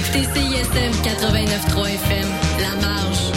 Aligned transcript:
écoutez 0.00 0.24
CISM 0.34 0.92
89.3 1.02 1.88
FM, 1.88 2.28
La 2.60 2.74
Marge. 2.80 3.32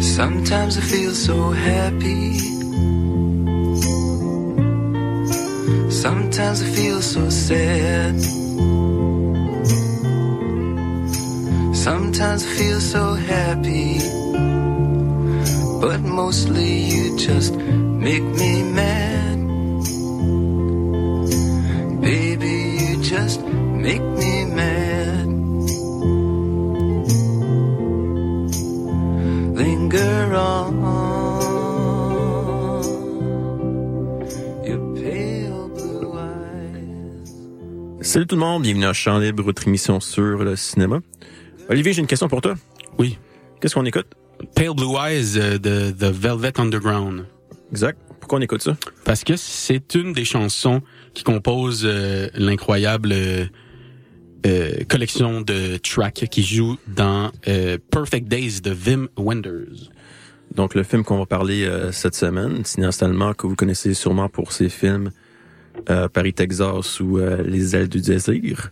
Sometimes 0.00 0.76
I 0.76 0.80
feel 0.80 1.12
so 1.12 1.50
happy. 1.50 2.38
Sometimes 5.90 6.62
I 6.62 6.66
feel 6.66 7.00
so 7.00 7.30
sad. 7.30 8.43
Sometimes 12.14 12.44
I 12.44 12.46
feel 12.46 12.80
so 12.80 13.14
happy. 13.14 13.98
But 15.80 16.00
mostly 16.02 16.84
you 16.84 17.18
just 17.18 17.56
make 17.56 18.22
me 18.22 18.62
mad. 18.62 19.38
Baby, 22.00 22.78
you 22.78 23.02
just 23.02 23.40
make 23.42 24.00
me 24.00 24.44
mad. 24.44 25.26
Linger 29.58 30.36
on. 30.36 30.74
Your 34.62 34.78
pale 34.94 35.68
blue 35.74 36.12
eyes. 36.16 37.32
Salut 38.02 38.28
tout 38.28 38.36
le 38.36 38.40
monde, 38.40 38.62
bienvenue 38.62 38.86
à 38.86 38.92
Champ 38.92 39.18
Libre, 39.18 39.42
votre 39.42 39.66
émission 39.66 39.98
sur 39.98 40.44
le 40.44 40.54
cinéma. 40.54 41.00
Olivier, 41.68 41.92
j'ai 41.92 42.00
une 42.00 42.06
question 42.06 42.28
pour 42.28 42.40
toi. 42.40 42.54
Oui. 42.98 43.18
Qu'est-ce 43.60 43.74
qu'on 43.74 43.84
écoute? 43.84 44.06
Pale 44.54 44.74
Blue 44.74 44.96
Eyes 44.98 45.38
euh, 45.38 45.58
de 45.58 45.90
The 45.90 46.12
Velvet 46.12 46.60
Underground. 46.60 47.24
Exact. 47.70 47.98
Pourquoi 48.24 48.38
on 48.38 48.42
écoute 48.42 48.62
ça? 48.62 48.74
Parce 49.04 49.22
que 49.22 49.36
c'est 49.36 49.94
une 49.94 50.14
des 50.14 50.24
chansons 50.24 50.80
qui 51.12 51.24
compose 51.24 51.82
euh, 51.84 52.28
l'incroyable 52.34 53.10
euh, 53.12 53.44
euh, 54.46 54.72
collection 54.88 55.42
de 55.42 55.76
tracks 55.76 56.26
qui 56.30 56.42
joue 56.42 56.78
dans 56.86 57.30
Perfect 57.90 58.26
Days 58.28 58.62
de 58.62 58.72
Wim 58.72 59.08
Wenders. 59.18 59.90
Donc, 60.54 60.74
le 60.74 60.84
film 60.84 61.04
qu'on 61.04 61.18
va 61.18 61.26
parler 61.26 61.68
cette 61.92 62.14
semaine, 62.14 62.64
cinéaste 62.64 63.02
allemand 63.02 63.34
que 63.34 63.46
vous 63.46 63.56
connaissez 63.56 63.92
sûrement 63.92 64.30
pour 64.30 64.52
ses 64.52 64.70
films 64.70 65.10
Paris, 66.12 66.32
Texas 66.32 67.00
ou 67.00 67.18
Les 67.44 67.76
ailes 67.76 67.88
du 67.88 68.00
désir. 68.00 68.70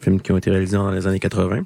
Films 0.00 0.20
qui 0.20 0.30
ont 0.30 0.36
été 0.36 0.50
réalisés 0.50 0.76
dans 0.76 0.90
les 0.90 1.06
années 1.06 1.20
80. 1.20 1.62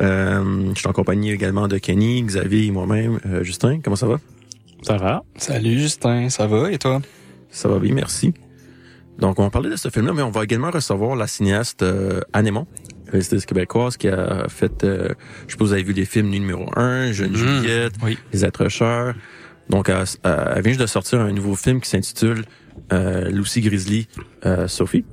Euh, 0.00 0.70
je 0.74 0.78
suis 0.78 0.88
en 0.88 0.92
compagnie 0.92 1.30
également 1.32 1.68
de 1.68 1.78
Kenny, 1.78 2.22
Xavier 2.22 2.66
et 2.66 2.70
moi-même. 2.70 3.18
Euh, 3.26 3.44
Justin, 3.44 3.80
comment 3.82 3.96
ça 3.96 4.06
va? 4.06 4.18
Ça 4.82 4.96
va? 4.96 5.22
Salut 5.36 5.78
Justin, 5.78 6.28
ça 6.30 6.46
va 6.46 6.70
et 6.72 6.78
toi? 6.78 7.00
Ça 7.50 7.68
va 7.68 7.78
bien, 7.78 7.94
merci. 7.94 8.32
Donc, 9.18 9.38
on 9.38 9.42
va 9.44 9.50
parler 9.50 9.68
de 9.70 9.76
ce 9.76 9.90
film-là, 9.90 10.12
mais 10.14 10.22
on 10.22 10.30
va 10.30 10.42
également 10.44 10.70
recevoir 10.70 11.14
la 11.14 11.26
cinéaste 11.26 11.82
euh, 11.82 12.20
Anémon, 12.32 12.66
réalisatrice 13.08 13.44
québécoise, 13.46 13.96
qui 13.98 14.08
a 14.08 14.46
fait, 14.48 14.82
euh, 14.84 15.10
je 15.46 15.52
sais 15.52 15.58
pas 15.58 15.64
si 15.64 15.68
vous 15.68 15.72
avez 15.74 15.82
vu 15.82 15.92
les 15.92 16.06
films 16.06 16.30
numéro 16.30 16.66
1, 16.76 17.12
Jeune 17.12 17.30
Mhm. 17.32 17.36
Juliette, 17.36 17.92
Oui. 18.02 18.18
Les 18.32 18.44
Accrocheurs. 18.44 19.14
Donc, 19.68 19.88
elle, 19.90 20.04
elle 20.24 20.62
vient 20.62 20.72
juste 20.72 20.80
de 20.80 20.86
sortir 20.86 21.20
un 21.20 21.32
nouveau 21.32 21.54
film 21.54 21.80
qui 21.80 21.90
s'intitule 21.90 22.44
euh, 22.92 23.28
Lucy 23.30 23.60
Grizzly 23.60 24.08
euh, 24.46 24.66
Sophie, 24.66 25.04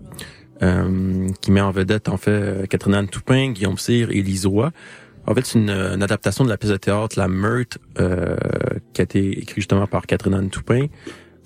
qui 1.42 1.52
met 1.52 1.62
en 1.62 1.72
vedette, 1.72 2.10
en 2.10 2.18
fait, 2.18 2.32
euh, 2.32 2.66
Catherine 2.66 2.94
Anne 2.96 3.08
Toupin, 3.08 3.52
Guillaume 3.52 3.78
Cyr 3.78 4.10
et 4.12 4.22
Lise. 4.22 4.46
En 4.46 5.36
fait, 5.36 5.46
c'est 5.46 5.60
une, 5.60 5.70
une 5.70 6.04
adaptation 6.04 6.44
de 6.44 6.50
la 6.50 6.58
pièce 6.58 6.72
de 6.72 6.78
théâtre 6.78 7.18
La 7.20 7.28
Meurtre, 7.28 7.78
euh, 8.00 8.36
qui 8.94 9.02
a 9.02 9.04
été 9.04 9.40
écrite 9.40 9.56
justement 9.56 9.88
par 9.88 10.06
Catherine 10.08 10.34
Anne 10.34 10.50
Toupin 10.50 10.88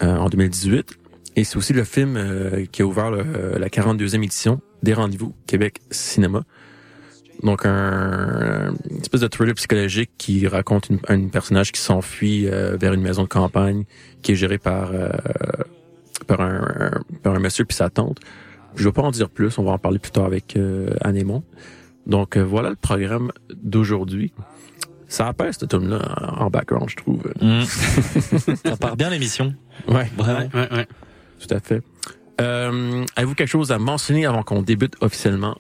euh, 0.02 0.16
en 0.18 0.30
2018. 0.30 0.98
Et 1.36 1.44
c'est 1.44 1.58
aussi 1.58 1.74
le 1.74 1.84
film 1.84 2.16
euh, 2.16 2.66
qui 2.72 2.82
a 2.82 2.86
ouvert 2.86 3.12
euh, 3.12 3.58
la 3.58 3.68
42e 3.70 4.24
édition 4.24 4.62
des 4.84 4.94
Rendez-vous 4.94 5.34
Québec 5.48 5.82
Cinéma. 5.92 6.44
Donc 7.42 7.66
un, 7.66 8.74
une 8.90 8.98
espèce 9.02 9.22
de 9.22 9.28
thriller 9.28 9.56
psychologique 9.56 10.12
qui 10.18 10.48
raconte 10.48 10.90
une, 10.90 11.00
un 11.08 11.28
personnage 11.28 11.72
qui 11.72 11.82
s'enfuit 11.82 12.48
euh, 12.48 12.78
vers 12.80 12.94
une 12.94 13.02
maison 13.02 13.24
de 13.24 13.28
campagne 13.28 13.84
qui 14.22 14.34
est 14.34 14.36
gérée 14.36 14.60
par 14.60 14.92
euh, 14.94 15.10
par 16.28 16.42
un, 16.42 16.62
un- 16.80 17.02
par 17.24 17.34
un 17.34 17.40
monsieur 17.40 17.66
puis 17.66 17.76
sa 17.76 17.90
tante. 17.90 18.20
Je 18.76 18.84
vais 18.86 18.92
pas 18.92 19.02
en 19.02 19.12
dire 19.12 19.30
plus, 19.30 19.58
on 19.58 19.64
va 19.64 19.72
en 19.72 19.78
parler 19.78 20.00
plus 20.00 20.12
tard 20.12 20.26
avec 20.26 20.56
euh, 20.56 20.90
Anémon. 21.02 21.44
Donc 22.08 22.38
euh, 22.38 22.42
voilà 22.44 22.70
le 22.70 22.76
programme 22.76 23.32
d'aujourd'hui. 23.62 24.34
Ça 25.08 25.28
appelle 25.28 25.54
ce 25.54 25.66
tome 25.66 25.90
là 25.90 26.00
en 26.40 26.50
background, 26.50 26.90
je 26.90 26.96
trouve. 26.96 27.22
Ça 28.66 28.76
part 28.78 28.96
bien 28.98 29.10
l'émission. 29.10 29.54
Ouais. 29.88 30.10
Vraiment. 30.18 30.50
Ouais, 30.54 30.74
ouais. 30.74 30.88
Tout 31.40 31.54
à 31.54 31.60
fait. 31.60 31.82
Euh, 32.42 33.06
Avez-vous 33.16 33.36
quelque 33.36 33.48
chose 33.48 33.72
à 33.72 33.78
mentionner 33.78 34.26
avant 34.26 34.42
qu'on 34.44 34.64
débute 34.64 34.96
officiellement? 35.02 35.58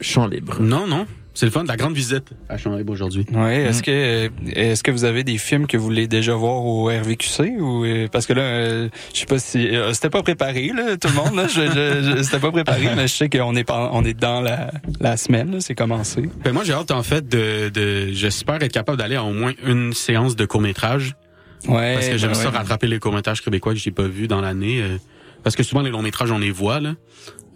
Champ 0.00 0.26
libre? 0.26 0.56
Non, 0.60 0.86
non. 0.86 1.06
C'est 1.36 1.44
le 1.46 1.52
fun 1.52 1.62
de 1.64 1.68
la 1.68 1.76
grande 1.76 1.94
visite 1.94 2.30
à 2.48 2.56
Champ 2.56 2.74
Libre 2.74 2.92
aujourd'hui. 2.94 3.26
Ouais, 3.32 3.56
est-ce 3.64 3.80
Mm. 3.80 3.82
que 3.82 4.30
est-ce 4.58 4.82
que 4.82 4.90
vous 4.90 5.04
avez 5.04 5.22
des 5.22 5.36
films 5.36 5.66
que 5.66 5.76
vous 5.76 5.84
voulez 5.84 6.08
déjà 6.08 6.34
voir 6.34 6.64
au 6.64 6.86
RVQC 6.86 7.60
ou 7.60 7.84
euh, 7.84 8.08
parce 8.10 8.24
que 8.24 8.32
là 8.32 8.40
euh, 8.42 8.88
je 9.12 9.20
sais 9.20 9.26
pas 9.26 9.38
si 9.38 9.68
euh, 9.68 9.92
c'était 9.92 10.08
pas 10.10 10.22
préparé 10.22 10.72
là 10.74 10.96
tout 10.96 11.08
le 11.08 11.14
monde 11.14 11.36
là, 11.36 11.46
je, 11.46 11.60
je, 11.60 12.16
je- 12.16 12.22
c'était 12.22 12.38
pas 12.38 12.50
préparé 12.50 12.88
mais 12.96 13.06
je 13.06 13.12
sais 13.14 13.28
qu'on 13.28 13.54
est 13.54 13.64
pas, 13.64 13.90
on 13.92 14.02
est 14.04 14.18
dans 14.18 14.40
la, 14.40 14.70
la 14.98 15.16
semaine 15.18 15.52
là, 15.52 15.60
c'est 15.60 15.74
commencé. 15.74 16.22
Ben 16.42 16.52
moi 16.52 16.64
j'ai 16.64 16.72
hâte 16.72 16.90
en 16.90 17.02
fait 17.02 17.28
de, 17.28 17.68
de 17.68 18.08
j'espère 18.12 18.62
être 18.62 18.72
capable 18.72 18.96
d'aller 18.98 19.16
à 19.16 19.22
au 19.22 19.32
moins 19.34 19.52
une 19.66 19.92
séance 19.92 20.36
de 20.36 20.46
court 20.46 20.62
métrage 20.62 21.16
Ouais. 21.68 21.94
parce 21.94 22.08
que 22.08 22.16
j'aime 22.16 22.30
ben 22.30 22.34
ça 22.34 22.48
ouais. 22.50 22.56
rattraper 22.56 22.86
les 22.86 22.98
courts 22.98 23.12
métrages 23.12 23.42
québécois 23.42 23.74
que 23.74 23.78
j'ai 23.78 23.90
pas 23.90 24.06
vus 24.06 24.26
dans 24.28 24.40
l'année 24.40 24.80
euh, 24.80 24.96
parce 25.42 25.54
que 25.54 25.62
souvent 25.62 25.82
les 25.82 25.90
longs 25.90 26.02
métrages 26.02 26.30
on 26.30 26.38
les 26.38 26.50
voit 26.50 26.80
là. 26.80 26.94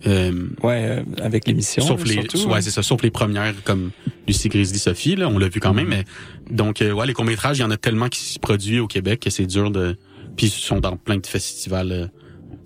Euh, 0.07 0.49
Ouais, 0.63 0.87
euh, 0.87 1.03
avec 1.23 1.47
l'émission 1.47 1.83
sauf 1.83 2.05
les 2.05 2.15
surtout, 2.15 2.49
ouais 2.49 2.55
hein. 2.55 2.61
c'est 2.63 2.71
ça 2.71 2.83
sauf 2.83 3.03
les 3.03 3.11
premières 3.11 3.55
comme 3.65 3.91
Lucie 4.27 4.49
Grizzly 4.49 4.79
Sophie 4.79 5.15
là 5.15 5.29
on 5.29 5.39
l'a 5.39 5.49
vu 5.49 5.61
quand 5.61 5.75
même 5.75 5.89
mais 5.89 6.05
donc 6.51 6.81
euh, 6.81 6.91
ouais 6.93 7.07
les 7.07 7.13
courts 7.13 7.27
métrages 7.27 7.59
il 7.59 7.61
y 7.61 7.65
en 7.65 7.71
a 7.71 7.77
tellement 7.77 8.09
qui 8.09 8.21
se 8.21 8.39
produisent 8.39 8.81
au 8.81 8.87
Québec 8.87 9.21
que 9.21 9.29
c'est 9.29 9.45
dur 9.45 9.71
de 9.71 9.99
puis 10.37 10.47
ils 10.47 10.51
sont 10.51 10.81
dans 10.81 10.97
plein 10.97 11.19
de 11.19 11.27
festivals 11.27 11.93
euh, 11.93 12.07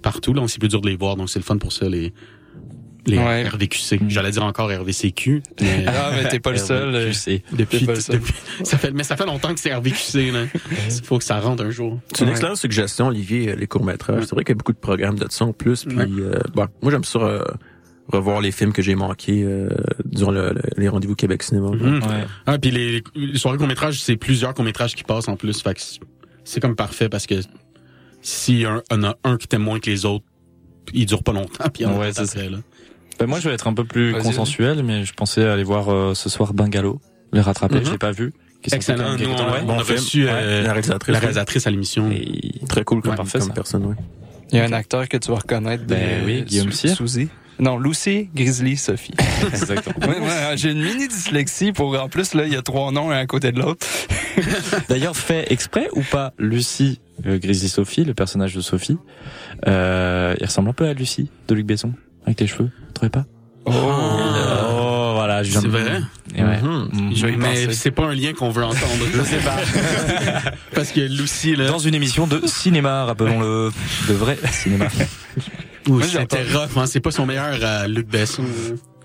partout 0.00 0.33
là 0.33 0.47
c'est 0.47 0.61
plus 0.61 0.69
dur 0.69 0.81
de 0.81 0.89
les 0.89 0.97
voir 0.97 1.17
donc 1.17 1.28
c'est 1.28 1.41
le 1.41 1.44
fun 1.44 1.59
pour 1.59 1.73
ça 1.73 1.89
les 1.89 2.12
les 3.07 3.19
Ouais. 3.19 3.47
RVQC 3.49 4.01
j'allais 4.09 4.31
dire 4.31 4.45
encore 4.45 4.71
RVCQ 4.71 5.43
mais 5.61 5.85
Ah 5.89 6.11
mais 6.15 6.29
t'es 6.29 6.41
pas 6.41 6.53
le 6.53 6.57
seul. 6.59 6.93
depuis, 7.53 7.87
ça. 8.01 8.13
depuis- 8.13 8.35
ça 8.65 8.79
fait 8.79 8.93
mais 8.93 9.03
ça 9.03 9.17
fait 9.17 9.27
longtemps 9.27 9.53
que 9.55 9.61
c'est 9.61 9.75
RVQC 9.75 10.31
là 10.33 10.45
il 10.89 11.05
faut 11.05 11.19
que 11.19 11.25
ça 11.25 11.39
rentre 11.41 11.63
un 11.65 11.71
jour 11.71 12.01
C'est 12.15 12.21
une 12.23 12.27
Ouais. 12.29 12.33
excellente 12.33 12.57
suggestion, 12.57 13.09
Olivier, 13.09 13.51
euh, 13.51 13.57
les 13.57 13.67
courts-métrages. 13.67 14.21
Ouais. 14.21 14.27
C'est 14.27 14.35
vrai 14.35 14.45
qu'il 14.45 14.53
y 14.55 14.57
a 14.57 14.59
beaucoup 14.59 14.73
de 14.73 14.79
programmes 14.79 15.19
de 15.19 15.27
ça 15.31 15.45
en 15.45 15.53
plus. 15.53 15.85
Puis, 15.85 15.97
Ouais. 15.97 16.07
euh, 16.09 16.39
bon, 16.55 16.67
moi, 16.83 16.91
j'aime 16.93 17.05
ça 17.05 17.19
euh, 17.19 17.43
revoir 18.09 18.41
les 18.41 18.53
films 18.53 18.73
que 18.73 18.83
j'ai 18.83 18.95
manqués 18.95 19.43
euh, 19.45 19.69
durant 20.05 20.31
le- 20.31 20.51
le- 20.51 20.63
les 20.77 20.89
rendez-vous 20.89 21.15
Québec 21.15 21.43
Cinéma. 21.43 21.69
Ouais. 21.69 22.01
Ah, 22.47 22.59
puis 22.59 22.71
les, 22.71 23.03
les 23.15 23.39
soirées 23.39 23.59
court 23.59 23.67
métrages, 23.67 24.01
c'est 24.01 24.17
plusieurs 24.17 24.55
courts 24.55 24.65
métrages 24.65 24.95
qui 24.95 25.05
passent 25.05 25.29
en 25.29 25.37
plus. 25.37 25.61
Fait 25.63 25.75
que 25.75 25.81
c'est- 26.45 26.61
comme 26.61 26.77
parfait 26.77 27.09
parce 27.09 27.27
que 27.27 27.35
s'il 28.23 28.61
y 28.61 28.67
en 28.67 28.81
a 29.03 29.17
un 29.25 29.37
qui 29.37 29.47
t'aime 29.49 29.63
moins 29.63 29.79
que 29.81 29.91
les 29.91 30.05
autres, 30.07 30.25
il 30.93 31.07
dure 31.07 31.23
pas 31.23 31.33
longtemps. 31.33 31.69
Puis 31.73 31.85
Ouais, 31.87 32.13
c'est 32.13 32.51
là. 32.51 32.59
Ben, 33.19 33.27
moi, 33.27 33.41
je 33.41 33.49
vais 33.49 33.55
être 33.55 33.67
un 33.69 33.75
peu 33.75 33.85
plus 33.85 34.13
consensuel, 34.13 34.83
mais 34.83 35.05
je 35.05 35.13
pensais 35.15 35.45
aller 35.45 35.63
voir 35.65 35.93
euh, 35.93 36.15
ce 36.15 36.29
soir 36.29 36.53
Bungalow, 36.55 37.01
les 37.33 37.41
rattraper. 37.41 37.81
Je 37.85 37.93
l'ai 37.93 37.99
pas 37.99 38.11
vu. 38.13 38.33
Excellent. 38.73 39.17
même 39.19 39.29
on, 39.31 39.53
ouais. 39.53 39.59
on 39.63 39.67
bon 39.67 39.79
a 39.79 39.85
film. 39.85 39.99
reçu 39.99 40.25
Ouais, 40.25 40.31
euh, 40.33 40.63
la 40.63 40.73
réalisatrice. 40.73 41.13
la 41.13 41.19
réalisatrice 41.19 41.67
à 41.67 41.71
l'émission. 41.71 42.11
Très 42.69 42.83
cool 42.85 43.03
comme, 43.03 43.11
Ouais, 43.11 43.17
parfait, 43.17 43.39
comme 43.39 43.53
personne, 43.53 43.85
oui. 43.85 43.95
Il 44.53 44.59
y 44.59 44.61
a 44.61 44.65
un 44.65 44.73
acteur 44.73 45.07
que 45.09 45.17
tu 45.19 45.31
vas 45.31 45.37
reconnaître. 45.39 45.85
Ben 45.85 46.23
de- 46.23 46.27
oui, 46.27 46.43
Guillaume. 46.45 46.73
Souzy. 46.73 47.29
Non, 47.59 47.79
Lucy 47.79 48.31
Grizzly 48.35 48.77
Sophie. 48.77 49.15
Exactement. 49.53 50.07
Ouais, 50.09 50.19
ouais, 50.19 50.57
j'ai 50.57 50.73
une 50.73 50.83
mini 50.83 51.07
dyslexie 51.07 51.73
pour 51.73 52.01
en 52.01 52.09
plus 52.09 52.35
là, 52.35 52.47
il 52.47 52.53
y 52.53 52.56
a 52.56 52.62
trois 52.62 52.91
noms 52.91 53.11
un 53.11 53.19
à 53.19 53.27
côté 53.27 53.53
de 53.53 53.61
l'autre. 53.61 53.87
D'ailleurs, 54.88 55.17
fait 55.17 55.53
exprès 55.53 55.88
ou 55.93 56.03
pas, 56.03 56.33
Lucie, 56.38 57.00
euh, 57.27 57.38
Grizzly 57.38 57.69
Sophie, 57.69 58.05
le 58.05 58.15
personnage 58.15 58.55
de 58.56 58.61
Sophie, 58.61 58.99
euh, 59.69 60.35
il 60.41 60.47
ressemble 60.47 60.71
un 60.71 60.73
peu 60.73 60.87
à 60.88 60.94
Lucie 60.94 61.31
de 61.49 61.55
Luc 61.55 61.67
Besson, 61.67 61.93
avec 62.27 62.41
les 62.41 62.47
cheveux? 62.49 62.71
Trouvez 63.09 63.11
pas? 63.11 63.25
Oh. 63.67 63.73
Oh, 63.73 65.11
voilà. 65.15 65.43
C'est 65.45 65.67
vrai? 65.67 66.01
Et 66.37 66.43
ouais. 66.43 66.59
Je 67.15 67.27
vais 67.27 67.33
y 67.33 67.37
Mais 67.37 67.49
penser. 67.67 67.73
c'est 67.73 67.91
pas 67.91 68.05
un 68.05 68.15
lien 68.15 68.33
qu'on 68.33 68.51
veut 68.51 68.65
entendre. 68.65 69.05
Je 69.12 69.23
sais 69.23 69.39
pas. 69.39 69.56
parce 70.75 70.91
que 70.91 71.01
Lucie, 71.01 71.56
là, 71.56 71.69
Dans 71.69 71.79
une 71.79 71.95
émission 71.95 72.27
de 72.27 72.47
cinéma, 72.47 73.05
rappelons-le, 73.05 73.71
de 74.09 74.15
vrai 74.15 74.39
cinéma. 74.53 74.87
Ouh, 75.89 75.95
Moi, 75.95 76.03
j'ai 76.11 76.19
c'était 76.21 76.43
rough, 76.43 76.77
hein. 76.77 76.87
C'est 76.87 77.01
pas 77.01 77.11
son 77.11 77.27
meilleur 77.27 77.62
à 77.62 77.87
Luc 77.87 78.09
Besson. 78.09 78.45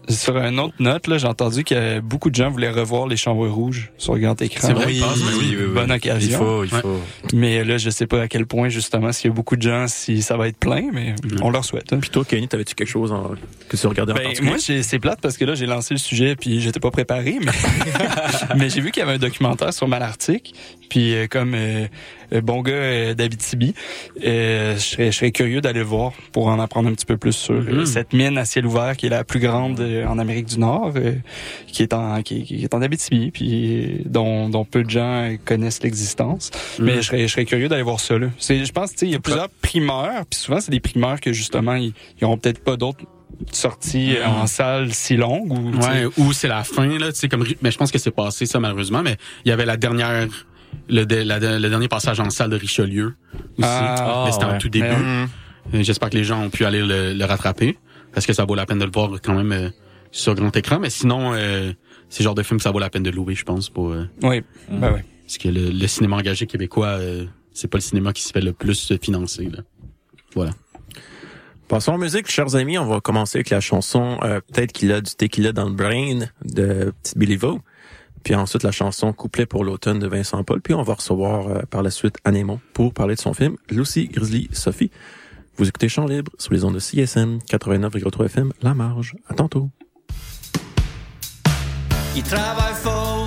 Sur 0.09 0.37
une 0.37 0.59
autre 0.59 0.73
note, 0.79 1.07
là, 1.07 1.17
j'ai 1.17 1.27
entendu 1.27 1.63
que 1.63 1.99
beaucoup 1.99 2.29
de 2.29 2.35
gens 2.35 2.49
voulaient 2.49 2.69
revoir 2.71 3.07
les 3.07 3.15
chambres 3.17 3.47
rouges 3.47 3.91
sur 3.97 4.15
le 4.15 4.21
grand 4.21 4.41
écran. 4.41 4.67
C'est 4.67 4.73
vrai, 4.73 4.93
il 4.93 4.99
passe, 5.01 5.19
mais 5.19 5.37
oui, 5.37 5.55
Bonne 5.73 5.91
occasion. 5.91 6.29
Il 6.31 6.35
faut, 6.45 6.63
il 6.65 6.73
Ouais. 6.73 6.81
faut. 6.81 6.99
Mais 7.33 7.63
là, 7.63 7.77
je 7.77 7.89
sais 7.89 8.07
pas 8.07 8.23
à 8.23 8.27
quel 8.27 8.45
point, 8.47 8.69
justement, 8.69 9.11
s'il 9.11 9.29
y 9.29 9.31
a 9.31 9.35
beaucoup 9.35 9.55
de 9.55 9.61
gens, 9.61 9.85
si 9.87 10.21
ça 10.21 10.35
va 10.35 10.47
être 10.47 10.57
plein, 10.57 10.89
mais 10.91 11.15
on 11.41 11.49
leur 11.51 11.63
souhaite. 11.63 11.93
hein. 11.93 11.99
Puis 12.01 12.09
toi, 12.09 12.25
Kenny, 12.25 12.47
t'avais-tu 12.47 12.75
quelque 12.75 12.87
chose 12.89 13.11
en- 13.11 13.31
que 13.69 13.77
tu 13.77 13.87
regardais 13.87 14.13
en 14.13 14.15
Ben, 14.15 14.23
particulier? 14.23 14.49
moi, 14.49 14.57
j'ai- 14.57 14.83
c'est 14.83 14.99
plate 14.99 15.19
parce 15.21 15.37
que 15.37 15.45
là, 15.45 15.53
j'ai 15.55 15.65
lancé 15.67 15.93
le 15.93 15.99
sujet 15.99 16.35
puis 16.35 16.59
j'étais 16.59 16.79
pas 16.79 16.91
préparé, 16.91 17.37
mais, 17.43 17.51
mais 18.57 18.69
j'ai 18.69 18.81
vu 18.81 18.91
qu'il 18.91 19.01
y 19.01 19.03
avait 19.03 19.13
un 19.13 19.19
documentaire 19.19 19.73
sur 19.73 19.87
Malartic. 19.87 20.53
Puis 20.89 21.13
euh, 21.13 21.27
comme 21.27 21.53
euh, 21.55 21.85
bon 22.41 22.61
gars 22.61 22.73
euh, 22.73 23.13
d'Abitibi, 23.13 23.73
euh, 24.25 24.75
je 24.75 24.79
serais, 24.79 25.11
je 25.11 25.17
serais 25.17 25.31
curieux 25.31 25.61
d'aller 25.61 25.79
le 25.79 25.85
voir 25.85 26.13
pour 26.31 26.47
en 26.47 26.59
apprendre 26.59 26.89
un 26.89 26.93
petit 26.93 27.05
peu 27.05 27.17
plus 27.17 27.33
sur 27.33 27.55
euh, 27.55 27.79
Mhm. 27.79 27.85
cette 27.85 28.13
mine 28.13 28.37
à 28.37 28.45
ciel 28.45 28.65
ouvert 28.65 28.95
qui 28.97 29.05
est 29.07 29.09
la 29.09 29.23
plus 29.23 29.39
grande 29.39 29.79
euh, 29.79 30.05
en 30.05 30.19
Amérique 30.19 30.45
du 30.47 30.59
Nord, 30.59 30.93
euh, 30.95 31.13
qui 31.67 31.83
est 31.83 31.93
en 31.93 32.21
qui, 32.21 32.43
qui 32.43 32.63
est 32.63 32.73
en 32.73 32.81
Abitibi, 32.81 33.31
puis 33.31 33.99
euh, 33.99 34.03
dont, 34.05 34.49
dont 34.49 34.65
peu 34.65 34.83
de 34.83 34.89
gens 34.89 35.23
euh, 35.31 35.37
connaissent 35.43 35.81
l'existence. 35.83 36.51
Mais 36.79 36.97
je 36.97 37.01
serais, 37.01 37.27
je 37.27 37.31
serais 37.31 37.45
curieux 37.45 37.67
d'aller 37.69 37.83
voir 37.83 37.99
ça. 37.99 38.17
Là. 38.17 38.27
C'est, 38.37 38.63
je 38.65 38.71
pense, 38.71 38.91
tu 38.91 38.97
sais, 38.99 39.05
il 39.07 39.11
y 39.11 39.15
a 39.15 39.19
plusieurs 39.19 39.49
primeurs, 39.61 40.25
puis 40.29 40.39
souvent 40.39 40.59
c'est 40.59 40.71
des 40.71 40.79
primeurs 40.79 41.19
que 41.19 41.33
justement 41.33 41.75
ils, 41.75 41.93
ils 42.19 42.25
auront 42.25 42.37
peut-être 42.37 42.63
pas 42.63 42.75
d'autres 42.77 43.03
sorties 43.51 44.15
en 44.25 44.47
salle 44.47 44.93
si 44.93 45.15
longues 45.15 45.51
ou 45.51 45.71
Ouais, 45.79 46.05
ou 46.17 46.33
c'est 46.33 46.47
la 46.49 46.63
fin 46.63 46.87
là, 46.97 47.11
tu 47.11 47.19
sais 47.19 47.29
comme 47.29 47.45
mais 47.61 47.71
je 47.71 47.77
pense 47.77 47.91
que 47.91 47.97
c'est 47.97 48.11
passé 48.11 48.45
ça 48.45 48.59
malheureusement, 48.59 49.01
mais 49.01 49.15
il 49.45 49.49
y 49.49 49.51
avait 49.51 49.65
la 49.65 49.77
dernière 49.77 50.27
le, 50.87 51.05
de- 51.05 51.15
la- 51.17 51.39
le 51.59 51.69
dernier 51.69 51.87
passage 51.87 52.19
en 52.19 52.29
salle 52.29 52.49
de 52.49 52.55
Richelieu 52.57 53.15
aussi, 53.33 53.43
Ah, 53.63 54.23
mais 54.25 54.31
c'était 54.31 54.45
ouais. 54.45 54.51
en 54.53 54.57
tout 54.57 54.69
début. 54.69 54.87
Mais, 54.87 55.25
Euh, 55.79 55.83
J'espère 55.83 56.09
que 56.09 56.15
les 56.17 56.23
gens 56.23 56.41
ont 56.41 56.49
pu 56.49 56.65
aller 56.65 56.81
le, 56.81 57.13
le 57.13 57.25
rattraper 57.25 57.77
parce 58.13 58.25
que 58.25 58.33
ça 58.33 58.43
vaut 58.45 58.55
la 58.55 58.65
peine 58.65 58.79
de 58.79 58.85
le 58.85 58.91
voir 58.91 59.11
quand 59.21 59.35
même 59.35 59.51
euh, 59.51 59.69
sur 60.11 60.33
grand 60.33 60.55
écran, 60.57 60.79
mais 60.79 60.89
sinon 60.89 61.33
euh, 61.35 61.71
c'est 62.09 62.21
le 62.21 62.25
genre 62.25 62.33
de 62.33 62.41
film 62.41 62.57
que 62.57 62.63
ça 62.63 62.71
vaut 62.71 62.79
la 62.79 62.89
peine 62.89 63.03
de 63.03 63.11
louer, 63.11 63.35
je 63.35 63.43
pense 63.43 63.69
pour 63.69 63.91
euh, 63.91 64.05
Oui, 64.23 64.41
ben 64.71 64.93
oui. 64.95 65.01
parce 65.25 65.37
que 65.37 65.47
le, 65.49 65.69
le 65.69 65.87
cinéma 65.87 66.15
engagé 66.15 66.47
québécois 66.47 66.87
euh, 66.87 67.25
c'est 67.53 67.67
pas 67.67 67.77
le 67.77 67.83
cinéma 67.83 68.13
qui 68.13 68.23
se 68.23 68.31
fait 68.31 68.41
le 68.41 68.51
plus 68.53 68.93
financer 68.99 69.45
là. 69.45 69.59
Voilà. 70.33 70.51
Passons 71.67 71.91
en 71.91 71.97
musique, 71.99 72.27
chers 72.31 72.55
amis. 72.55 72.79
On 72.79 72.85
va 72.87 72.99
commencer 72.99 73.37
avec 73.37 73.51
la 73.51 73.59
chanson 73.61 74.17
euh, 74.23 74.39
Peut-être 74.51 74.71
qu'il 74.71 74.91
a 74.91 75.01
du 75.01 75.13
tequila 75.13 75.51
dans 75.51 75.65
le 75.65 75.75
brain 75.75 76.21
de 76.43 76.91
Petite 77.03 77.17
Billy 77.17 77.35
Vaux. 77.35 77.59
Puis 78.23 78.35
ensuite 78.35 78.63
la 78.63 78.71
chanson 78.71 79.13
Couplet 79.13 79.45
pour 79.45 79.63
l'automne 79.63 79.99
de 79.99 80.07
Vincent 80.07 80.43
Paul. 80.43 80.61
Puis 80.61 80.73
on 80.73 80.83
va 80.83 80.93
recevoir 80.95 81.47
euh, 81.47 81.61
par 81.69 81.83
la 81.83 81.91
suite 81.91 82.17
Anémon 82.23 82.59
pour 82.73 82.93
parler 82.93 83.15
de 83.15 83.19
son 83.19 83.33
film 83.33 83.55
Lucy 83.69 84.07
Grizzly 84.07 84.49
Sophie. 84.51 84.91
Vous 85.57 85.67
écoutez 85.67 85.89
Chant 85.89 86.05
libre 86.05 86.31
sur 86.37 86.53
les 86.53 86.63
ondes 86.63 86.75
de 86.75 86.79
CSM 86.79 87.39
89,3 87.49 88.25
FM 88.25 88.53
La 88.61 88.73
Marge. 88.73 89.15
À 89.27 89.33
tantôt. 89.33 89.69
Qui 92.13 92.23
son. 92.83 93.19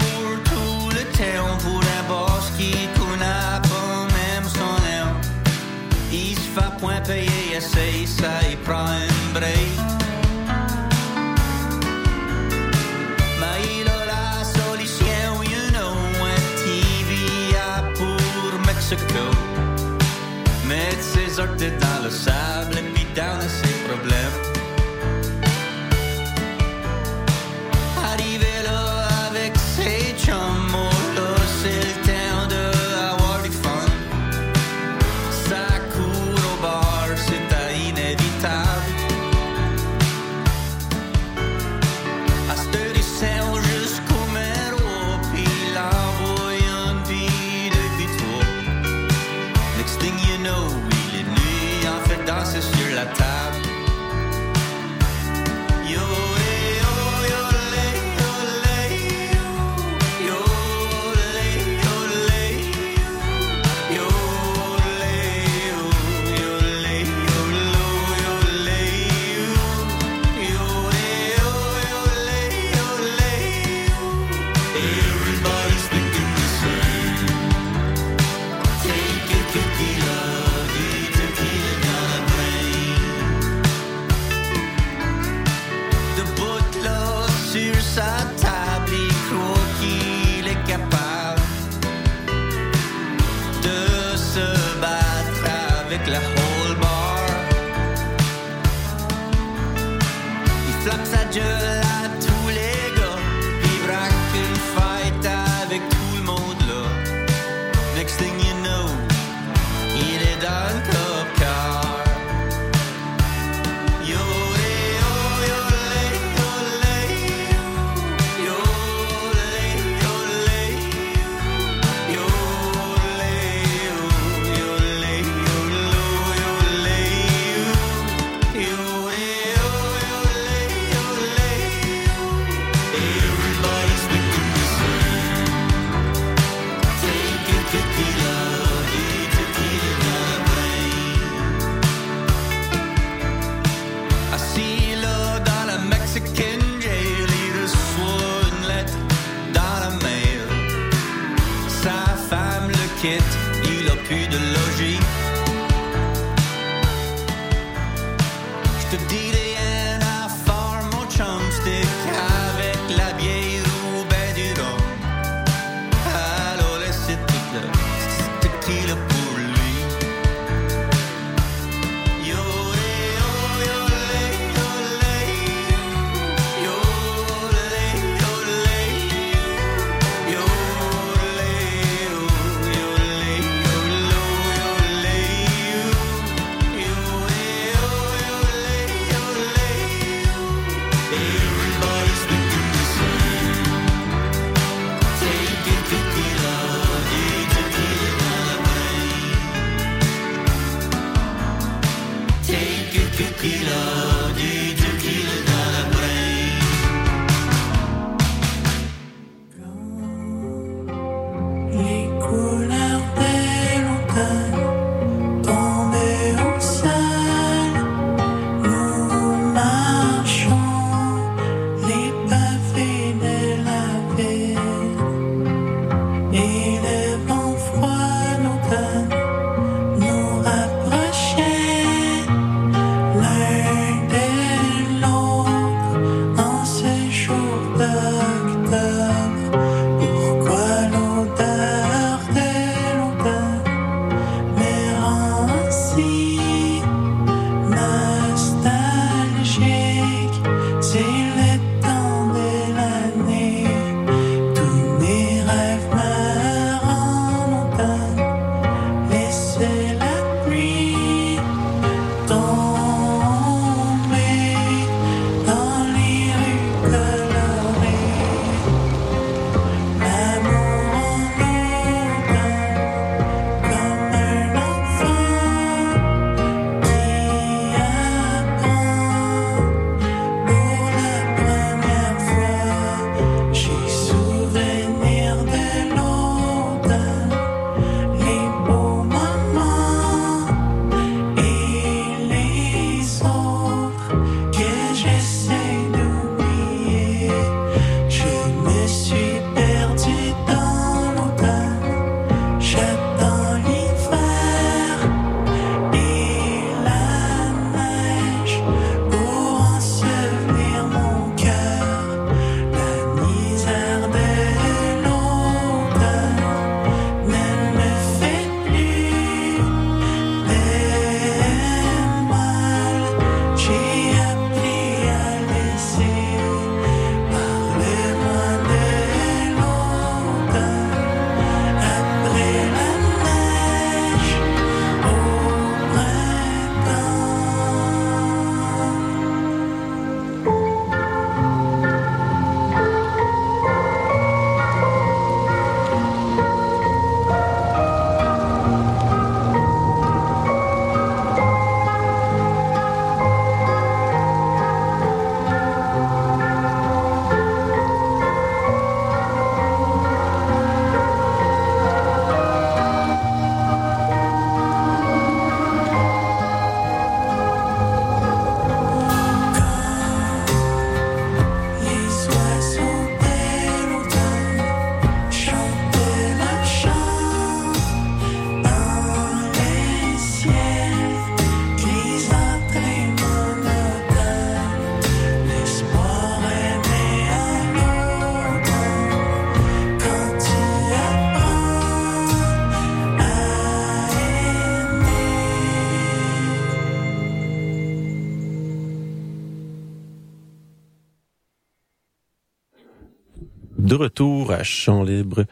Retour 404.02 404.50
à 404.50 404.64
Champ 404.64 405.04
Libre, 405.04 405.44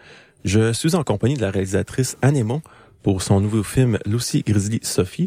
je 0.44 0.72
suis 0.72 0.96
en 0.96 1.04
compagnie 1.04 1.34
de 1.34 1.40
la 1.40 1.50
réalisatrice 1.50 2.16
Anne 2.20 2.36
Aymon 2.36 2.62
pour 3.02 3.22
son 3.22 3.40
nouveau 3.40 3.62
film 3.62 3.98
Lucy 4.06 4.42
Grizzly 4.42 4.80
Sophie. 4.82 5.26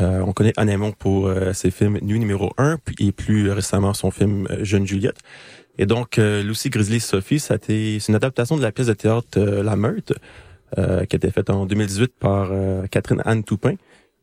Euh, 0.00 0.20
on 0.26 0.32
connaît 0.32 0.52
Anne 0.56 0.68
Aymon 0.68 0.90
pour 0.90 1.28
euh, 1.28 1.52
ses 1.52 1.70
films 1.70 1.98
Nuit 2.02 2.18
numéro 2.18 2.52
1 2.58 2.78
puis, 2.84 2.96
et 2.98 3.12
plus 3.12 3.50
récemment 3.52 3.94
son 3.94 4.10
film 4.10 4.48
euh, 4.50 4.64
Jeune 4.64 4.86
Juliette. 4.86 5.20
Et 5.78 5.86
donc, 5.86 6.18
euh, 6.18 6.42
Lucy 6.42 6.68
Grizzly 6.68 6.98
Sophie, 6.98 7.38
c'est 7.38 7.68
une 8.08 8.14
adaptation 8.16 8.56
de 8.56 8.62
la 8.62 8.72
pièce 8.72 8.88
de 8.88 8.94
théâtre 8.94 9.38
La 9.40 9.76
Meute, 9.76 10.12
qui 10.76 10.80
a 10.80 11.02
été 11.02 11.30
faite 11.30 11.50
en 11.50 11.66
2018 11.66 12.14
par 12.18 12.50
Catherine 12.90 13.22
Anne 13.24 13.44
Toupin, 13.44 13.76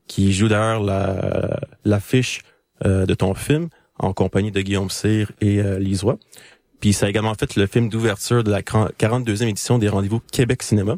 qui 0.08 0.34
joue 0.34 0.50
d'ailleurs 0.50 0.84
la, 0.84 1.62
l'affiche 1.86 2.42
euh, 2.86 3.06
de 3.06 3.14
ton 3.14 3.36
film 3.36 3.70
en 4.00 4.12
compagnie 4.12 4.52
de 4.52 4.60
Guillaume 4.60 4.90
Cyr 4.90 5.32
et 5.40 5.62
euh, 5.62 5.80
Roy. 6.02 6.18
Puis 6.82 6.94
ça 6.94 7.06
a 7.06 7.10
également 7.10 7.36
fait 7.36 7.56
le 7.56 7.68
film 7.68 7.90
d'ouverture 7.90 8.44
de 8.44 8.50
la 8.50 8.62
42e 8.62 9.48
édition 9.48 9.78
des 9.78 9.88
Rendez-vous 9.88 10.20
Québec 10.32 10.64
Cinéma. 10.64 10.96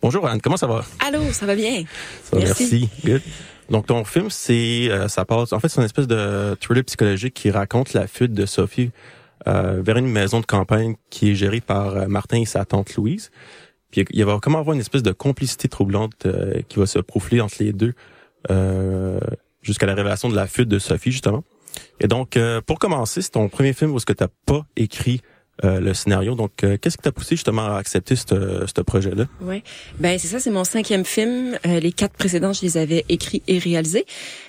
Bonjour 0.00 0.26
Anne, 0.26 0.40
comment 0.40 0.56
ça 0.56 0.66
va? 0.66 0.82
Allô, 1.06 1.20
ça 1.32 1.44
va 1.44 1.54
bien? 1.54 1.84
Ça 2.24 2.36
va, 2.36 2.42
Merci. 2.42 2.88
Good. 3.04 3.20
Donc 3.68 3.86
ton 3.86 4.02
film, 4.04 4.30
c'est 4.30 4.88
euh, 4.90 5.08
ça 5.08 5.26
passe. 5.26 5.52
En 5.52 5.60
fait, 5.60 5.68
c'est 5.68 5.80
une 5.80 5.84
espèce 5.84 6.06
de 6.06 6.56
thriller 6.58 6.82
psychologique 6.84 7.34
qui 7.34 7.50
raconte 7.50 7.92
la 7.92 8.06
fuite 8.06 8.32
de 8.32 8.46
Sophie 8.46 8.90
euh, 9.46 9.82
vers 9.84 9.98
une 9.98 10.08
maison 10.08 10.40
de 10.40 10.46
campagne 10.46 10.96
qui 11.10 11.30
est 11.30 11.34
gérée 11.34 11.60
par 11.60 11.96
euh, 11.96 12.06
Martin 12.06 12.40
et 12.40 12.46
sa 12.46 12.64
tante 12.64 12.94
Louise. 12.94 13.30
Puis 13.90 14.06
il 14.10 14.24
va 14.24 14.38
comment 14.40 14.58
avoir 14.58 14.74
une 14.74 14.80
espèce 14.80 15.02
de 15.02 15.12
complicité 15.12 15.68
troublante 15.68 16.24
euh, 16.24 16.62
qui 16.68 16.78
va 16.78 16.86
se 16.86 16.98
profiler 16.98 17.42
entre 17.42 17.56
les 17.60 17.72
deux 17.72 17.92
euh, 18.50 19.20
jusqu'à 19.60 19.86
la 19.86 19.94
révélation 19.94 20.30
de 20.30 20.36
la 20.36 20.46
fuite 20.46 20.68
de 20.68 20.78
Sophie 20.78 21.12
justement. 21.12 21.44
Et 22.00 22.08
donc 22.08 22.36
euh, 22.36 22.60
pour 22.60 22.78
commencer, 22.78 23.22
c'est 23.22 23.30
ton 23.30 23.48
premier 23.48 23.72
film 23.72 23.92
où 23.92 23.96
est-ce 23.96 24.06
que 24.06 24.12
t'as 24.12 24.28
pas 24.46 24.64
écrit 24.76 25.20
euh, 25.64 25.78
le 25.78 25.92
scénario. 25.92 26.34
Donc 26.34 26.64
euh, 26.64 26.78
qu'est-ce 26.78 26.96
qui 26.96 27.02
t'a 27.02 27.12
poussé 27.12 27.36
justement 27.36 27.66
à 27.66 27.76
accepter 27.76 28.16
ce 28.16 28.64
ce 28.66 28.80
projet-là? 28.80 29.26
Ouais. 29.42 29.62
Ben 29.98 30.18
c'est 30.18 30.28
ça, 30.28 30.40
c'est 30.40 30.50
mon 30.50 30.64
cinquième 30.64 31.04
film. 31.04 31.58
Euh, 31.66 31.80
les 31.80 31.92
quatre 31.92 32.14
précédents, 32.14 32.54
je 32.54 32.62
les 32.62 32.78
avais 32.78 33.04
écrits 33.10 33.42
et 33.46 33.58
réalisés. 33.58 34.06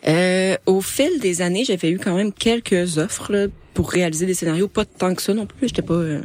Euh, 0.08 0.56
au 0.66 0.80
fil 0.80 1.20
des 1.20 1.42
années, 1.42 1.66
j'avais 1.66 1.90
eu 1.90 2.00
quand 2.00 2.16
même 2.16 2.32
quelques 2.32 2.98
offres 2.98 3.34
là, 3.34 3.48
pour 3.74 3.90
réaliser 3.90 4.26
des 4.26 4.34
scénarios, 4.34 4.68
pas 4.68 4.86
tant 4.86 5.16
que 5.16 5.22
ça 5.22 5.34
non 5.34 5.46
plus. 5.46 5.68
J'étais 5.68 5.82
pas, 5.82 5.94
euh, 5.94 6.22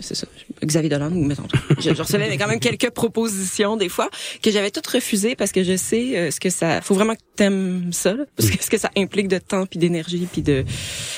c'est 0.00 0.14
ça, 0.14 0.26
Xavier 0.64 0.90
Dolan 0.90 1.10
ou 1.12 1.24
mettons. 1.24 1.46
Je, 1.78 1.94
je 1.94 2.02
recevais 2.02 2.28
mais 2.28 2.36
quand 2.38 2.48
même 2.48 2.60
quelques 2.60 2.90
propositions 2.90 3.76
des 3.76 3.88
fois 3.88 4.10
que 4.42 4.50
j'avais 4.50 4.70
toutes 4.70 4.86
refusées 4.86 5.34
parce 5.34 5.52
que 5.52 5.62
je 5.62 5.76
sais 5.76 6.16
euh, 6.16 6.30
ce 6.30 6.40
que 6.40 6.50
ça. 6.50 6.80
Faut 6.82 6.94
vraiment 6.94 7.14
que 7.14 7.20
t'aimes 7.36 7.92
ça, 7.92 8.12
là, 8.14 8.24
parce 8.36 8.50
que 8.50 8.62
ce 8.62 8.70
que 8.70 8.78
ça 8.78 8.90
implique 8.96 9.28
de 9.28 9.38
temps 9.38 9.66
puis 9.66 9.78
d'énergie 9.78 10.28
puis 10.30 10.42
de, 10.42 10.64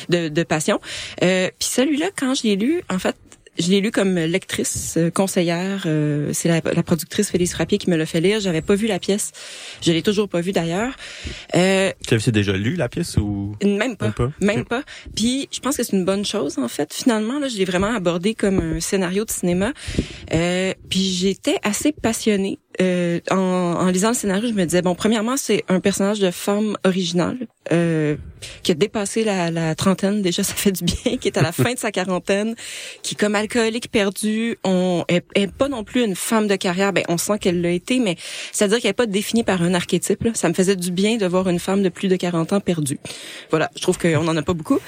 de 0.09 0.29
de 0.29 0.43
passion. 0.45 0.81
Euh, 1.23 1.49
puis 1.59 1.69
celui-là, 1.69 2.11
quand 2.17 2.35
je 2.35 2.45
l'ai 2.45 2.57
lu, 2.57 2.83
en 2.89 2.99
fait. 2.99 3.17
Je 3.59 3.69
l'ai 3.71 3.81
lu 3.81 3.91
comme 3.91 4.15
lectrice, 4.19 4.95
euh, 4.97 5.11
conseillère. 5.11 5.83
euh, 5.87 6.31
c'est 6.33 6.49
la, 6.49 6.61
la 6.73 6.83
productrice 6.83 7.31
Félix 7.31 7.53
Frappier 7.53 7.77
qui 7.79 7.91
me 7.91 7.97
l'a 7.97 8.07
fait 8.07 8.21
lire. 8.21 8.41
J'avais 8.41 8.63
pas 8.63 8.75
vu 8.75 8.87
la 8.87 8.99
pièce. 8.99 9.31
Je 9.83 9.93
l'ai 9.93 10.03
toujours 10.03 10.29
pas 10.29 10.41
vue 10.41 10.53
d'ailleurs. 10.53 10.95
Euh, 11.55 11.93
Tu 12.07 12.15
avais 12.15 12.33
déjà 12.33 12.53
lu 12.55 12.77
la 12.77 12.89
pièce 12.89 13.17
ou? 13.19 13.55
Même 13.63 13.97
pas. 13.97 14.07
Même 14.07 14.15
pas? 14.15 14.31
Même 14.41 14.65
pas. 14.65 14.83
Puis 15.15 15.49
je 15.53 15.61
pense 15.61 15.77
que 15.77 15.83
c'est 15.83 15.93
une 15.97 16.05
bonne 16.07 16.25
chose 16.25 16.59
en 16.59 16.69
fait. 16.69 16.93
Finalement 16.95 17.39
là, 17.39 17.49
je 17.49 17.57
l'ai 17.59 17.65
vraiment 17.67 17.95
abordé 17.95 18.35
comme 18.35 18.59
un 18.59 18.81
scénario 18.81 19.25
de 19.27 19.31
cinéma. 19.31 19.73
Euh, 20.33 20.73
puis 20.89 21.13
j'étais 21.13 21.57
assez 21.63 21.93
passionnée 21.93 22.59
euh, 22.81 23.21
en, 23.31 23.37
en 23.37 23.87
lisant 23.89 24.09
le 24.09 24.15
scénario. 24.15 24.49
Je 24.49 24.55
me 24.55 24.65
disais 24.65 24.83
bon, 24.83 24.95
premièrement 24.95 25.37
c'est 25.37 25.65
un 25.69 25.81
personnage 25.81 26.21
de 26.21 26.31
femme 26.31 26.77
originale 26.85 27.39
euh, 27.71 28.17
qui 28.63 28.73
a 28.73 28.75
dépassé 28.75 29.25
la, 29.25 29.51
la 29.51 29.75
trentaine 29.75 30.23
déjà, 30.23 30.43
ça 30.43 30.55
fait 30.55 30.73
du 30.73 30.85
bien, 30.85 31.17
qui 31.19 31.29
est 31.29 31.37
à 31.37 31.43
la 31.43 31.53
fin 31.53 31.73
de 31.75 31.79
sa 31.79 31.91
quarantaine, 31.91 32.55
qui 33.03 33.15
comme 33.15 33.35
alcoolique 33.35 33.91
perdu. 33.91 34.59
On 34.65 35.05
est, 35.09 35.25
est 35.35 35.53
pas 35.53 35.69
non 35.69 35.85
plus 35.85 36.05
une 36.05 36.17
femme 36.17 36.47
de 36.47 36.57
carrière. 36.57 36.93
Ben 36.93 37.05
on 37.09 37.19
sent 37.19 37.39
qu'elle 37.39 37.61
l'a 37.61 37.71
été, 37.71 37.99
mais 37.99 38.17
c'est-à-dire 38.53 38.81
qu'elle 38.81 38.91
est 38.91 38.95
pas 38.95 39.07
définie 39.07 39.45
par 39.45 39.63
un 39.63 39.75
archétype. 39.75 40.25
Là. 40.25 40.31
Ça 40.35 40.49
me 40.49 40.55
faisait 40.55 40.77
du 40.77 40.91
bien 40.91 41.17
de 41.17 41.27
voir 41.27 41.49
une 41.49 41.59
femme 41.59 41.83
de 41.83 41.89
plus 41.89 42.09
de 42.09 42.17
40 42.17 42.53
ans 42.53 42.61
perdue. 42.61 42.99
Voilà, 43.51 43.71
je 43.77 43.83
trouve 43.83 43.99
qu'on 43.99 44.27
en 44.27 44.37
a 44.37 44.43
pas 44.43 44.55
beaucoup. 44.55 44.79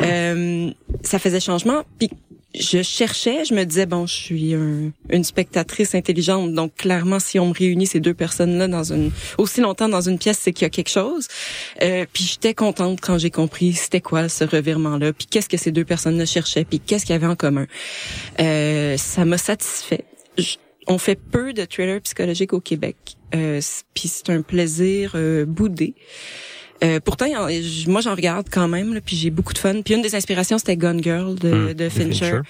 Euh, 0.00 0.70
ça 1.02 1.18
faisait 1.18 1.40
changement. 1.40 1.82
Puis 1.98 2.10
je 2.58 2.82
cherchais, 2.82 3.44
je 3.44 3.54
me 3.54 3.64
disais 3.64 3.86
bon, 3.86 4.06
je 4.06 4.14
suis 4.14 4.54
un- 4.54 4.90
une 5.10 5.24
spectatrice 5.24 5.94
intelligente, 5.94 6.52
donc 6.52 6.74
clairement 6.74 7.20
si 7.20 7.38
on 7.38 7.46
me 7.48 7.52
réunit 7.54 7.86
ces 7.86 8.00
deux 8.00 8.14
personnes-là 8.14 8.66
dans 8.66 8.92
une 8.92 9.12
aussi 9.38 9.60
longtemps 9.60 9.88
dans 9.88 10.00
une 10.08 10.18
pièce, 10.18 10.38
c'est 10.42 10.52
qu'il 10.52 10.62
y 10.64 10.66
a 10.66 10.70
quelque 10.70 10.90
chose. 10.90 11.28
Euh, 11.82 12.06
puis 12.12 12.24
j'étais 12.24 12.54
contente 12.54 13.00
quand 13.00 13.18
j'ai 13.18 13.30
compris 13.30 13.74
c'était 13.74 14.00
quoi 14.00 14.28
ce 14.28 14.44
revirement-là, 14.44 15.12
puis 15.12 15.26
qu'est-ce 15.30 15.48
que 15.48 15.56
ces 15.56 15.70
deux 15.70 15.84
personnes-là 15.84 16.26
cherchaient, 16.26 16.64
puis 16.64 16.80
qu'est-ce 16.80 17.06
qu'il 17.06 17.12
y 17.12 17.16
avait 17.16 17.26
en 17.26 17.36
commun. 17.36 17.66
Euh, 18.40 18.96
ça 18.96 19.24
m'a 19.24 19.38
satisfait. 19.38 20.04
Je- 20.36 20.56
on 20.86 20.98
fait 20.98 21.14
peu 21.18 21.52
de 21.52 21.64
thrillers 21.64 22.00
psychologiques 22.00 22.52
au 22.52 22.60
Québec, 22.60 22.96
euh, 23.34 23.60
puis 23.94 24.08
c'est 24.08 24.30
un 24.30 24.42
plaisir 24.42 25.12
euh, 25.14 25.44
boudé. 25.44 25.94
Euh, 26.82 27.00
pourtant, 27.00 27.26
moi, 27.86 28.00
j'en 28.00 28.14
regarde 28.14 28.48
quand 28.50 28.68
même, 28.68 28.94
là, 28.94 29.00
puis 29.04 29.16
j'ai 29.16 29.30
beaucoup 29.30 29.52
de 29.52 29.58
fun. 29.58 29.82
Puis 29.82 29.94
une 29.94 30.02
des 30.02 30.14
inspirations, 30.14 30.58
c'était 30.58 30.76
Gone 30.76 31.02
Girl 31.02 31.34
de, 31.34 31.50
Hum, 31.50 31.74
de 31.74 31.88
Fincher, 31.88 32.40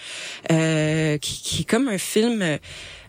euh, 0.53 1.19
qui, 1.19 1.43
qui 1.43 1.63
est 1.63 1.65
comme 1.65 1.89
un 1.89 1.99
film 1.99 2.43
euh, 2.43 2.59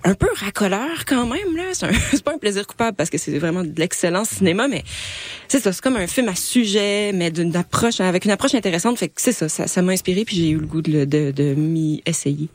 un 0.03 0.15
peu 0.15 0.27
racoleur 0.35 1.05
quand 1.05 1.27
même. 1.27 1.55
là. 1.55 1.63
C'est 1.73 2.23
pas 2.23 2.33
un 2.33 2.37
plaisir 2.37 2.65
coupable 2.65 2.95
parce 2.97 3.09
que 3.09 3.17
c'est 3.17 3.37
vraiment 3.37 3.63
de 3.63 3.73
l'excellent 3.77 4.25
cinéma, 4.25 4.67
mais 4.67 4.83
c'est 5.47 5.59
ça, 5.59 5.71
c'est 5.71 5.81
comme 5.81 5.95
un 5.95 6.07
film 6.07 6.27
à 6.29 6.35
sujet, 6.35 7.11
mais 7.13 7.29
d'une 7.29 7.55
approche 7.55 7.99
avec 7.99 8.25
une 8.25 8.31
approche 8.31 8.55
intéressante. 8.55 8.97
Fait 8.97 9.09
que 9.09 9.21
c'est 9.21 9.31
ça, 9.31 9.47
ça, 9.49 9.81
m'a 9.81 9.91
inspiré, 9.91 10.25
puis 10.25 10.35
j'ai 10.37 10.49
eu 10.49 10.57
le 10.57 10.65
goût 10.65 10.81
de, 10.81 11.05
de, 11.05 11.31
de 11.31 11.53
m'y 11.53 12.01
essayer. 12.05 12.49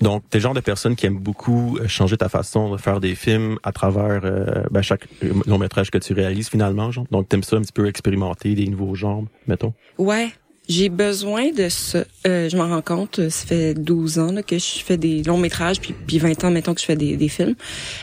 Donc, 0.00 0.22
t'es 0.30 0.38
le 0.38 0.42
genre 0.42 0.54
de 0.54 0.60
personne 0.60 0.96
qui 0.96 1.06
aime 1.06 1.18
beaucoup 1.18 1.78
euh, 1.78 1.88
changer 1.88 2.16
ta 2.16 2.28
façon 2.28 2.72
de 2.72 2.76
faire 2.76 3.00
des 3.00 3.14
films 3.14 3.58
à 3.62 3.72
travers 3.72 4.20
euh, 4.24 4.62
ben, 4.70 4.82
chaque 4.82 5.06
euh, 5.24 5.32
long 5.46 5.58
métrage 5.58 5.90
que 5.90 5.98
tu 5.98 6.12
réalises 6.12 6.48
finalement, 6.48 6.90
genre. 6.90 7.06
Donc, 7.10 7.28
t'aimes 7.28 7.42
ça 7.42 7.56
un 7.56 7.62
petit 7.62 7.72
peu 7.72 7.86
expérimenter 7.86 8.54
des 8.54 8.66
nouveaux 8.66 8.94
genres, 8.94 9.24
mettons? 9.46 9.72
Ouais, 9.98 10.30
j'ai 10.68 10.88
besoin 10.88 11.52
de 11.52 11.68
ça. 11.68 12.04
Euh, 12.26 12.48
je 12.48 12.56
m'en 12.56 12.68
rends 12.68 12.82
compte, 12.82 13.28
ça 13.28 13.46
fait 13.46 13.74
12 13.74 14.18
ans 14.18 14.32
là, 14.32 14.42
que 14.42 14.58
je 14.58 14.80
fais 14.84 14.96
des 14.96 15.22
longs 15.22 15.38
métrages, 15.38 15.80
puis, 15.80 15.94
puis 16.06 16.18
20 16.18 16.44
ans, 16.44 16.50
mettons, 16.50 16.74
que 16.74 16.80
je 16.80 16.86
fais 16.86 16.96
des, 16.96 17.28
films. 17.28 17.54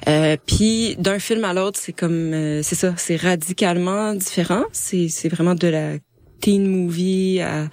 Euh, 0.08 0.38
puis 0.46 0.96
d'un 0.98 1.20
film 1.20 1.44
à 1.46 1.54
l'autre, 1.54 1.80
c'est 1.82 1.94
comme, 1.94 2.32
c'est 2.64 2.76
ça, 2.76 2.94
c'est 2.98 3.18
radicalement 3.18 4.14
différent. 4.14 4.64
C'est 4.72 5.30
vraiment 5.30 5.56
de 5.56 5.68
la 5.68 5.92
teen 6.44 6.68
movie 6.68 7.40
à 7.42 7.68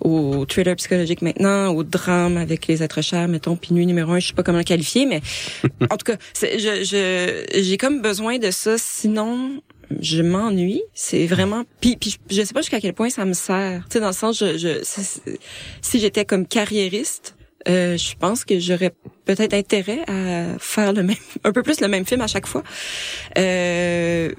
au 0.00 0.44
thriller 0.46 0.74
psychologique 0.76 1.22
maintenant, 1.22 1.68
au 1.68 1.84
drame 1.84 2.36
avec 2.36 2.66
les 2.66 2.82
êtres 2.82 3.02
chers, 3.02 3.28
mettons, 3.28 3.54
puis 3.54 3.72
nuit 3.72 3.86
numéro 3.86 4.10
un, 4.10 4.18
je 4.18 4.28
sais 4.28 4.34
pas 4.34 4.42
comment 4.42 4.58
le 4.58 4.64
qualifier, 4.64 5.06
mais 5.06 5.20
en 5.90 5.96
tout 5.96 6.04
cas, 6.04 6.16
je, 6.40 6.82
je, 6.82 7.62
j'ai 7.62 7.76
comme 7.76 8.02
besoin 8.02 8.38
de 8.38 8.50
ça, 8.50 8.78
sinon 8.78 9.62
je 10.00 10.22
m'ennuie. 10.22 10.82
C'est 10.92 11.26
vraiment, 11.26 11.62
puis, 11.80 11.96
puis 11.96 12.18
je 12.30 12.42
sais 12.42 12.54
pas 12.54 12.62
jusqu'à 12.62 12.80
quel 12.80 12.94
point 12.94 13.10
ça 13.10 13.24
me 13.24 13.32
sert. 13.32 13.84
Tu 13.84 13.94
sais, 13.94 14.00
dans 14.00 14.08
le 14.08 14.12
sens, 14.12 14.38
je, 14.38 14.58
je 14.58 14.80
si 15.82 16.00
j'étais 16.00 16.24
comme 16.24 16.46
carriériste, 16.46 17.36
euh, 17.68 17.96
je 17.96 18.14
pense 18.16 18.44
que 18.44 18.58
j'aurais 18.58 18.92
peut-être 19.24 19.54
intérêt 19.54 20.00
à 20.08 20.58
faire 20.58 20.92
le 20.92 21.04
même, 21.04 21.16
un 21.44 21.52
peu 21.52 21.62
plus 21.62 21.80
le 21.80 21.88
même 21.88 22.04
film 22.04 22.22
à 22.22 22.26
chaque 22.26 22.46
fois. 22.46 22.64
Euh, 23.38 24.32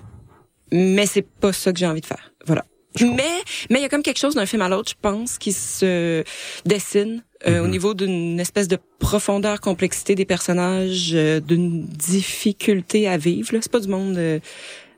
mais 0.71 1.05
c'est 1.05 1.21
pas 1.21 1.53
ça 1.53 1.71
que 1.71 1.79
j'ai 1.79 1.87
envie 1.87 2.01
de 2.01 2.05
faire. 2.05 2.33
Voilà. 2.45 2.65
Mais 3.01 3.23
mais 3.69 3.79
il 3.79 3.81
y 3.81 3.85
a 3.85 3.89
comme 3.89 4.03
quelque 4.03 4.19
chose 4.19 4.35
d'un 4.35 4.45
film 4.45 4.61
à 4.61 4.69
l'autre, 4.69 4.91
je 4.91 4.95
pense, 5.01 5.37
qui 5.37 5.53
se 5.53 6.23
dessine 6.65 7.23
euh, 7.47 7.63
au 7.63 7.67
niveau 7.67 7.93
d'une 7.93 8.39
espèce 8.39 8.67
de 8.67 8.77
profondeur, 8.99 9.59
complexité 9.59 10.15
des 10.15 10.25
personnages, 10.25 11.11
euh, 11.13 11.39
d'une 11.39 11.83
difficulté 11.85 13.07
à 13.07 13.17
vivre. 13.17 13.53
là. 13.53 13.59
C'est 13.61 13.71
pas 13.71 13.79
du 13.79 13.89
monde 13.89 14.17
euh, 14.17 14.39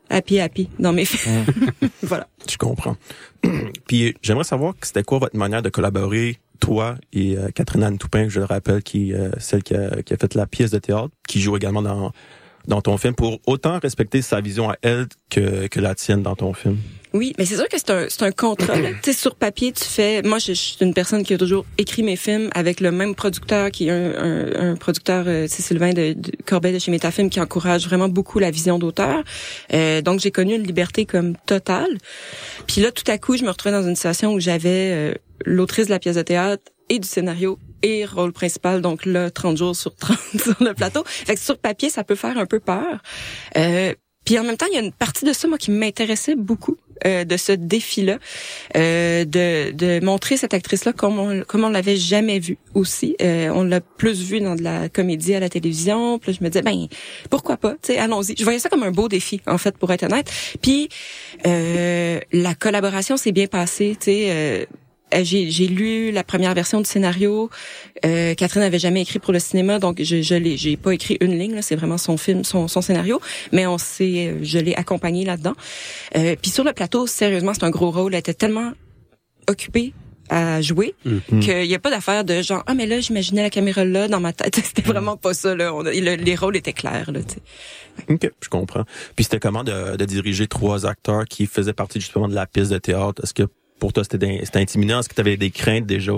happy 0.10 0.39
happy 0.39 0.69
dans 0.79 0.93
mes 0.93 1.05
films. 1.05 1.45
voilà. 2.03 2.27
Je 2.49 2.58
comprends. 2.58 2.97
Puis, 3.88 4.15
j'aimerais 4.21 4.43
savoir 4.43 4.73
que 4.79 4.86
c'était 4.86 5.03
quoi 5.03 5.19
votre 5.19 5.36
manière 5.36 5.62
de 5.62 5.69
collaborer, 5.69 6.38
toi 6.60 6.95
et 7.13 7.38
euh, 7.38 7.49
Catherine 7.53 7.84
Anne 7.84 7.97
Toupin, 7.97 8.29
je 8.29 8.39
le 8.39 8.45
rappelle, 8.45 8.81
qui 8.84 9.13
euh, 9.13 9.29
celle 9.39 9.63
qui 9.63 9.75
a, 9.75 10.01
qui 10.03 10.13
a 10.13 10.17
fait 10.17 10.36
la 10.36 10.45
pièce 10.45 10.71
de 10.71 10.79
théâtre, 10.79 11.10
qui 11.27 11.41
joue 11.41 11.55
également 11.55 11.81
dans 11.81 12.12
dans 12.67 12.81
ton 12.81 12.97
film, 12.97 13.13
pour 13.13 13.39
autant 13.45 13.77
respecter 13.79 14.23
sa 14.23 14.41
vision 14.41 14.71
à 14.71 14.75
elle 14.81 15.05
que, 15.29 15.67
que 15.67 15.79
la 15.79 15.93
tienne 15.93 16.23
dans 16.23 16.36
ton 16.36 16.51
film? 16.53 16.77
Oui, 17.15 17.32
mais 17.38 17.45
c'est 17.45 17.56
sûr 17.56 17.69
que 17.69 17.78
c'est 17.78 17.91
un, 17.91 18.08
c'est 18.10 18.23
un 18.23 18.32
contrat. 18.32 18.73
tu 19.01 19.12
sais, 19.12 19.13
sur 19.13 19.36
papier, 19.36 19.71
tu 19.71 19.86
fais. 19.86 20.21
Moi, 20.21 20.38
je, 20.38 20.47
je 20.47 20.60
suis 20.60 20.78
une 20.82 20.93
personne 20.93 21.23
qui 21.23 21.34
a 21.34 21.38
toujours 21.38 21.65
écrit 21.78 22.04
mes 22.04 22.17
films 22.17 22.49
avec 22.54 22.82
le 22.82 22.91
même 22.91 23.15
producteur, 23.15 23.71
qui 23.71 23.88
est 23.88 23.91
un, 23.91 24.13
un, 24.17 24.71
un 24.71 24.75
producteur, 24.75 25.23
euh, 25.25 25.45
c'est 25.47 25.62
Sylvain 25.62 25.93
de, 25.93 26.12
de 26.12 26.32
Corbeil 26.45 26.73
de 26.73 26.80
chez 26.80 26.91
Métafilm, 26.91 27.30
qui 27.30 27.39
encourage 27.39 27.88
vraiment 27.88 28.10
beaucoup 28.10 28.39
la 28.39 28.51
vision 28.51 28.80
d'auteur. 28.80 29.23
Euh, 29.73 30.01
donc, 30.01 30.19
j'ai 30.19 30.32
connu 30.32 30.56
une 30.56 30.63
liberté 30.63 31.06
comme 31.06 31.38
totale. 31.45 31.97
Puis 32.67 32.82
là, 32.82 32.91
tout 32.91 33.10
à 33.10 33.17
coup, 33.17 33.38
je 33.38 33.43
me 33.43 33.49
retrouvais 33.49 33.75
dans 33.75 33.88
une 33.88 33.95
situation 33.95 34.34
où 34.34 34.41
j'avais 34.41 34.91
euh, 34.91 35.13
l'autrice 35.45 35.86
de 35.86 35.91
la 35.91 35.99
pièce 35.99 36.17
de 36.17 36.21
théâtre 36.21 36.63
et 36.89 36.99
du 36.99 37.08
scénario 37.08 37.58
et 37.82 38.04
rôle 38.04 38.34
principal, 38.34 38.82
donc 38.82 39.06
là, 39.06 39.32
30 39.32 39.56
jours 39.56 39.75
sur 39.75 39.95
30 39.95 40.17
sur 40.43 40.56
le 40.60 40.73
plateau. 40.73 41.04
Fait 41.06 41.36
que 41.36 41.39
sur 41.39 41.58
papier, 41.58 41.89
ça 41.89 42.04
peut 42.04 42.15
faire 42.15 42.38
un 42.38 42.45
peu 42.45 42.60
peur. 42.60 43.01
Euh, 43.56 43.93
puis 44.25 44.38
en 44.39 44.43
même 44.43 44.58
temps, 44.58 44.65
il 44.69 44.75
y 44.75 44.78
a 44.78 44.82
une 44.82 44.91
partie 44.91 45.23
de 45.23 45.32
ça 45.32 45.47
moi 45.47 45.58
qui 45.58 45.71
m'intéressait 45.71 46.36
beaucoup 46.36 46.78
euh, 47.05 47.25
de 47.25 47.38
ce 47.38 47.51
défi-là, 47.51 48.19
euh, 48.77 49.25
de, 49.25 49.71
de 49.71 50.03
montrer 50.03 50.38
cette 50.38 50.53
actrice-là 50.53 50.93
comme 50.93 51.19
on, 51.19 51.43
comme 51.43 51.63
on 51.63 51.69
l'avait 51.69 51.97
jamais 51.97 52.39
vue 52.39 52.58
aussi. 52.73 53.15
Euh, 53.21 53.49
on 53.53 53.63
l'a 53.63 53.81
plus 53.81 54.21
vue 54.21 54.39
dans 54.39 54.55
de 54.55 54.63
la 54.63 54.89
comédie 54.89 55.36
à 55.36 55.39
la 55.39 55.49
télévision. 55.49 56.19
Puis 56.19 56.34
je 56.34 56.43
me 56.43 56.49
disais, 56.49 56.62
ben 56.62 56.88
pourquoi 57.29 57.58
pas, 57.58 57.73
tu 57.73 57.93
sais, 57.93 57.97
allons-y. 57.97 58.36
Je 58.38 58.43
voyais 58.43 58.60
ça 58.60 58.69
comme 58.69 58.84
un 58.84 58.91
beau 58.91 59.08
défi, 59.10 59.41
en 59.47 59.58
fait, 59.58 59.77
pour 59.77 59.91
être 59.91 60.03
honnête. 60.03 60.31
Puis 60.62 60.89
euh, 61.45 62.19
la 62.31 62.55
collaboration 62.55 63.17
s'est 63.17 63.31
bien 63.31 63.47
passée, 63.47 63.97
tu 63.99 64.05
sais. 64.05 64.67
Euh, 65.15 65.23
j'ai, 65.23 65.49
j'ai 65.49 65.67
lu 65.67 66.12
la 66.12 66.23
première 66.23 66.54
version 66.54 66.80
du 66.82 66.86
scénario. 66.86 67.49
Euh, 68.06 68.34
Catherine 68.36 68.62
n'avait 68.63 68.80
jamais 68.80 69.01
écrit 69.01 69.19
pour 69.19 69.34
le 69.34 69.39
cinéma, 69.39 69.80
donc 69.80 70.01
je, 70.01 70.21
je 70.21 70.36
l'ai, 70.36 70.58
j'ai 70.58 70.78
pas 70.78 70.93
écrit 70.93 71.17
une 71.21 71.38
ligne. 71.38 71.56
là, 71.56 71.62
C'est 71.62 71.75
vraiment 71.75 71.97
son 71.97 72.17
film, 72.17 72.43
son, 72.43 72.67
son 72.67 72.82
scénario, 72.82 73.19
mais 73.51 73.65
on 73.67 73.78
s'est, 73.78 74.28
euh, 74.28 74.39
je 74.43 74.60
l'ai 74.60 74.75
accompagnée 74.75 75.25
là-dedans. 75.25 75.54
Euh, 76.17 76.36
Puis 76.41 76.51
sur 76.51 76.63
le 76.63 76.73
plateau, 76.73 77.08
sérieusement, 77.08 77.54
c'est 77.54 77.63
un 77.63 77.69
gros 77.71 77.91
rôle. 77.91 78.13
Elle 78.13 78.19
était 78.19 78.34
tellement 78.34 78.73
occupée 79.49 79.93
à 80.28 80.60
jouer 80.60 80.95
qu'il 81.39 81.65
y 81.65 81.75
a 81.75 81.80
pas 81.80 81.91
d'affaire 81.91 82.25
de 82.25 82.41
genre 82.41 82.63
ah 82.65 82.73
mais 82.73 82.88
là 82.88 82.99
j'imaginais 82.99 83.43
la 83.43 83.51
caméra 83.51 83.86
là 83.86 84.08
dans 84.08 84.19
ma 84.19 84.34
tête 84.34 84.56
c'était 84.65 84.82
vraiment 84.82 85.17
pas 85.17 85.36
ça 85.36 85.54
là 85.54 85.71
On 85.71 85.86
a- 85.86 85.91
le- 85.93 86.15
les 86.15 86.36
rôles 86.36 86.58
étaient 86.58 86.73
clairs 86.73 87.12
là 87.12 87.19
tu 87.21 87.36
sais. 87.36 88.12
OK, 88.12 88.32
je 88.41 88.49
comprends. 88.49 88.86
Puis 89.15 89.25
c'était 89.25 89.38
comment 89.39 89.63
de, 89.63 89.95
de 89.95 90.06
diriger 90.06 90.47
trois 90.47 90.88
acteurs 90.88 91.25
qui 91.25 91.45
faisaient 91.45 91.73
partie 91.73 91.99
justement 92.01 92.28
de 92.28 92.34
la 92.34 92.47
pièce 92.47 92.69
de 92.69 92.80
théâtre? 92.80 93.21
Est-ce 93.23 93.36
que 93.36 93.43
pour 93.79 93.93
toi, 93.93 94.03
c'était 94.03 94.41
c'était 94.43 94.59
intimidant? 94.59 94.99
Est-ce 94.99 95.09
que 95.09 95.15
tu 95.15 95.21
avais 95.21 95.38
des 95.38 95.51
craintes 95.51 95.85
déjà 95.85 96.13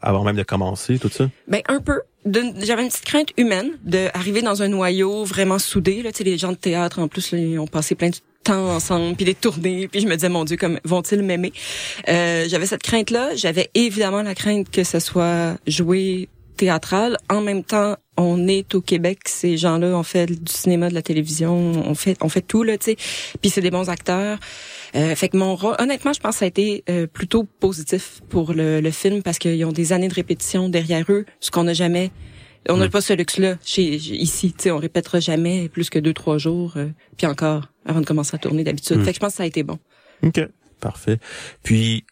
avant 0.00 0.24
même 0.24 0.36
de 0.36 0.42
commencer, 0.42 0.98
tout 0.98 1.08
ça? 1.08 1.28
Ben 1.46 1.62
un 1.68 1.80
peu. 1.80 2.00
J'avais 2.24 2.82
une 2.82 2.88
petite 2.88 3.04
crainte 3.04 3.30
humaine 3.36 3.70
de 3.84 4.08
arriver 4.14 4.42
dans 4.42 4.62
un 4.62 4.68
noyau 4.68 5.24
vraiment 5.24 5.58
soudé. 5.58 6.02
Là, 6.02 6.10
les 6.18 6.36
gens 6.36 6.52
de 6.52 6.56
théâtre 6.56 6.98
en 6.98 7.08
plus, 7.08 7.32
ils 7.32 7.58
ont 7.58 7.66
passé 7.66 7.94
plein 7.94 8.10
de 8.10 8.16
temps 8.44 8.74
ensemble, 8.74 9.16
puis 9.16 9.24
des 9.24 9.34
tournées, 9.34 9.88
puis 9.88 10.00
je 10.00 10.06
me 10.06 10.14
disais 10.14 10.28
mon 10.28 10.44
Dieu, 10.44 10.56
comme 10.56 10.78
vont-ils 10.84 11.22
m'aimer? 11.22 11.52
Euh, 12.08 12.46
J'avais 12.48 12.66
cette 12.66 12.82
crainte 12.82 13.10
là. 13.10 13.34
J'avais 13.34 13.70
évidemment 13.74 14.22
la 14.22 14.34
crainte 14.34 14.70
que 14.70 14.84
ce 14.84 15.00
soit 15.00 15.56
joué 15.66 16.28
théâtral. 16.56 17.16
En 17.30 17.40
même 17.40 17.62
temps, 17.64 17.96
on 18.18 18.48
est 18.48 18.74
au 18.74 18.80
Québec, 18.80 19.20
ces 19.26 19.56
gens-là 19.56 19.96
ont 19.96 20.02
fait 20.02 20.26
du 20.26 20.52
cinéma, 20.52 20.90
de 20.90 20.94
la 20.94 21.02
télévision, 21.02 21.54
on 21.56 21.94
fait 21.94 22.16
on 22.20 22.28
fait 22.28 22.42
tout 22.42 22.64
là, 22.64 22.76
tu 22.76 22.90
sais. 22.90 22.96
Puis 23.40 23.48
c'est 23.48 23.60
des 23.60 23.70
bons 23.70 23.88
acteurs. 23.88 24.38
Euh, 24.96 25.14
fait 25.14 25.28
que 25.28 25.36
mon 25.36 25.54
rôle, 25.54 25.76
honnêtement, 25.78 26.12
je 26.12 26.20
pense 26.20 26.34
que 26.34 26.38
ça 26.40 26.44
a 26.44 26.48
été 26.48 26.82
euh, 26.90 27.06
plutôt 27.06 27.44
positif 27.44 28.20
pour 28.28 28.52
le, 28.52 28.80
le 28.80 28.90
film 28.90 29.22
parce 29.22 29.38
qu'ils 29.38 29.64
ont 29.64 29.72
des 29.72 29.92
années 29.92 30.08
de 30.08 30.14
répétition 30.14 30.68
derrière 30.68 31.04
eux, 31.10 31.26
ce 31.38 31.50
qu'on 31.50 31.64
n'a 31.64 31.74
jamais. 31.74 32.10
On 32.68 32.76
n'a 32.76 32.88
pas 32.88 33.00
ce 33.00 33.12
luxe-là 33.12 33.56
chez 33.64 33.84
ici. 33.84 34.52
Tu 34.52 34.64
sais, 34.64 34.70
on 34.72 34.78
répétera 34.78 35.20
jamais 35.20 35.68
plus 35.68 35.88
que 35.88 35.98
deux 35.98 36.12
trois 36.12 36.38
jours, 36.38 36.74
euh, 36.76 36.88
puis 37.16 37.26
encore 37.26 37.68
avant 37.86 38.00
de 38.00 38.06
commencer 38.06 38.34
à 38.34 38.38
tourner 38.38 38.64
d'habitude. 38.64 39.02
Fait 39.04 39.10
que 39.10 39.14
je 39.14 39.20
pense 39.20 39.32
que 39.32 39.36
ça 39.36 39.44
a 39.44 39.46
été 39.46 39.62
bon. 39.62 39.78
OK. 40.22 40.40
Parfait. 40.80 41.18
Puis, 41.62 42.04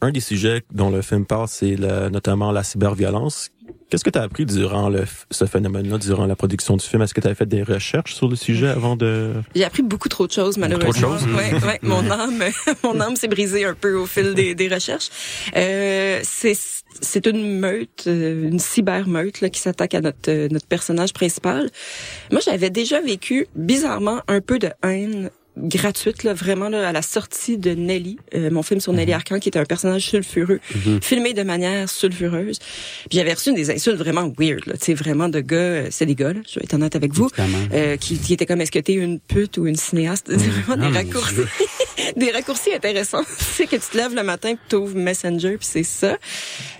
un 0.00 0.10
des 0.10 0.20
sujets 0.20 0.62
dont 0.72 0.90
le 0.90 1.02
film 1.02 1.26
parle, 1.26 1.48
c'est 1.48 1.76
notamment 2.10 2.52
la 2.52 2.62
cyberviolence. 2.62 3.50
Qu'est-ce 3.90 4.04
que 4.04 4.10
tu 4.10 4.18
as 4.18 4.22
appris 4.22 4.46
durant 4.46 4.88
le, 4.88 5.04
ce 5.32 5.46
phénomène-là, 5.46 5.98
durant 5.98 6.26
la 6.26 6.36
production 6.36 6.76
du 6.76 6.86
film? 6.86 7.02
Est-ce 7.02 7.12
que 7.12 7.20
tu 7.20 7.26
as 7.26 7.34
fait 7.34 7.46
des 7.46 7.64
recherches 7.64 8.14
sur 8.14 8.28
le 8.28 8.36
sujet 8.36 8.68
avant 8.68 8.94
de... 8.94 9.32
J'ai 9.54 9.64
appris 9.64 9.82
beaucoup 9.82 10.08
trop 10.08 10.28
de 10.28 10.32
choses 10.32 10.58
malheureusement. 10.58 10.92
Trop 10.92 11.14
de 11.14 11.20
choses? 11.20 11.28
Ouais, 11.34 11.52
ouais, 11.66 11.78
mon 11.82 12.08
âme, 12.10 12.42
mon 12.84 13.00
âme 13.00 13.16
s'est 13.16 13.28
brisée 13.28 13.64
un 13.64 13.74
peu 13.74 13.94
au 13.94 14.06
fil 14.06 14.34
des, 14.34 14.54
des 14.54 14.68
recherches. 14.68 15.08
Euh, 15.56 16.20
c'est 16.22 16.56
c'est 17.00 17.26
une 17.26 17.58
meute, 17.58 18.04
euh, 18.06 18.48
une 18.48 18.58
cybermeute 18.58 19.40
là, 19.40 19.48
qui 19.48 19.60
s'attaque 19.60 19.94
à 19.94 20.00
notre 20.00 20.30
euh, 20.30 20.48
notre 20.50 20.66
personnage 20.66 21.12
principal. 21.12 21.70
Moi, 22.30 22.40
j'avais 22.44 22.70
déjà 22.70 23.00
vécu 23.00 23.46
bizarrement 23.54 24.20
un 24.28 24.40
peu 24.40 24.58
de 24.58 24.70
haine 24.82 25.30
gratuite 25.56 26.22
là 26.24 26.32
vraiment 26.32 26.68
là, 26.68 26.88
à 26.88 26.92
la 26.92 27.02
sortie 27.02 27.58
de 27.58 27.72
Nelly 27.72 28.18
euh, 28.34 28.50
mon 28.50 28.62
film 28.62 28.80
sur 28.80 28.92
Nelly 28.92 29.12
Arcan 29.12 29.38
qui 29.38 29.48
était 29.48 29.58
un 29.58 29.64
personnage 29.64 30.06
sulfureux 30.08 30.60
filmé 31.02 31.34
de 31.34 31.42
manière 31.42 31.88
sulfureuse. 31.88 32.58
Puis 33.08 33.18
j'avais 33.18 33.34
reçu 33.34 33.52
des 33.52 33.70
insultes 33.70 33.98
vraiment 33.98 34.32
weird 34.38 34.62
tu 34.64 34.70
sais 34.80 34.94
vraiment 34.94 35.28
de 35.28 35.40
gars 35.40 35.56
euh, 35.56 35.86
c'est 35.90 36.06
des 36.06 36.14
gars 36.14 36.32
là, 36.32 36.40
je 36.48 36.58
vais 36.58 36.64
être 36.64 36.74
honnête 36.74 36.96
avec 36.96 37.12
vous 37.12 37.28
euh, 37.72 37.96
qui, 37.96 38.18
qui 38.18 38.32
étaient 38.32 38.46
comme 38.46 38.60
est-ce 38.60 38.70
que 38.72 38.78
t'es 38.78 38.94
une 38.94 39.18
pute 39.20 39.58
ou 39.58 39.66
une 39.66 39.76
cinéaste? 39.76 40.26
C'est 40.30 40.36
vraiment 40.36 40.84
Ah, 40.86 40.90
des 40.90 40.96
raccourcis. 40.98 41.34
Des 42.16 42.30
raccourcis 42.30 42.72
intéressants. 42.74 43.22
Tu 43.22 43.44
sais 43.44 43.66
que 43.66 43.76
tu 43.76 43.82
te 43.92 43.96
lèves 43.96 44.14
le 44.14 44.22
matin 44.22 44.54
puis 44.54 44.64
t'ouvres 44.68 44.96
Messenger 44.96 45.58
puis 45.58 45.68
c'est 45.70 45.82
ça. 45.84 46.16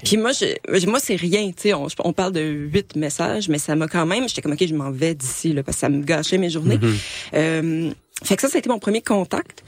Puis 0.02 0.16
moi 0.16 0.30
je, 0.32 0.86
moi 0.86 0.98
c'est 0.98 1.14
rien 1.16 1.46
tu 1.48 1.54
sais 1.62 1.74
on, 1.74 1.86
on 2.04 2.12
parle 2.12 2.32
de 2.32 2.40
huit 2.40 2.96
messages 2.96 3.48
mais 3.48 3.58
ça 3.58 3.76
m'a 3.76 3.86
quand 3.86 4.06
même 4.06 4.28
j'étais 4.28 4.42
comme 4.42 4.52
ok 4.52 4.66
je 4.66 4.74
m'en 4.74 4.90
vais 4.90 5.14
d'ici 5.14 5.52
là 5.52 5.62
parce 5.62 5.76
que 5.76 5.80
ça 5.82 5.88
me 5.88 6.02
gâchait 6.02 6.38
mes 6.38 6.50
journées. 6.50 6.78
Euh, 7.34 7.90
fait 8.22 8.36
que 8.36 8.42
ça 8.42 8.48
ça 8.48 8.56
a 8.56 8.58
été 8.58 8.68
mon 8.68 8.78
premier 8.78 9.02
contact 9.02 9.62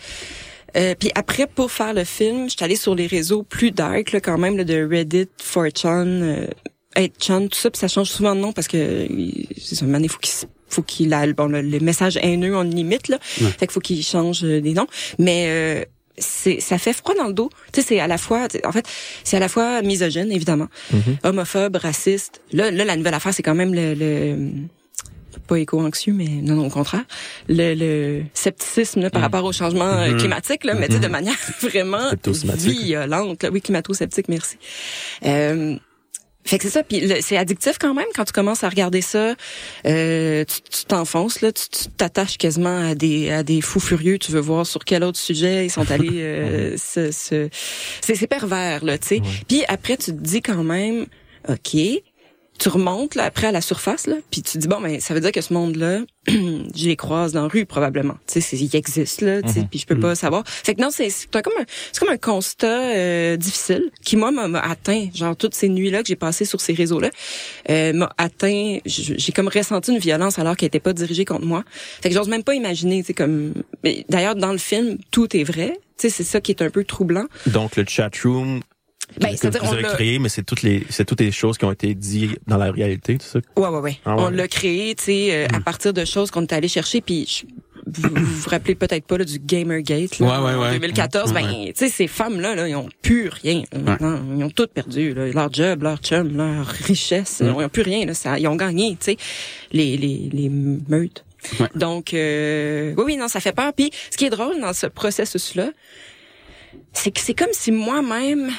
euh, 0.75 0.95
puis 0.99 1.11
après, 1.15 1.47
pour 1.47 1.71
faire 1.71 1.93
le 1.93 2.05
film, 2.05 2.49
je 2.49 2.57
suis 2.57 2.65
allée 2.65 2.77
sur 2.77 2.95
les 2.95 3.07
réseaux 3.07 3.43
plus 3.43 3.73
dark, 3.73 4.11
là, 4.13 4.21
quand 4.23 4.39
même, 4.39 4.57
là, 4.57 4.65
de 4.65 4.89
Reddit, 4.91 5.29
4chan, 5.39 6.07
euh, 6.07 6.47
8chan, 6.97 7.49
tout 7.49 7.59
ça. 7.59 7.71
Puis 7.71 7.79
ça 7.79 7.89
change 7.89 8.09
souvent 8.09 8.35
de 8.35 8.41
nom 8.41 8.53
parce 8.53 8.69
que 8.69 8.77
euh, 8.77 9.07
c'est 9.59 9.75
ça, 9.75 9.87
il 9.87 10.09
faut 10.09 10.19
qu'il 10.19 10.49
faut 10.69 10.83
qu'il 10.83 11.13
a 11.13 11.27
bon, 11.33 11.47
le, 11.47 11.61
les 11.61 11.81
messages 11.81 12.17
haineux 12.17 12.57
on 12.57 12.63
limite 12.63 13.09
là. 13.09 13.19
Fait 13.21 13.67
qu'il 13.67 13.71
faut 13.71 13.81
qu'il 13.81 14.03
change 14.03 14.45
euh, 14.45 14.61
des 14.61 14.73
noms. 14.73 14.87
Mais 15.19 15.47
euh, 15.49 15.85
c'est 16.19 16.61
ça 16.61 16.79
fait 16.79 16.93
froid 16.93 17.15
dans 17.15 17.27
le 17.27 17.33
dos. 17.33 17.51
Tu 17.73 17.81
sais, 17.81 17.89
c'est 17.89 18.01
à 18.01 18.07
la 18.07 18.19
fois, 18.19 18.47
en 18.65 18.73
fait, 18.73 18.87
c'est 19.25 19.37
à 19.37 19.41
la 19.41 19.49
fois 19.49 19.83
misogyne 19.83 20.31
évidemment, 20.31 20.69
homophobe, 21.25 21.77
raciste. 21.77 22.43
Là, 22.53 22.71
là, 22.71 22.85
la 22.85 22.97
nouvelle 22.97 23.15
affaire, 23.15 23.33
c'est 23.35 23.43
quand 23.43 23.55
même 23.55 23.75
le, 23.75 23.95
le 23.95 24.51
pas 25.47 25.57
éco-anxieux, 25.59 26.13
mais 26.13 26.27
non, 26.43 26.55
non, 26.57 26.67
au 26.67 26.71
contraire, 26.71 27.05
le, 27.49 27.75
le 27.75 28.23
scepticisme 28.35 29.01
là, 29.01 29.11
par 29.11 29.23
rapport 29.23 29.45
au 29.45 29.53
changement 29.53 29.85
euh, 29.85 30.17
climatique, 30.17 30.65
là, 30.65 30.75
mais 30.75 30.89
tu 30.89 30.95
sais, 30.95 31.01
de 31.01 31.09
manière 31.09 31.37
vraiment 31.61 32.11
violente. 32.57 33.43
Là. 33.43 33.51
Oui, 33.53 33.61
climato-sceptique, 33.61 34.29
merci. 34.29 34.57
Euh, 35.25 35.77
fait 36.45 36.59
que 36.59 36.65
c'est 36.65 36.71
ça, 36.71 36.83
puis 36.83 37.01
c'est 37.21 37.37
addictif 37.37 37.79
quand 37.79 37.95
même 37.95 38.07
quand 38.17 38.25
tu 38.25 38.33
commences 38.33 38.65
à 38.65 38.69
regarder 38.69 39.01
ça. 39.01 39.37
Euh, 39.87 40.45
tu 40.45 40.85
t'enfonces 40.87 41.41
là, 41.41 41.53
tu 41.53 41.69
t'attaches 41.97 42.37
quasiment 42.37 42.89
à 42.91 42.97
des 42.97 43.31
à 43.31 43.45
des 43.45 43.61
fous 43.61 43.79
furieux. 43.79 44.19
Tu 44.19 44.33
veux 44.33 44.41
voir 44.41 44.67
sur 44.67 44.85
quel 44.85 45.05
autre 45.05 45.21
sujet 45.21 45.67
ils 45.67 45.71
sont 45.71 45.89
allés. 45.93 46.09
Euh, 46.15 46.77
se- 46.77 47.13
c'est 47.13 47.49
c'est 48.17 48.27
pervers 48.27 48.85
là, 48.85 48.99
tu 48.99 49.07
sais. 49.07 49.21
Puis 49.47 49.63
après 49.69 49.97
tu 49.97 50.07
te 50.07 50.21
dis 50.21 50.43
quand 50.43 50.65
même, 50.65 51.07
ok, 51.49 51.77
tu 52.63 52.69
remontes 52.69 53.17
là 53.17 53.25
après 53.25 53.49
à 53.49 53.53
la 53.53 53.61
surface 53.61 54.07
là, 54.07 54.15
puis 54.31 54.41
tu 54.43 54.57
dis 54.59 54.69
bon 54.69 54.81
ben 54.81 55.01
ça 55.01 55.15
veut 55.15 55.21
dire 55.21 55.33
que 55.33 55.41
ce 55.41 55.53
monde 55.53 55.75
là, 55.77 56.01
je 56.29 56.87
les 56.87 56.95
croise 56.97 57.33
dans 57.33 57.43
la 57.43 57.49
rue 57.49 57.67
probablement. 57.67 58.15
Tu 58.29 58.35
sais, 58.35 58.41
c'est- 58.41 58.57
ils 58.57 58.77
existent 58.77 59.27
là, 59.27 59.43
tu 59.43 59.49
sais, 59.49 59.67
puis 59.69 59.81
je 59.81 59.87
peux 59.87 59.99
pas 59.99 60.15
savoir. 60.15 60.45
Fait 60.47 60.75
que 60.77 60.81
non, 60.81 60.91
c'est 60.93 61.09
comme 61.43 61.53
un 61.59 61.65
c'est 61.91 61.99
comme 61.99 62.11
un 62.13 62.17
constat 62.19 62.69
euh, 62.95 63.37
difficile 63.37 63.91
qui 64.05 64.17
moi 64.17 64.31
m'a 64.31 64.61
atteint, 64.61 65.09
genre 65.15 65.37
toutes 65.37 65.55
ces 65.55 65.69
nuits 65.69 65.91
là 65.91 66.03
que 66.03 66.09
j'ai 66.09 66.17
passées 66.17 66.45
sur 66.45 66.61
ces 66.61 66.73
réseaux 66.73 67.01
là, 67.01 67.11
euh, 67.71 67.93
m'a 67.93 68.13
atteint. 68.19 68.79
J'ai 68.87 69.33
comme 69.33 69.49
ressenti 69.49 69.91
une 69.93 69.99
violence 69.99 70.39
alors 70.39 70.57
qu'elle 70.57 70.69
était 70.69 70.79
pas 70.81 70.93
dirigée 70.93 71.25
contre 71.25 71.45
moi. 71.47 71.65
Fait 72.03 72.09
que 72.11 72.15
j'ose 72.15 72.29
même 72.29 72.45
pas 72.45 72.55
imaginer, 72.55 73.01
tu 73.01 73.09
sais 73.09 73.15
comme. 73.15 73.55
mais 73.83 74.05
D'ailleurs 74.09 74.37
dans 74.37 74.53
le 74.53 74.59
film 74.59 74.99
tout 75.11 75.37
est 75.37 75.45
vrai. 75.45 75.79
Tu 75.99 76.09
sais, 76.09 76.17
c'est 76.17 76.25
ça 76.25 76.41
qui 76.41 76.51
est 76.53 76.63
un 76.63 76.71
peu 76.71 76.85
troublant. 76.85 77.27
Donc, 77.47 77.77
le 77.77 77.85
chat 77.87 78.11
room 78.25 78.61
Ben, 79.21 79.31
que 79.33 79.37
c'est-à-dire, 79.37 79.63
vous 79.63 79.69
on 79.71 79.73
avez 79.73 79.83
l'a- 79.83 79.91
créé, 79.91 80.19
mais 80.19 80.29
c'est 80.29 80.43
toutes 80.43 80.63
les, 80.63 80.85
c'est 80.89 81.05
toutes 81.05 81.21
les 81.21 81.33
choses 81.33 81.59
qui 81.59 81.65
ont 81.65 81.73
été 81.73 81.95
dites 81.95 82.39
dans 82.47 82.57
la 82.57 82.71
réalité, 82.73 83.19
tout 83.19 83.27
ça? 83.27 83.41
Ouais, 83.57 83.69
ouais, 83.69 83.79
ouais. 83.81 83.99
Ah 84.07 84.17
ouais. 84.17 84.23
On 84.25 84.31
l'a 84.31 84.49
créé, 84.49 84.95
tu 84.95 85.05
sais, 85.05 85.29
euh, 85.33 85.47
à 85.53 85.61
partir 85.61 85.93
de 85.93 86.05
choses 86.05 86.31
qu'on 86.31 86.43
est 86.43 86.53
allé 86.53 86.69
chercher, 86.69 87.01
puis 87.03 87.27
je- 87.29 87.45
vous, 87.85 88.09
vous 88.15 88.25
vous 88.25 88.49
rappelez 88.49 88.75
peut-être 88.77 89.05
pas 89.05 89.19
là, 89.19 89.25
du 89.25 89.39
Gamergate 89.41 90.19
là, 90.21 90.27
Ouais, 90.27 90.47
ouais, 90.47 90.55
en 90.55 90.63
ouais. 90.63 90.73
2014. 90.79 91.33
Ouais, 91.33 91.43
Ben, 91.43 91.65
tu 91.67 91.73
sais, 91.75 91.89
ces 91.89 92.07
femmes-là, 92.07 92.55
là, 92.55 92.69
ils 92.69 92.77
ont 92.77 92.89
plus 93.03 93.29
rien. 93.29 93.65
Maintenant, 93.77 94.21
ils 94.39 94.45
ont 94.45 94.51
tout 94.51 94.69
perdu. 94.73 95.13
Là. 95.13 95.27
Leur 95.29 95.53
job, 95.53 95.83
leur 95.83 95.99
chum, 95.99 96.35
leur 96.37 96.65
richesse, 96.67 97.43
ils 97.45 97.51
ont 97.51 97.69
plus 97.69 97.83
rien. 97.83 98.07
Là, 98.07 98.15
ça, 98.15 98.39
ils 98.39 98.47
ont 98.47 98.55
gagné, 98.57 98.91
tu 99.01 99.13
sais, 99.13 99.17
les, 99.73 99.97
les, 99.97 100.31
les 100.33 100.49
meutes. 100.49 101.25
Ouais. 101.59 101.67
Donc, 101.75 102.15
euh, 102.15 102.95
oui, 102.97 103.03
oui, 103.05 103.17
non, 103.17 103.27
ça 103.27 103.41
fait 103.41 103.53
peur. 103.53 103.73
Puis, 103.77 103.91
ce 104.11 104.17
qui 104.17 104.27
est 104.27 104.31
drôle 104.31 104.61
dans 104.61 104.73
ce 104.73 104.87
processus-là, 104.87 105.71
c'est 106.93 107.11
que 107.11 107.21
c'est 107.21 107.35
comme 107.35 107.49
si 107.53 107.73
moi-même 107.73 108.51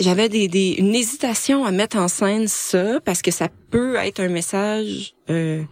j'avais 0.00 0.28
des, 0.28 0.48
des 0.48 0.74
une 0.78 0.94
hésitation 0.94 1.64
à 1.64 1.70
mettre 1.70 1.96
en 1.96 2.08
scène 2.08 2.48
ça 2.48 3.00
parce 3.04 3.22
que 3.22 3.30
ça 3.30 3.48
peut 3.70 3.96
être 3.96 4.20
un 4.20 4.28
message 4.28 5.14
euh, 5.30 5.62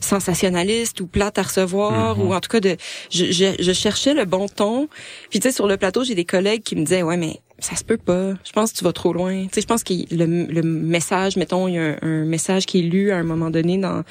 sensationnaliste 0.00 1.00
ou 1.00 1.06
plate 1.06 1.38
à 1.38 1.42
recevoir 1.42 2.18
ou 2.18 2.34
en 2.34 2.40
tout 2.40 2.48
cas 2.48 2.60
de 2.60 2.76
je, 3.10 3.26
je, 3.26 3.54
je 3.58 3.72
cherchais 3.72 4.14
le 4.14 4.24
bon 4.24 4.48
ton. 4.48 4.88
Puis 5.30 5.40
tu 5.40 5.48
sais 5.48 5.54
sur 5.54 5.66
le 5.66 5.76
plateau 5.76 6.04
j'ai 6.04 6.14
des 6.14 6.24
collègues 6.24 6.62
qui 6.62 6.76
me 6.76 6.84
disaient 6.84 7.02
ouais 7.02 7.16
mais 7.16 7.40
ça 7.58 7.76
se 7.76 7.84
peut 7.84 7.96
pas. 7.96 8.32
Je 8.44 8.52
pense 8.52 8.72
que 8.72 8.78
tu 8.78 8.84
vas 8.84 8.92
trop 8.92 9.12
loin. 9.12 9.44
Tu 9.44 9.48
sais 9.52 9.60
je 9.60 9.66
pense 9.66 9.84
que 9.84 9.92
le, 9.92 10.46
le 10.46 10.62
message 10.62 11.36
mettons 11.36 11.68
il 11.68 11.74
y 11.74 11.78
a 11.78 11.82
un, 11.82 11.96
un 12.02 12.24
message 12.24 12.66
qui 12.66 12.80
est 12.80 12.82
lu 12.82 13.12
à 13.12 13.16
un 13.16 13.22
moment 13.22 13.50
donné 13.50 13.78
dans 13.78 14.02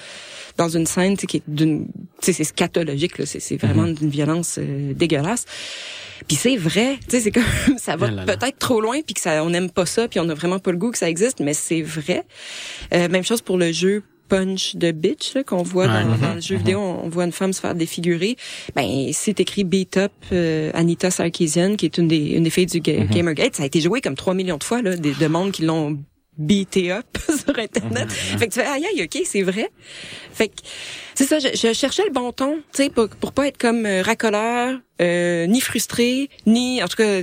dans 0.58 0.70
une 0.70 0.86
scène 0.86 1.18
qui 1.18 1.38
est 1.38 1.44
d'une 1.48 1.88
c'est 2.22 2.44
scatologique 2.44 3.18
là 3.18 3.26
c'est 3.26 3.58
vraiment 3.58 3.88
d'une 3.88 4.10
violence 4.10 4.58
euh, 4.60 4.94
dégueulasse 4.94 5.46
puis 6.28 6.38
c'est 6.38 6.56
vrai, 6.56 7.00
tu 7.10 7.18
sais, 7.18 7.20
c'est 7.22 7.32
comme 7.32 7.44
ça 7.78 7.96
va 7.96 8.10
Ah 8.16 8.26
peut-être 8.26 8.60
trop 8.60 8.80
loin, 8.80 9.02
puis 9.02 9.16
que 9.16 9.22
ça, 9.22 9.44
on 9.44 9.50
n'aime 9.50 9.72
pas 9.72 9.88
ça, 9.88 10.08
puis 10.08 10.20
on 10.20 10.26
n'a 10.26 10.36
vraiment 10.36 10.60
pas 10.60 10.70
le 10.72 10.78
goût 10.78 10.92
que 10.92 11.00
ça 11.00 11.10
existe, 11.10 11.40
mais 11.40 11.56
c'est 11.56 11.82
vrai. 11.82 12.26
Euh, 12.94 13.10
même 13.10 13.24
chose 13.24 13.42
pour 13.42 13.58
le 13.58 13.72
jeu 13.72 14.04
punch 14.30 14.76
de 14.76 14.92
bitch 14.92 15.34
qu'on 15.48 15.64
voit 15.64 15.88
Mhm. 15.88 16.18
dans 16.22 16.36
le 16.36 16.40
jeu 16.42 16.58
vidéo, 16.58 16.80
on, 16.80 17.06
on 17.06 17.10
voit 17.10 17.26
une 17.26 17.32
femme 17.32 17.54
se 17.54 17.60
faire 17.60 17.74
défigurer. 17.74 18.38
Ben 18.76 19.10
c'est 19.14 19.40
écrit 19.40 19.64
beat 19.64 19.98
up 19.98 20.12
euh, 20.32 20.70
Anita 20.76 21.10
Sarkeesian, 21.10 21.76
qui 21.76 21.86
est 21.88 21.98
une 21.98 22.08
des 22.08 22.18
une 22.38 22.44
des 22.44 22.52
filles 22.52 22.68
du 22.68 22.82
ga- 22.82 23.00
Mhm. 23.04 23.08
Gamergate. 23.10 23.56
Ça 23.56 23.64
a 23.64 23.66
été 23.66 23.82
joué 23.82 24.00
comme 24.00 24.16
3 24.16 24.36
millions 24.36 24.58
de 24.58 24.64
fois 24.64 24.84
là, 24.84 24.96
des 24.96 25.16
de 25.16 25.28
monde 25.28 25.52
qui 25.52 25.64
l'ont 25.64 25.98
beaté 26.42 26.92
up 26.92 27.06
sur 27.46 27.58
internet. 27.58 28.08
Mhm. 28.08 28.40
Fait 28.40 28.48
que 28.48 28.54
tu 28.54 28.60
fais 28.60 28.66
aïe 28.66 28.86
aïe 28.86 29.04
ok 29.04 29.22
c'est 29.26 29.44
vrai. 29.44 29.70
Fait 30.34 30.48
que 30.50 30.56
c'est 31.16 31.26
ça, 31.26 31.40
je, 31.40 31.50
je 31.50 31.74
cherchais 31.74 32.04
le 32.06 32.12
bon 32.12 32.32
ton, 32.32 32.56
tu 32.74 32.84
sais, 32.84 32.90
pour, 32.90 33.08
pour 33.10 33.32
pas 33.32 33.48
être 33.48 33.58
comme 33.58 33.86
euh, 33.86 34.02
racoleur, 34.02 34.80
euh, 35.02 35.46
ni 35.46 35.62
frustré, 35.62 36.30
ni 36.46 36.82
en 36.82 36.88
tout 36.88 36.98
cas 36.98 37.22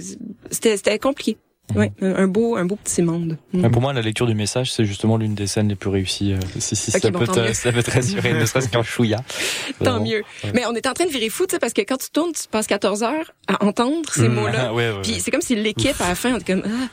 c'était 0.51 0.77
c'était 0.77 0.99
compliqué. 0.99 1.37
Ouais, 1.77 1.93
un 2.01 2.27
beau 2.27 2.57
un 2.57 2.65
beau 2.65 2.77
petit 2.77 3.03
monde. 3.03 3.37
Mm. 3.53 3.61
Mais 3.61 3.69
pour 3.71 3.83
moi, 3.83 3.93
la 3.93 4.01
lecture 4.01 4.27
du 4.27 4.35
message, 4.35 4.73
c'est 4.73 4.85
justement 4.87 5.17
l'une 5.19 5.35
des 5.35 5.47
scènes 5.47 5.69
les 5.69 5.75
plus 5.75 5.91
réussies. 5.91 6.33
euh, 6.33 6.39
Si, 6.59 6.75
si 6.77 6.91
ça, 6.91 7.11
bon, 7.11 7.19
peut 7.19 7.27
te, 7.27 7.53
ça 7.53 7.71
peut 7.73 7.83
te 7.83 7.91
rassurer, 7.91 8.33
ne 8.33 8.47
serait-ce 8.47 8.69
qu'un 8.71 8.83
chouïa. 8.83 9.19
Tant 9.85 10.03
mieux. 10.03 10.23
Mais 10.55 10.65
on 10.67 10.75
est 10.75 10.87
en 10.87 10.95
train 10.95 11.05
de 11.05 11.11
virer 11.11 11.29
fou, 11.29 11.47
tu 11.47 11.55
sais, 11.55 11.59
parce 11.59 11.75
que 11.75 11.83
quand 11.83 11.99
tu 11.99 12.09
tournes, 12.11 12.33
tu 12.33 12.49
passes 12.51 12.67
14 12.67 13.03
heures 13.03 13.33
à 13.49 13.63
entendre 13.65 14.11
ces 14.13 14.29
Mm. 14.29 14.35
mots-là. 14.35 14.73
Ouais, 14.79 14.91
ouais, 14.91 15.03
Puis 15.03 15.21
c'est 15.21 15.31
comme 15.31 15.43
si 15.43 15.57
l'équipe 15.57 16.01
à 16.01 16.09
la 16.09 16.15
fin, 16.15 16.33
on 16.35 16.39
était 16.39 16.55
comme 16.55 16.63
ah. 16.67 16.89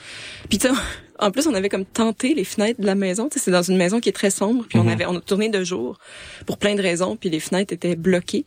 Puis 0.49 0.57
tu 0.57 0.67
sais, 0.67 0.73
en 1.19 1.31
plus 1.31 1.47
on 1.47 1.53
avait 1.53 1.69
comme 1.69 1.85
tenté 1.85 2.33
les 2.33 2.43
fenêtres 2.43 2.81
de 2.81 2.85
la 2.85 2.95
maison. 2.95 3.29
Tu 3.29 3.39
sais, 3.39 3.45
c'est 3.45 3.51
dans 3.51 3.61
une 3.63 3.77
maison 3.77 3.99
qui 4.01 4.09
est 4.09 4.13
très 4.13 4.29
sombre. 4.29 4.65
Puis 4.67 4.77
on 4.77 4.83
Mhm. 4.83 4.89
avait, 4.89 5.05
on 5.05 5.15
a 5.15 5.21
tourné 5.21 5.47
de 5.49 5.63
jour 5.63 5.97
pour 6.45 6.57
plein 6.57 6.75
de 6.75 6.81
raisons. 6.81 7.15
Puis 7.15 7.29
les 7.29 7.39
fenêtres 7.39 7.73
étaient 7.73 7.95
bloquées. 7.95 8.45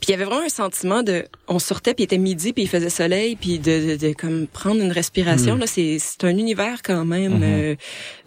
Puis 0.00 0.08
il 0.08 0.10
y 0.12 0.14
avait 0.14 0.24
vraiment 0.24 0.44
un 0.46 0.48
sentiment 0.48 1.02
de, 1.02 1.26
on 1.46 1.58
sortait 1.58 1.92
puis 1.94 2.02
il 2.02 2.06
était 2.06 2.18
midi 2.18 2.52
puis 2.52 2.62
il 2.62 2.68
faisait 2.68 2.88
soleil 2.90 3.36
puis 3.36 3.58
de, 3.58 3.96
de, 3.96 4.08
de 4.08 4.12
comme 4.14 4.46
prendre 4.46 4.80
une 4.80 4.92
respiration 4.92 5.56
là, 5.56 5.66
c'est 5.66 5.98
c'est 5.98 6.24
un 6.24 6.36
univers 6.36 6.80
quand 6.82 7.04
même 7.04 7.34
Mhm. 7.38 7.42
euh, 7.44 7.74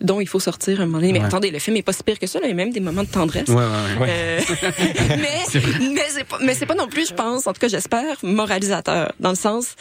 dont 0.02 0.20
il 0.22 0.28
faut 0.28 0.40
sortir 0.40 0.80
un 0.82 0.86
moment 0.86 1.00
donné. 1.00 1.14
Mais 1.14 1.20
Ouais. 1.20 1.26
attendez, 1.26 1.50
le 1.52 1.60
film 1.60 1.76
est 1.78 1.82
pas 1.82 1.94
si 1.94 2.04
pire 2.04 2.20
que 2.20 2.28
ça. 2.28 2.40
Là, 2.40 2.46
il 2.46 2.50
y 2.50 2.54
a 2.54 2.56
même 2.56 2.72
des 2.72 2.80
moments 2.80 3.04
de 3.04 3.08
tendresse. 3.10 3.48
Ouais, 3.50 3.56
ouais, 3.56 4.00
ouais. 4.02 4.08
Euh, 4.10 4.40
mais 5.10 5.60
mais 5.94 6.06
c'est 6.10 6.24
pas 6.24 6.38
mais 6.42 6.54
c'est 6.54 6.66
pas 6.66 6.76
non 6.76 6.88
plus 6.88 7.08
je 7.10 7.14
pense 7.14 7.48
en 7.48 7.54
tout 7.54 7.60
cas 7.60 7.68
j'espère 7.68 8.18
moralisateur 8.24 9.14
dans 9.20 9.30
le 9.32 9.36
sens 9.36 9.76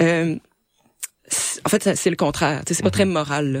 euh, 0.00 0.34
en 1.64 1.68
fait 1.68 1.94
c'est 1.96 2.10
le 2.10 2.16
contraire 2.16 2.62
c'est 2.66 2.82
pas 2.82 2.90
très 2.90 3.04
moral 3.04 3.52
là. 3.52 3.60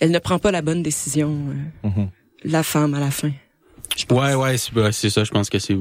elle 0.00 0.10
ne 0.12 0.18
prend 0.18 0.38
pas 0.38 0.50
la 0.50 0.62
bonne 0.62 0.82
décision 0.82 1.36
euh, 1.84 1.88
la 2.44 2.62
femme 2.62 2.94
à 2.94 3.00
la 3.00 3.10
fin 3.10 3.30
Ouais, 4.10 4.34
ouais, 4.34 4.56
c'est 4.58 4.74
ouais, 4.74 4.92
ça. 4.92 5.24
Je 5.24 5.30
pense 5.30 5.48
que 5.50 5.58
c'est 5.58 5.76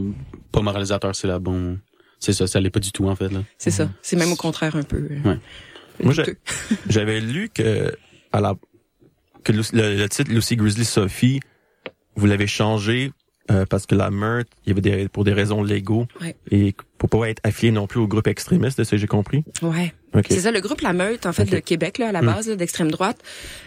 pas 0.51 0.61
moralisateur, 0.61 1.15
c'est 1.15 1.27
la 1.27 1.39
bonne. 1.39 1.79
C'est 2.19 2.33
ça, 2.33 2.45
ça 2.47 2.59
l'est 2.59 2.69
pas 2.69 2.79
du 2.79 2.91
tout 2.91 3.07
en 3.09 3.15
fait 3.15 3.29
là. 3.29 3.39
c'est 3.57 3.71
ça 3.71 3.89
c'est 4.03 4.15
même 4.15 4.31
au 4.31 4.35
contraire 4.35 4.75
un 4.75 4.83
peu 4.83 4.97
euh, 4.97 5.19
Ouais. 5.29 5.39
Moi. 6.03 6.13
J'avais 6.89 7.19
lu 7.19 7.49
que 7.49 7.91
à 8.31 8.41
la 8.41 8.55
que 9.43 9.51
le, 9.51 9.63
le- 9.73 9.97
le 9.97 10.07
titre 10.09 10.31
Lucy 10.31 10.55
Grizzly 10.55 10.85
Sophie, 10.85 11.39
vous 12.15 12.27
l'avez 12.27 12.45
changé 12.47 13.11
euh, 13.49 13.65
parce 13.65 13.87
que 13.87 13.95
la 13.95 14.11
meurtre, 14.11 14.51
il 14.65 14.69
y 14.69 14.71
avait 14.71 14.81
des 14.81 15.07
pour 15.09 15.23
des 15.23 15.33
raisons 15.33 15.63
légaux 15.63 16.05
Ouais. 16.21 16.35
et 16.51 16.75
pour 16.99 17.09
pas 17.09 17.27
être 17.27 17.39
affilié 17.43 17.71
non 17.71 17.87
plus 17.87 17.99
au 17.99 18.07
groupe 18.07 18.27
extrémiste, 18.27 18.77
c'est 18.77 18.83
ce 18.85 18.91
que 18.91 18.97
j'ai 18.97 19.07
compris. 19.07 19.43
ouais 19.63 19.93
Ok. 20.13 20.25
c'est 20.29 20.41
ça 20.41 20.51
le 20.51 20.59
groupe 20.59 20.81
La 20.81 20.93
Meute 20.93 21.25
en 21.25 21.31
fait 21.33 21.43
Ok. 21.43 21.49
de 21.51 21.59
Québec 21.59 21.97
là 21.97 22.09
à 22.09 22.11
la 22.11 22.21
Mm. 22.21 22.25
base 22.25 22.47
là, 22.49 22.55
d'extrême 22.55 22.91
droite 22.91 23.17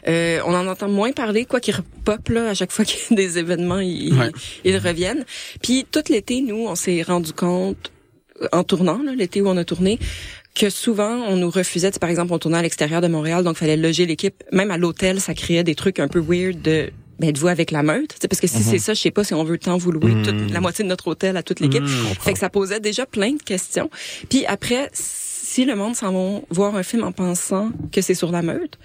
euh, 0.08 0.40
on 0.46 0.54
en 0.54 0.66
entend 0.66 0.88
moins 0.88 1.12
parler 1.12 1.44
quoi 1.46 1.60
qu'il 1.60 1.74
repop 1.74 2.28
là 2.28 2.50
à 2.50 2.54
chaque 2.54 2.70
fois 2.72 2.84
qu'il 2.88 2.98
y 3.10 3.12
a 3.12 3.16
des 3.16 3.38
événements 3.38 3.80
ils, 3.80 4.12
Ouais. 4.12 4.30
ils 4.64 4.76
reviennent 4.76 5.24
puis 5.62 5.86
tout 5.90 6.02
l'été 6.10 6.40
nous 6.42 6.66
on 6.66 6.74
s'est 6.74 7.02
rendu 7.02 7.32
compte 7.32 7.90
en 8.52 8.64
tournant 8.64 9.00
là, 9.02 9.14
l'été 9.14 9.40
où 9.40 9.48
on 9.48 9.56
a 9.56 9.64
tourné 9.64 9.98
que 10.54 10.68
souvent 10.70 11.14
on 11.28 11.36
nous 11.36 11.50
refusait 11.50 11.90
tu 11.90 11.94
sais, 11.94 12.00
par 12.00 12.10
exemple 12.10 12.32
on 12.32 12.38
tournait 12.38 12.58
à 12.58 12.62
l'extérieur 12.62 13.00
de 13.00 13.08
Montréal 13.08 13.42
donc 13.44 13.56
fallait 13.56 13.76
loger 13.76 14.06
l'équipe 14.06 14.42
même 14.52 14.70
à 14.70 14.76
l'hôtel 14.76 15.20
ça 15.20 15.34
créait 15.34 15.64
des 15.64 15.74
trucs 15.74 15.98
un 15.98 16.08
peu 16.08 16.20
weird 16.20 16.60
de 16.60 16.90
ben, 17.20 17.28
êtes-vous 17.30 17.46
avec 17.46 17.70
la 17.70 17.84
meute 17.84 18.08
tu 18.10 18.16
sais, 18.22 18.28
parce 18.28 18.40
que 18.40 18.48
si 18.48 18.56
Mhm. 18.58 18.62
c'est 18.64 18.78
ça 18.78 18.92
je 18.92 19.00
sais 19.00 19.12
pas 19.12 19.22
si 19.24 19.34
on 19.34 19.44
veut 19.44 19.56
tant 19.56 19.76
vous 19.78 19.92
louer 19.92 20.12
Mhm. 20.12 20.22
toute 20.24 20.50
la 20.52 20.60
moitié 20.60 20.82
de 20.84 20.88
notre 20.88 21.06
hôtel 21.06 21.36
à 21.36 21.42
toute 21.44 21.60
l'équipe 21.60 21.84
Mm. 21.84 22.06
fait 22.20 22.32
que 22.32 22.38
ça 22.40 22.50
posait 22.50 22.80
déjà 22.80 23.06
plein 23.06 23.32
de 23.34 23.42
questions. 23.42 23.88
Puis 24.28 24.44
après, 24.46 24.90
si 25.54 25.64
le 25.64 25.74
monde 25.76 25.94
s'en 25.94 26.12
va 26.12 26.40
voir 26.50 26.74
un 26.74 26.82
film 26.82 27.04
en 27.04 27.12
pensant 27.12 27.70
que 27.92 28.00
c'est 28.00 28.14
sur 28.14 28.30
la 28.32 28.42
meute, 28.42 28.76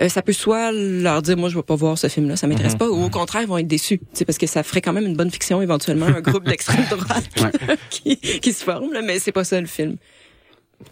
euh, 0.00 0.08
ça 0.08 0.22
peut 0.22 0.32
soit 0.32 0.72
leur 0.72 1.22
dire 1.22 1.36
moi 1.36 1.48
je 1.48 1.56
vais 1.56 1.62
pas 1.62 1.76
voir 1.76 1.96
ce 1.98 2.08
film 2.08 2.28
là 2.28 2.36
ça 2.36 2.46
m'intéresse 2.48 2.72
Mhm. 2.72 2.78
pas 2.78 2.88
ou 2.90 3.04
au 3.04 3.10
contraire 3.10 3.42
ils 3.42 3.48
vont 3.48 3.58
être 3.58 3.68
déçus 3.68 4.00
c'est 4.12 4.24
parce 4.24 4.38
que 4.38 4.46
ça 4.46 4.62
ferait 4.62 4.80
quand 4.80 4.92
même 4.92 5.06
une 5.06 5.16
bonne 5.16 5.30
fiction 5.30 5.60
éventuellement 5.62 6.06
un 6.06 6.20
groupe 6.20 6.44
d'extrême 6.48 6.84
droite 6.90 7.28
qui, 7.90 8.16
qui 8.16 8.52
se 8.52 8.64
forme 8.64 8.92
là, 8.92 9.02
mais 9.02 9.18
c'est 9.18 9.32
pas 9.32 9.44
ça 9.44 9.60
le 9.60 9.66
film 9.66 9.96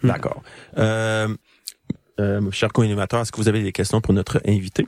D'accord. 0.03 0.41
Euh, 0.77 1.27
euh, 2.19 2.51
cher 2.51 2.71
co-animateur, 2.71 3.21
est-ce 3.21 3.31
que 3.31 3.37
vous 3.37 3.47
avez 3.49 3.63
des 3.63 3.71
questions 3.71 4.01
pour 4.01 4.13
notre 4.13 4.39
invité? 4.45 4.87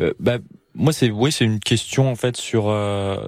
Euh, 0.00 0.12
bah, 0.18 0.38
moi, 0.74 0.92
c'est 0.92 1.10
oui, 1.10 1.32
c'est 1.32 1.44
une 1.44 1.60
question 1.60 2.10
en 2.10 2.14
fait 2.16 2.36
sur 2.36 2.68
euh, 2.68 3.26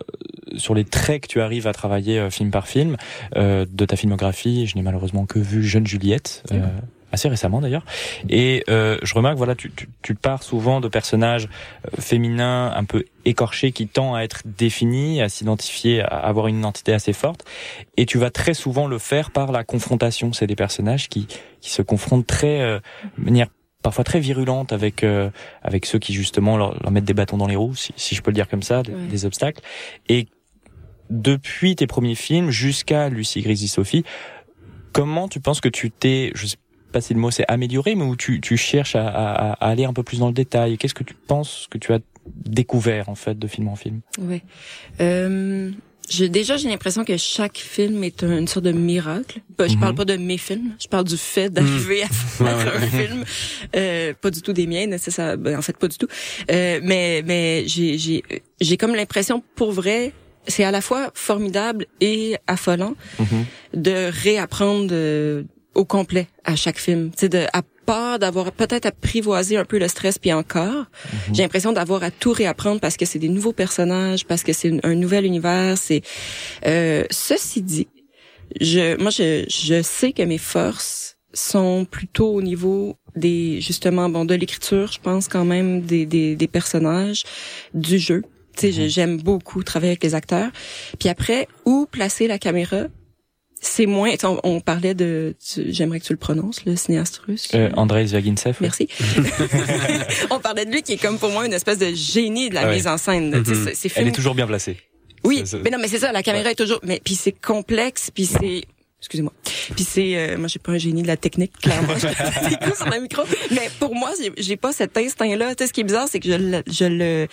sur 0.57 0.75
les 0.75 0.85
traits 0.85 1.23
que 1.23 1.29
tu 1.29 1.41
arrives 1.41 1.67
à 1.67 1.73
travailler 1.73 2.19
euh, 2.19 2.31
film 2.31 2.51
par 2.51 2.67
film 2.67 2.97
euh, 3.37 3.67
de 3.71 3.85
ta 3.85 3.97
filmographie. 3.97 4.67
Je 4.67 4.77
n'ai 4.77 4.83
malheureusement 4.83 5.27
que 5.27 5.39
vu 5.39 5.63
Jeune 5.63 5.87
Juliette. 5.87 6.43
euh, 6.53 6.67
assez 7.15 7.29
récemment 7.29 7.61
d'ailleurs 7.61 7.85
et 8.29 8.65
euh, 8.69 8.99
je 9.03 9.15
remarque 9.15 9.37
voilà 9.39 9.55
tu, 9.55 9.71
tu, 9.71 9.89
tu 10.03 10.15
pars 10.17 10.43
souvent 10.43 10.81
de 10.81 10.89
personnages 10.89 11.49
euh, 11.87 12.01
féminins 12.01 12.73
un 12.75 12.85
peu 12.85 13.05
écorchés 13.25 13.71
qui 13.73 13.87
tendent 13.87 14.17
à 14.17 14.25
être 14.25 14.43
définis 14.45 15.23
à 15.23 15.29
s'identifier 15.29 16.01
à 16.03 16.07
avoir 16.07 16.49
une 16.49 16.59
identité 16.59 16.93
assez 16.93 17.13
forte 17.13 17.45
et 17.97 18.05
tu 18.05 18.19
vas 18.19 18.31
très 18.31 18.53
souvent 18.53 18.89
le 18.89 18.99
faire 18.99 19.31
par 19.31 19.53
la 19.53 19.63
confrontation 19.63 20.33
c'est 20.33 20.49
des 20.49 20.57
personnages 20.57 21.09
qui 21.09 21.29
qui 21.61 21.71
se 21.71 21.83
confrontent 21.83 22.27
très 22.27 22.61
euh, 22.61 22.81
de 23.17 23.25
manière 23.25 23.47
parfois 23.85 24.03
très 24.03 24.19
virulente 24.19 24.73
avec 24.73 25.05
euh, 25.05 25.31
avec 25.63 25.87
ceux 25.87 26.01
qui 26.01 26.13
justement 26.15 26.57
leur, 26.57 26.75
leur 26.83 26.91
mettent 26.91 27.05
des 27.05 27.15
bâtons 27.15 27.37
dans 27.37 27.47
les 27.47 27.55
roues, 27.55 27.77
si, 27.77 27.93
si 27.97 28.17
je 28.17 28.23
peux 28.23 28.31
le 28.33 28.35
dire 28.35 28.49
comme 28.49 28.63
ça, 28.65 28.83
des, 28.83 28.93
Ouais. 28.93 29.07
des 29.07 29.25
obstacles. 29.27 29.63
Et 30.09 30.27
depuis 31.11 31.77
tes 31.77 31.87
premiers 31.87 32.15
films 32.17 32.51
jusqu'à 32.51 33.09
Lucie 33.11 33.43
Grisy 33.43 33.69
Sophie, 33.69 34.05
comment 34.93 35.29
tu 35.29 35.39
penses 35.39 35.61
que 35.61 35.69
tu 35.69 35.91
t'es, 35.91 36.33
je 36.35 36.47
sais 36.47 36.57
pas 36.93 37.01
si 37.01 37.13
le 37.15 37.21
mot 37.21 37.31
c'est 37.31 37.45
amélioré, 37.49 37.95
mais 37.95 38.05
où 38.05 38.17
tu, 38.17 38.41
tu 38.41 38.57
cherches 38.57 38.97
à, 38.97 39.07
à, 39.07 39.53
à 39.53 39.69
aller 39.69 39.85
un 39.85 39.93
peu 39.93 40.03
plus 40.03 40.19
dans 40.21 40.29
le 40.29 40.33
détail? 40.33 40.79
Qu'est-ce 40.79 40.95
que 40.95 41.05
tu 41.05 41.15
penses 41.15 41.67
que 41.71 41.77
tu 41.79 41.93
as 41.93 41.99
découvert 42.27 43.09
en 43.11 43.15
fait 43.17 43.39
de 43.39 43.47
film 43.47 43.69
en 43.69 43.77
film? 43.77 44.01
Euh, 45.01 45.71
j'ai 46.09 46.29
déjà 46.29 46.57
j'ai 46.57 46.69
l'impression 46.69 47.05
que 47.05 47.17
chaque 47.17 47.57
film 47.59 48.05
est 48.05 48.23
un- 48.23 48.39
une 48.39 48.49
sorte 48.49 48.65
de 48.67 48.73
miracle. 48.73 49.41
Je 49.59 49.75
Mhm. 49.75 49.81
parle 49.81 49.95
pas 49.95 50.05
de 50.05 50.17
mes 50.17 50.39
films 50.39 50.75
je 50.81 50.87
parle 50.89 51.05
du 51.05 51.17
fait 51.17 51.49
d'arriver 51.51 52.03
à 52.03 52.09
faire 52.09 52.75
un 52.77 52.87
film. 52.89 53.25
Euh, 53.77 54.13
pas 54.21 54.31
du 54.31 54.43
tout 54.43 54.53
des 54.53 54.67
miens 54.67 54.87
nécessaire 54.87 55.39
ben, 55.39 55.57
en 55.59 55.63
fait 55.63 55.77
pas 55.77 55.89
du 55.89 55.97
tout. 55.97 56.09
Euh, 56.51 56.81
mais 56.83 57.23
mais 57.25 57.65
j'ai 57.67 57.97
j'ai 57.99 58.23
j'ai 58.61 58.77
comme 58.77 58.95
l'impression 58.95 59.43
pour 59.55 59.73
vrai 59.73 60.13
c'est 60.47 60.65
à 60.65 60.71
la 60.71 60.81
fois 60.83 61.11
formidable 61.15 61.87
et 62.01 62.37
affolant 62.47 62.95
de 63.73 64.11
réapprendre 64.23 64.89
euh, 64.93 65.43
au 65.75 65.85
complet 65.85 66.29
à 66.45 66.55
chaque 66.55 66.79
film. 66.79 67.11
C'est 67.17 67.31
de 67.31 67.47
à 67.53 67.63
part 67.85 68.19
d'avoir 68.19 68.51
peut-être 68.53 68.87
apprivoisé 68.87 69.57
un 69.57 69.65
peu 69.65 69.79
le 69.79 69.89
stress 69.89 70.19
puis 70.19 70.33
encore, 70.33 70.87
j'ai 71.33 71.43
l'impression 71.43 71.73
d'avoir 71.73 72.03
à 72.03 72.11
tout 72.11 72.33
réapprendre 72.33 72.81
parce 72.81 72.97
que 72.97 73.05
c'est 73.05 73.19
des 73.19 73.29
nouveaux 73.29 73.53
personnages, 73.53 74.25
parce 74.27 74.43
que 74.43 74.53
c'est 74.53 74.73
un 74.85 74.95
nouvel 74.95 75.25
univers. 75.25 75.77
C'est 75.79 76.03
euh, 76.67 77.05
ceci 77.11 77.63
dit, 77.63 77.89
je 78.61 78.97
moi 79.01 79.11
je 79.11 79.45
je 79.49 79.83
sais 79.83 80.13
que 80.13 80.23
mes 80.23 80.39
forces 80.39 81.17
sont 81.33 81.85
plutôt 81.85 82.31
au 82.33 82.43
niveau 82.43 82.97
des 83.17 83.61
justement 83.61 84.09
bon 84.09 84.25
de 84.25 84.35
l'écriture, 84.35 84.91
je 84.93 85.01
pense 85.01 85.29
quand 85.29 85.45
même 85.45 85.81
des 85.83 86.07
des, 86.07 86.37
des 86.37 86.49
personnages, 86.49 87.23
du 87.75 87.99
jeu. 87.99 88.23
Tu 88.57 88.61
sais, 88.61 88.73
je- 88.73 88.87
j'aime 88.89 89.17
beaucoup 89.21 89.65
travailler 89.65 89.91
avec 89.93 90.05
les 90.05 90.15
acteurs. 90.15 90.51
Puis 91.01 91.09
après, 91.09 91.49
où 91.65 91.87
placer 91.91 92.29
la 92.29 92.39
caméra, 92.39 92.83
c'est 93.67 93.87
moins. 93.87 94.11
On, 94.23 94.39
on 94.45 94.61
parlait 94.61 94.95
de. 94.95 95.35
J'aimerais 95.69 96.01
que 96.01 96.05
tu 96.05 96.13
le 96.13 96.19
prononces, 96.19 96.65
le 96.65 96.77
cinéaste 96.77 97.21
russe. 97.27 97.49
euh, 97.55 97.71
Andrei 97.77 98.07
Zvagintsev 98.07 98.53
ouais. 98.53 98.57
Merci. 98.61 98.89
on 100.31 100.39
parlait 100.41 100.65
de 100.65 100.71
lui 100.71 100.83
qui 100.83 100.93
est 100.93 100.97
comme 100.97 101.19
pour 101.19 101.31
moi 101.31 101.47
une 101.47 101.53
espèce 101.53 101.79
de 101.79 101.93
génie 101.95 102.49
de 102.51 102.55
la 102.55 102.63
Ah 102.63 102.69
ouais. 102.69 102.75
mise 102.77 102.87
en 102.87 102.97
scène. 102.99 103.33
sais, 103.45 103.53
Mhm. 103.53 103.65
c'est- 103.67 103.75
c'est 103.89 103.93
Elle 104.01 104.09
est 104.09 104.13
toujours 104.13 104.35
bien 104.35 104.47
placée. 104.47 104.77
Oui, 105.25 105.39
c'est- 105.41 105.47
c'est- 105.57 105.63
mais 105.63 105.71
non, 105.71 105.79
mais 105.81 105.89
c'est 105.89 105.99
ça. 105.99 106.13
La 106.13 106.23
caméra 106.23 106.51
est 106.51 106.55
toujours. 106.55 106.81
Mais 106.83 107.01
puis 107.03 107.15
c'est 107.15 107.33
complexe, 107.33 108.11
puis 108.15 108.27
c'est. 108.27 108.65
Excusez-moi. 109.01 109.35
Puis 109.77 109.85
c'est, 109.85 110.17
euh, 110.17 110.39
moi 110.39 110.49
j'ai 110.49 110.59
pas 110.59 110.73
un 110.73 110.79
génie 110.79 111.03
de 111.03 111.07
la 111.07 111.19
technique, 111.19 111.53
clairement. 111.61 111.89
Coups 112.63 112.77
sur 112.79 112.89
le 112.91 113.01
micro. 113.03 113.23
Mais 113.51 113.69
pour 113.79 113.95
moi, 113.95 114.11
j'ai- 114.19 114.33
j'ai 114.39 114.57
pas 114.57 114.73
cet 114.73 114.97
instinct-là. 114.97 115.55
Tu 115.55 115.63
sais, 115.65 115.69
ce 115.69 115.73
qui 115.75 115.83
est 115.83 115.85
bizarre, 115.85 116.09
c'est 116.11 116.21
que 116.21 116.29
je, 116.31 116.35
le- 116.37 116.63
je 116.71 116.85
le, 116.87 117.27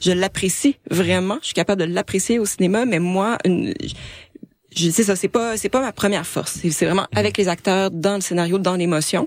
je 0.00 0.12
l'apprécie 0.12 0.76
vraiment. 0.92 1.38
Je 1.40 1.46
suis 1.46 1.54
capable 1.54 1.84
de 1.84 1.92
l'apprécier 1.92 2.38
au 2.38 2.44
cinéma, 2.44 2.84
mais 2.84 3.00
moi, 3.00 3.36
une, 3.44 3.74
je 4.78 4.90
sais 4.90 5.02
ça, 5.04 5.16
c'est 5.16 5.28
pas, 5.28 5.56
c'est 5.56 5.68
pas 5.68 5.80
ma 5.80 5.92
première 5.92 6.26
force. 6.26 6.58
C'est 6.62 6.70
c'est 6.70 6.86
vraiment 6.86 7.06
avec 7.14 7.36
les 7.36 7.48
acteurs, 7.48 7.90
dans 7.90 8.14
le 8.16 8.20
scénario, 8.20 8.58
dans 8.58 8.76
l'émotion. 8.76 9.26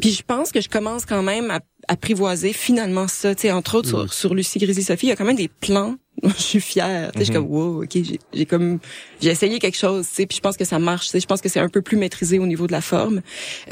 Puis 0.00 0.12
je 0.12 0.22
pense 0.22 0.52
que 0.52 0.60
je 0.60 0.68
commence 0.68 1.04
quand 1.04 1.22
même 1.22 1.50
à 1.50 1.60
apprivoiser 1.88 2.52
finalement 2.52 3.08
ça. 3.08 3.34
Tu 3.34 3.42
sais, 3.42 3.52
entre 3.52 3.76
autres 3.76 3.88
sur, 3.88 4.12
sur 4.12 4.34
Lucie 4.34 4.58
Grisy 4.58 4.82
Sophie, 4.82 5.06
il 5.06 5.08
y 5.10 5.12
a 5.12 5.16
quand 5.16 5.24
même 5.24 5.36
des 5.36 5.48
plans. 5.48 5.96
dont 6.22 6.30
je 6.36 6.42
suis 6.42 6.60
fière. 6.60 7.12
Tu 7.12 7.18
sais, 7.18 7.24
je 7.26 7.32
suis 7.32 7.34
comme 7.34 7.50
wow, 7.50 7.82
ok, 7.84 7.98
j'ai 8.32 8.46
comme 8.46 8.78
j'ai 9.20 9.30
essayé 9.30 9.58
quelque 9.58 9.76
chose. 9.76 10.06
Tu 10.08 10.14
sais, 10.14 10.26
puis 10.26 10.36
je 10.36 10.40
pense 10.40 10.56
que 10.56 10.64
ça 10.64 10.78
marche. 10.78 11.06
Tu 11.06 11.10
sais, 11.12 11.20
je 11.20 11.26
pense 11.26 11.40
que 11.40 11.48
c'est 11.48 11.60
un 11.60 11.68
peu 11.68 11.82
plus 11.82 11.96
maîtrisé 11.96 12.38
au 12.38 12.46
niveau 12.46 12.66
de 12.66 12.72
la 12.72 12.80
forme. 12.80 13.20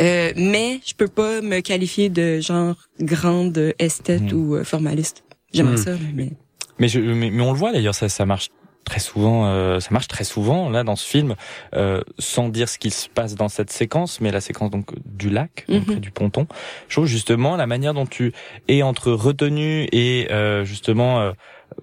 Euh, 0.00 0.32
mais 0.36 0.80
je 0.86 0.94
peux 0.94 1.08
pas 1.08 1.40
me 1.40 1.60
qualifier 1.60 2.08
de 2.10 2.40
genre 2.40 2.76
grande 3.00 3.74
esthète 3.78 4.22
Mhm. 4.22 4.32
ou 4.34 4.56
euh, 4.56 4.64
formaliste. 4.64 5.24
J'aimerais 5.54 5.76
Mhm. 5.76 5.82
ça, 5.84 5.90
mais 6.14 6.30
Mais, 6.78 6.88
je, 6.88 6.98
mais, 7.00 7.30
mais 7.30 7.42
on 7.42 7.52
le 7.52 7.58
voit 7.58 7.72
d'ailleurs, 7.72 7.94
ça, 7.94 8.08
ça 8.08 8.24
marche 8.26 8.48
très 8.90 8.98
souvent. 9.00 9.46
euh, 9.46 9.78
ça 9.78 9.90
marche 9.92 10.08
très 10.08 10.24
souvent 10.24 10.68
là 10.68 10.82
dans 10.82 10.96
ce 10.96 11.06
film, 11.06 11.36
euh, 11.74 12.02
sans 12.18 12.48
dire 12.48 12.68
ce 12.68 12.76
qu'il 12.76 12.92
se 12.92 13.08
passe 13.08 13.36
dans 13.36 13.48
cette 13.48 13.70
séquence, 13.70 14.20
mais 14.20 14.32
la 14.32 14.40
séquence 14.40 14.68
donc 14.70 14.86
du 15.06 15.30
lac, 15.30 15.64
Mhm. 15.68 15.84
près 15.84 16.00
du 16.00 16.10
ponton. 16.10 16.46
Je 16.88 16.96
trouve 16.96 17.06
justement 17.06 17.56
la 17.56 17.66
manière 17.68 17.94
dont 17.94 18.06
tu 18.06 18.32
es 18.66 18.82
entre 18.82 19.12
retenue 19.12 19.86
et 19.92 20.26
euh, 20.32 20.64
justement 20.64 21.20
euh, 21.20 21.32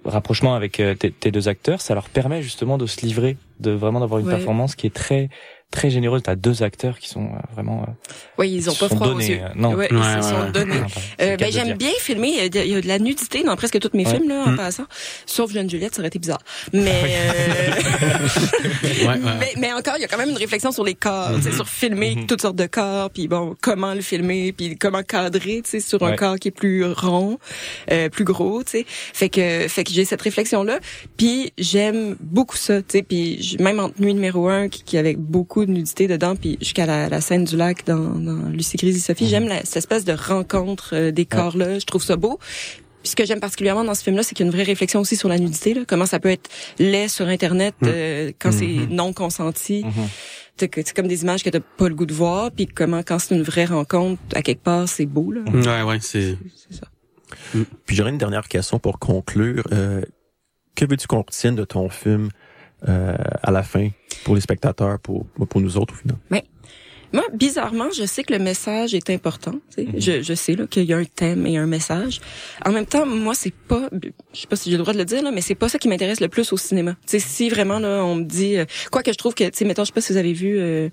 rapprochement 0.04 0.54
avec 0.54 0.80
euh, 0.80 0.94
tes, 0.94 1.10
tes 1.10 1.30
deux 1.30 1.48
acteurs, 1.48 1.80
ça 1.80 1.94
leur 1.94 2.10
permet 2.10 2.42
justement 2.42 2.76
de 2.76 2.84
se 2.86 3.00
livrer, 3.00 3.38
de 3.58 3.70
vraiment 3.70 4.00
d'avoir 4.00 4.20
une 4.20 4.26
Ouais. 4.26 4.32
performance 4.36 4.74
qui 4.76 4.86
est 4.86 4.94
très 4.94 5.30
très 5.70 5.90
généreuse. 5.90 6.22
T'as 6.24 6.34
deux 6.36 6.62
acteurs 6.62 6.98
qui 6.98 7.08
sont 7.08 7.24
euh, 7.26 7.38
vraiment 7.54 7.82
euh, 7.82 7.92
Oui, 8.38 8.50
ils 8.50 8.70
ont 8.70 8.74
pas 8.74 8.88
froid 8.88 9.08
aux 9.08 9.12
donnés, 9.12 9.28
yeux. 9.28 9.40
euh, 9.42 9.48
non. 9.54 9.70
Ouais, 9.74 9.76
Ouais, 9.76 9.88
ils 9.90 10.22
se 10.22 10.28
ouais, 10.28 10.44
sont 10.44 10.50
donnés. 10.50 10.80
Euh, 11.20 11.36
ben, 11.36 11.50
j'aime 11.52 11.76
bien 11.76 11.90
filmer. 12.00 12.28
Il 12.28 12.36
y 12.36 12.40
a 12.40 12.48
de- 12.48 12.58
il 12.60 12.68
y 12.70 12.74
a 12.76 12.80
de 12.80 12.86
la 12.86 12.98
nudité 13.00 13.42
dans 13.42 13.56
presque 13.56 13.78
tous 13.80 13.90
mes 13.94 14.06
Ouais. 14.06 14.14
films, 14.16 14.28
là, 14.28 14.44
en 14.46 14.50
Mm. 14.52 14.56
passant. 14.56 14.84
Sauf 15.26 15.52
Jeune 15.52 15.68
Juliette, 15.68 15.94
ça 15.94 16.00
aurait 16.00 16.08
été 16.08 16.18
bizarre. 16.20 16.38
Mais, 16.72 17.02
euh, 17.34 19.06
ouais. 19.08 19.18
mais, 19.40 19.52
mais 19.58 19.72
encore, 19.72 19.94
il 19.96 20.02
y 20.02 20.04
a 20.04 20.08
quand 20.08 20.16
même 20.18 20.30
une 20.30 20.36
réflexion 20.36 20.70
sur 20.72 20.84
les 20.84 20.94
corps, 20.94 21.32
tu 21.36 21.42
sais, 21.42 21.52
sur 21.52 21.68
filmer 21.68 22.14
Mhm. 22.16 22.26
toutes 22.26 22.40
sortes 22.42 22.56
de 22.56 22.66
corps, 22.66 23.10
puis 23.10 23.28
bon, 23.28 23.56
comment 23.60 23.94
le 23.94 24.00
filmer, 24.00 24.52
puis 24.52 24.76
comment 24.76 25.02
cadrer, 25.02 25.62
tu 25.64 25.70
sais, 25.70 25.80
sur 25.80 26.02
un 26.04 26.14
corps 26.16 26.36
qui 26.38 26.48
est 26.48 26.52
plus 26.52 26.84
rond, 26.86 27.38
euh, 27.90 28.08
plus 28.08 28.24
gros, 28.24 28.62
tu 28.62 28.70
sais. 28.70 28.86
Fait 28.88 29.28
que, 29.28 29.66
fait 29.68 29.84
que 29.84 29.90
j'ai 29.92 30.04
cette 30.04 30.22
réflexion-là, 30.22 30.78
puis 31.16 31.52
j'aime 31.58 32.16
beaucoup 32.20 32.56
ça, 32.56 32.80
tu 32.82 32.86
sais, 32.98 33.02
puis 33.02 33.56
même 33.60 33.80
en 33.80 33.90
nuit 33.98 34.14
numéro 34.14 34.48
un, 34.48 34.68
qui, 34.68 34.82
qui 34.84 34.98
avec 34.98 35.18
beaucoup 35.18 35.57
de 35.66 35.70
nudité 35.72 36.06
dedans, 36.08 36.36
puis 36.36 36.56
jusqu'à 36.60 36.86
la, 36.86 37.08
la 37.08 37.20
scène 37.20 37.44
du 37.44 37.56
lac 37.56 37.84
dans, 37.86 37.96
dans 38.18 38.48
Lucie 38.48 38.76
Grise 38.76 38.96
et 38.96 39.00
Sophie, 39.00 39.28
j'aime 39.28 39.48
la- 39.48 39.64
cette 39.64 39.76
espèce 39.78 40.04
de 40.04 40.12
rencontre 40.12 40.90
euh, 40.94 41.10
des 41.10 41.24
corps-là, 41.26 41.78
je 41.78 41.84
trouve 41.86 42.02
ça 42.02 42.16
beau. 42.16 42.38
Puis 43.02 43.10
ce 43.10 43.16
que 43.16 43.24
j'aime 43.24 43.38
particulièrement 43.40 43.84
dans 43.84 43.94
ce 43.94 44.02
film-là, 44.02 44.22
c'est 44.24 44.34
qu'il 44.34 44.44
y 44.44 44.48
a 44.48 44.50
une 44.50 44.54
vraie 44.56 44.64
réflexion 44.64 45.00
aussi 45.00 45.16
sur 45.16 45.28
la 45.28 45.38
nudité, 45.38 45.72
là. 45.74 45.82
comment 45.86 46.06
ça 46.06 46.18
peut 46.18 46.30
être 46.30 46.50
laid 46.78 47.08
sur 47.08 47.26
Internet 47.28 47.74
euh, 47.84 48.32
quand 48.38 48.50
c'est 48.52 48.66
non 48.90 49.12
consenti. 49.12 49.84
Mhm. 49.84 49.92
T'as 50.56 50.66
que- 50.66 50.80
C'est 50.84 50.94
comme 50.96 51.06
des 51.06 51.22
images 51.22 51.44
que 51.44 51.50
t'as 51.50 51.60
pas 51.60 51.88
le 51.88 51.94
goût 51.94 52.06
de 52.06 52.12
voir, 52.14 52.50
puis 52.50 52.66
comment 52.66 53.02
quand 53.04 53.20
c'est 53.20 53.36
une 53.36 53.42
vraie 53.44 53.66
rencontre, 53.66 54.20
à 54.34 54.42
quelque 54.42 54.62
part, 54.64 54.88
c'est 54.88 55.06
beau. 55.06 55.30
Là. 55.30 55.42
Ouais, 55.52 55.82
ouais, 55.88 55.98
c'est. 56.00 56.36
C'est 56.68 56.74
ça. 56.80 56.88
Puis 57.86 57.94
j'aurais 57.96 58.10
une 58.10 58.18
dernière 58.18 58.48
question 58.48 58.78
pour 58.80 58.98
conclure. 58.98 59.62
Euh, 59.72 60.02
que 60.74 60.84
veux-tu 60.84 61.06
qu'on 61.06 61.18
retienne 61.22 61.54
de 61.54 61.64
ton 61.64 61.88
film 61.88 62.30
euh, 62.86 63.16
à 63.42 63.50
la 63.50 63.62
fin 63.62 63.88
pour 64.24 64.34
les 64.34 64.40
spectateurs, 64.40 64.98
pour, 65.00 65.26
pour 65.26 65.60
nous 65.60 65.76
autres 65.76 65.94
au 65.94 65.96
final? 65.96 66.16
Moi, 67.12 67.24
bizarrement, 67.32 67.90
je 67.90 68.04
sais 68.04 68.22
que 68.22 68.34
le 68.34 68.38
message 68.38 68.94
est 68.94 69.08
important. 69.08 69.54
tu 69.74 69.84
sais. 69.84 69.88
je, 69.96 70.22
je 70.22 70.34
sais 70.34 70.54
là 70.56 70.66
qu'il 70.66 70.84
y 70.84 70.92
a 70.92 70.98
un 70.98 71.04
thème 71.04 71.46
et 71.46 71.56
un 71.56 71.66
message. 71.66 72.20
En 72.66 72.70
même 72.70 72.84
temps, 72.84 73.06
moi, 73.06 73.34
c'est 73.34 73.54
pas, 73.54 73.88
je 74.34 74.40
sais 74.40 74.46
pas 74.46 74.56
si 74.56 74.70
j'ai 74.70 74.76
le 74.76 74.82
droit 74.82 74.92
de 74.92 74.98
le 74.98 75.06
dire 75.06 75.22
là, 75.22 75.30
mais 75.30 75.40
c'est 75.40 75.54
pas 75.54 75.70
ça 75.70 75.78
qui 75.78 75.88
m'intéresse 75.88 76.20
le 76.20 76.28
plus 76.28 76.52
au 76.52 76.58
cinéma. 76.58 76.96
Tu 77.06 77.18
sais, 77.18 77.20
si 77.20 77.48
vraiment 77.48 77.78
là, 77.78 78.04
on 78.04 78.16
me 78.16 78.24
dit, 78.24 78.58
euh, 78.58 78.66
quoi 78.92 79.02
que 79.02 79.12
je 79.12 79.16
trouve 79.16 79.34
que, 79.34 79.44
tu 79.44 79.50
sais, 79.54 79.64
mettons, 79.64 79.84
je 79.84 79.86
sais 79.86 79.92
pas 79.94 80.02
si 80.02 80.12
vous 80.12 80.18
avez 80.18 80.34
vu, 80.34 80.58
euh, 80.58 80.90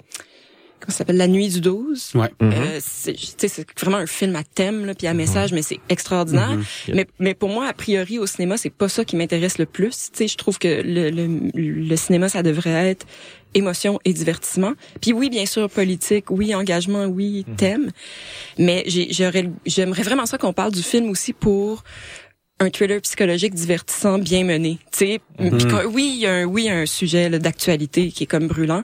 ça 0.91 0.99
s'appelle, 0.99 1.17
La 1.17 1.27
Nuit 1.27 1.49
du 1.49 1.61
12. 1.61 2.11
Ouais. 2.15 2.29
Euh, 2.41 2.79
c'est 2.81 3.13
tu 3.13 3.25
sais, 3.37 3.47
c'est 3.47 3.65
vraiment 3.79 3.97
un 3.97 4.05
film 4.07 4.35
à 4.35 4.43
thème 4.43 4.85
là, 4.85 4.93
puis 4.95 5.07
à 5.07 5.13
message, 5.13 5.51
mais 5.53 5.61
c'est 5.61 5.79
extraordinaire. 5.89 6.51
Mhm. 6.51 6.63
Mais, 6.93 7.07
mais 7.19 7.33
pour 7.33 7.49
moi, 7.49 7.67
a 7.67 7.73
priori, 7.73 8.19
au 8.19 8.25
cinéma, 8.27 8.57
c'est 8.57 8.69
pas 8.69 8.89
ça 8.89 9.05
qui 9.05 9.15
m'intéresse 9.15 9.57
le 9.57 9.65
plus. 9.65 10.09
Tu 10.11 10.17
sais, 10.19 10.27
je 10.27 10.37
trouve 10.37 10.57
que 10.59 10.67
le, 10.67 11.09
le, 11.09 11.51
le 11.53 11.95
cinéma, 11.95 12.29
ça 12.29 12.43
devrait 12.43 12.89
être 12.89 13.05
émotion 13.53 13.99
et 14.03 14.11
divertissement. 14.11 14.73
Puis 15.01 15.13
oui, 15.13 15.29
bien 15.29 15.45
sûr, 15.45 15.69
politique, 15.69 16.29
oui, 16.29 16.53
engagement, 16.53 17.05
oui, 17.05 17.45
thème. 17.55 17.89
Mais 18.57 18.83
j'ai- 18.85 19.07
j'aurais, 19.13 19.49
j'aimerais 19.65 20.03
vraiment 20.03 20.25
ça 20.25 20.37
qu'on 20.37 20.51
parle 20.51 20.73
du 20.73 20.83
film 20.83 21.09
aussi 21.09 21.31
pour 21.31 21.83
un 22.61 22.69
thriller 22.69 23.01
psychologique 23.01 23.53
divertissant, 23.53 24.17
bien 24.17 24.45
mené. 24.45 24.79
Tu 24.91 25.19
que- 25.37 25.85
oui, 25.87 26.11
il 26.15 26.21
y 26.21 26.25
a 26.25 26.33
un, 26.33 26.45
oui, 26.45 26.63
il 26.63 26.65
y 26.67 26.69
a 26.69 26.77
un 26.77 26.85
sujet 26.85 27.29
là, 27.29 27.37
d'actualité 27.37 28.11
qui 28.11 28.23
est 28.23 28.27
comme 28.27 28.47
brûlant. 28.47 28.81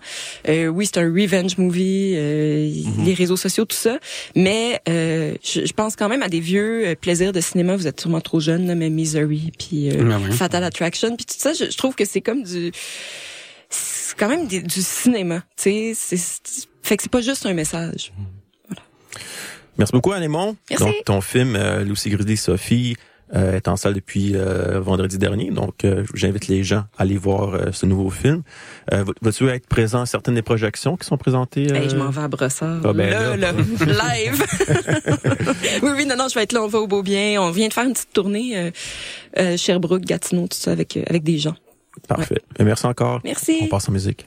Euh, 0.49 0.67
oui, 0.67 0.85
c'est 0.85 0.99
un 0.99 1.05
revenge 1.09 1.57
movie, 1.57 2.13
euh, 2.17 2.69
les 3.05 3.13
réseaux 3.13 3.37
sociaux, 3.37 3.63
tout 3.63 3.77
ça. 3.77 3.97
Mais 4.35 4.81
euh, 4.89 5.35
je, 5.41 5.65
je 5.65 5.71
pense 5.73 5.95
quand 5.95 6.09
même 6.09 6.21
à 6.21 6.27
des 6.27 6.41
vieux 6.41 6.87
euh, 6.89 6.95
plaisirs 6.95 7.31
de 7.31 7.39
cinéma. 7.39 7.77
Vous 7.77 7.87
êtes 7.87 8.01
sûrement 8.01 8.19
trop 8.19 8.41
jeunes, 8.41 8.67
là, 8.67 8.75
mais 8.75 8.89
Misery, 8.89 9.53
puis 9.57 9.89
euh, 9.89 10.03
ouais. 10.19 10.31
Fatal 10.33 10.65
Attraction, 10.65 11.15
puis 11.15 11.25
tout 11.25 11.35
ça. 11.37 11.53
Je, 11.53 11.71
je 11.71 11.77
trouve 11.77 11.95
que 11.95 12.03
c'est 12.03 12.21
comme 12.21 12.43
du, 12.43 12.73
c'est 13.69 14.17
quand 14.17 14.27
même 14.27 14.47
des- 14.47 14.61
du 14.61 14.81
cinéma. 14.81 15.43
Tu 15.55 15.63
sais, 15.63 15.91
c'est- 15.95 16.17
c'est- 16.43 16.67
fait 16.83 16.97
que 16.97 17.03
c'est 17.03 17.11
pas 17.11 17.21
juste 17.21 17.45
un 17.45 17.53
message. 17.53 18.11
Merci 19.77 19.93
beaucoup, 19.93 20.11
Anémon. 20.11 20.57
Merci. 20.69 20.83
Donc, 20.85 20.95
ton 21.05 21.21
film, 21.21 21.55
euh, 21.55 21.83
Lucy 21.85 22.09
Grizzly 22.09 22.35
Sophie, 22.35 22.97
euh, 23.35 23.55
est 23.55 23.67
en 23.67 23.75
salle 23.77 23.93
depuis 23.93 24.33
euh, 24.35 24.79
vendredi 24.79 25.17
dernier. 25.17 25.51
Donc, 25.51 25.85
euh, 25.85 26.03
j'invite 26.13 26.47
les 26.47 26.63
gens 26.63 26.83
à 26.97 27.03
aller 27.03 27.17
voir 27.17 27.53
euh, 27.53 27.71
ce 27.71 27.85
nouveau 27.85 28.09
film. 28.09 28.41
Euh, 28.93 29.03
va- 29.03 29.13
Vas-tu 29.21 29.47
être 29.49 29.67
présent 29.67 30.01
à 30.01 30.05
certaines 30.05 30.35
des 30.35 30.41
projections 30.41 30.97
qui 30.97 31.05
sont 31.07 31.17
présentées? 31.17 31.71
Hey, 31.73 31.89
je 31.89 31.95
euh, 31.95 31.99
m'en 31.99 32.09
vais 32.09 32.21
à 32.21 32.27
Brossard. 32.27 32.81
Ah, 32.83 32.93
ben 32.93 33.09
là, 33.09 33.37
là. 33.37 33.51
là, 33.51 33.53
live. 34.15 34.43
oui, 35.83 35.89
oui, 35.97 36.05
non, 36.05 36.15
non, 36.17 36.27
je 36.27 36.35
vais 36.35 36.43
être 36.43 36.53
là, 36.53 36.63
on 36.63 36.67
va 36.67 36.79
au 36.79 36.87
beau 36.87 37.03
bien. 37.03 37.41
On 37.41 37.51
vient 37.51 37.67
de 37.67 37.73
faire 37.73 37.85
une 37.85 37.93
petite 37.93 38.13
tournée, 38.13 38.57
euh, 38.57 38.71
euh, 39.39 39.57
Sherbrooke, 39.57 40.03
Gatineau, 40.03 40.43
tout 40.47 40.57
ça, 40.57 40.71
avec, 40.71 40.97
euh, 40.97 41.03
avec 41.07 41.23
des 41.23 41.37
gens. 41.37 41.55
Parfait. 42.07 42.41
Et 42.57 42.63
Merci 42.63 42.85
encore. 42.85 43.19
Merci. 43.23 43.59
On 43.63 43.67
passe 43.67 43.89
en 43.89 43.91
musique. 43.91 44.25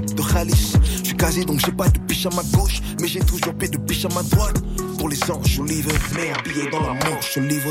De 0.00 0.22
Khalis. 0.22 0.72
Je 0.98 1.04
suis 1.04 1.16
casé 1.16 1.44
donc 1.44 1.60
j'ai 1.64 1.72
pas 1.72 1.88
de 1.88 1.98
biche 2.00 2.26
à 2.26 2.30
ma 2.30 2.42
gauche. 2.56 2.80
Mais 3.00 3.08
j'ai 3.08 3.20
toujours 3.20 3.54
paix 3.54 3.68
de 3.68 3.78
biche 3.78 4.04
à 4.04 4.08
ma 4.14 4.22
droite. 4.22 4.62
Pour 4.98 5.08
les 5.08 5.18
anges, 5.30 5.46
je 5.46 5.62
livre. 5.62 5.90
Mais 6.14 6.30
habillé 6.30 6.70
dans 6.70 6.80
la 6.80 6.94
manche, 6.94 7.34
je 7.34 7.40
livre. 7.40 7.70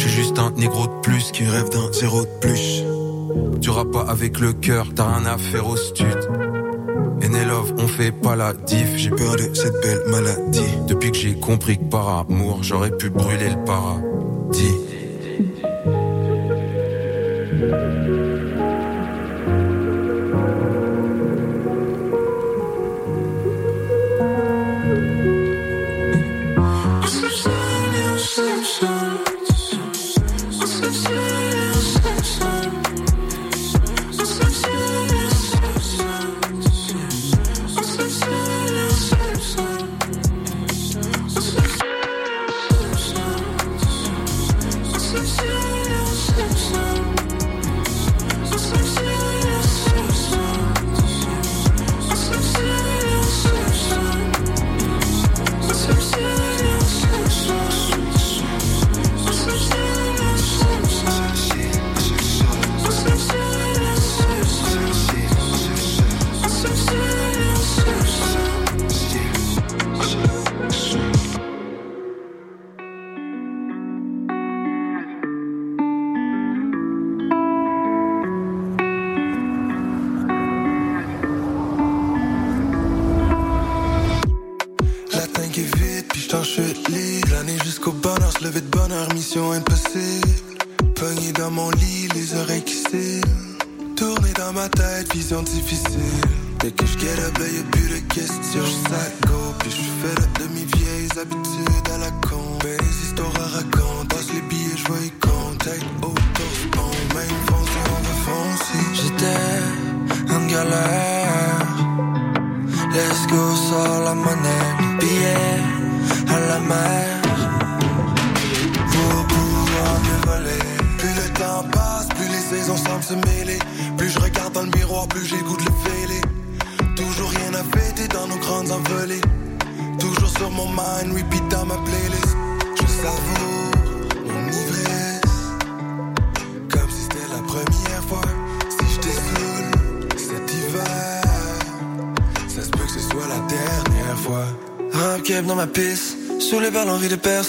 Je 0.00 0.08
suis 0.08 0.22
juste 0.22 0.38
un 0.38 0.50
négro 0.52 0.86
de 0.86 1.00
plus 1.02 1.30
qui 1.30 1.44
rêve 1.44 1.68
d'un 1.68 1.92
zéro 1.92 2.22
de 2.22 2.30
plus. 2.40 2.82
Tu 3.60 3.68
rappes 3.68 3.90
pas 3.90 4.06
avec 4.08 4.40
le 4.40 4.54
cœur, 4.54 4.86
t'as 4.96 5.04
rien 5.04 5.26
à 5.26 5.36
faire 5.36 5.68
au 5.68 5.76
stud. 5.76 6.16
Love, 7.20 7.74
on 7.76 7.86
fait 7.86 8.10
pas 8.10 8.34
la 8.34 8.54
diff. 8.54 8.96
J'ai 8.96 9.10
peur 9.10 9.36
de 9.36 9.52
cette 9.52 9.78
belle 9.82 10.00
maladie. 10.08 10.72
Depuis 10.88 11.10
que 11.10 11.18
j'ai 11.18 11.34
compris 11.34 11.76
que 11.76 11.84
par 11.84 12.20
amour, 12.20 12.60
j'aurais 12.62 12.96
pu 12.96 13.10
brûler 13.10 13.50
le 13.50 13.62
paradis. 13.62 14.74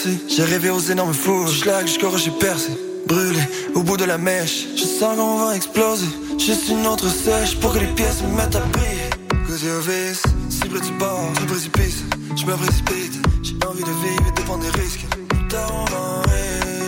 Percer. 0.01 0.19
J'ai 0.27 0.43
rêvé 0.43 0.69
aux 0.69 0.79
énormes 0.79 1.13
fours, 1.13 1.47
schlag 1.49 1.87
jusqu'au 1.87 2.09
rocher 2.09 2.31
percé. 2.39 2.71
Brûlé 3.07 3.39
au 3.75 3.83
bout 3.83 3.97
de 3.97 4.05
la 4.05 4.17
mèche, 4.17 4.67
je 4.75 4.83
sens 4.83 5.17
qu'on 5.17 5.45
va 5.45 5.55
exploser. 5.55 6.07
Juste 6.37 6.69
une 6.69 6.85
autre 6.87 7.09
sèche 7.09 7.59
pour 7.59 7.73
que 7.73 7.79
les 7.79 7.87
pièces 7.87 8.21
me 8.23 8.35
mettent 8.35 8.55
à 8.55 8.59
briller. 8.59 9.09
Côté 9.47 9.71
au 9.71 9.81
vice, 9.81 10.23
cible 10.49 10.79
du 10.81 10.91
bord, 10.93 11.31
du 11.39 11.45
précipice. 11.45 12.03
Je 12.35 12.45
me 12.45 12.55
précipite, 12.55 13.19
j'ai 13.43 13.55
envie 13.67 13.83
de 13.83 13.89
vivre 13.89 14.27
et 14.27 14.31
de 14.39 14.41
prendre 14.45 14.63
des 14.63 14.79
risques. 14.79 15.05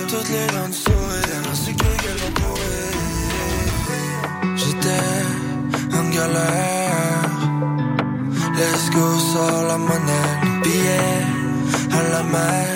Toutes 0.07 0.29
les 0.29 0.47
dents 0.53 0.69
de 0.69 0.73
sourire. 0.73 1.01
Vont 1.63 2.33
courir. 2.41 2.93
J'étais 4.55 5.95
en 5.97 6.09
galère. 6.09 7.29
Let's 8.55 8.89
go, 8.91 9.17
sors 9.33 9.63
la 9.67 9.77
monnaie, 9.77 10.61
billets 10.63 11.25
à 11.91 12.03
la 12.11 12.23
mer. 12.23 12.72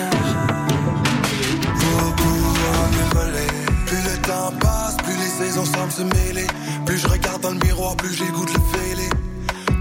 Se 5.64 6.02
mêler. 6.02 6.46
Plus 6.86 6.98
je 6.98 7.08
regarde 7.08 7.42
dans 7.42 7.50
le 7.50 7.58
miroir, 7.58 7.96
plus 7.96 8.16
de 8.18 8.24
le 8.24 8.78
fêler. 8.78 9.10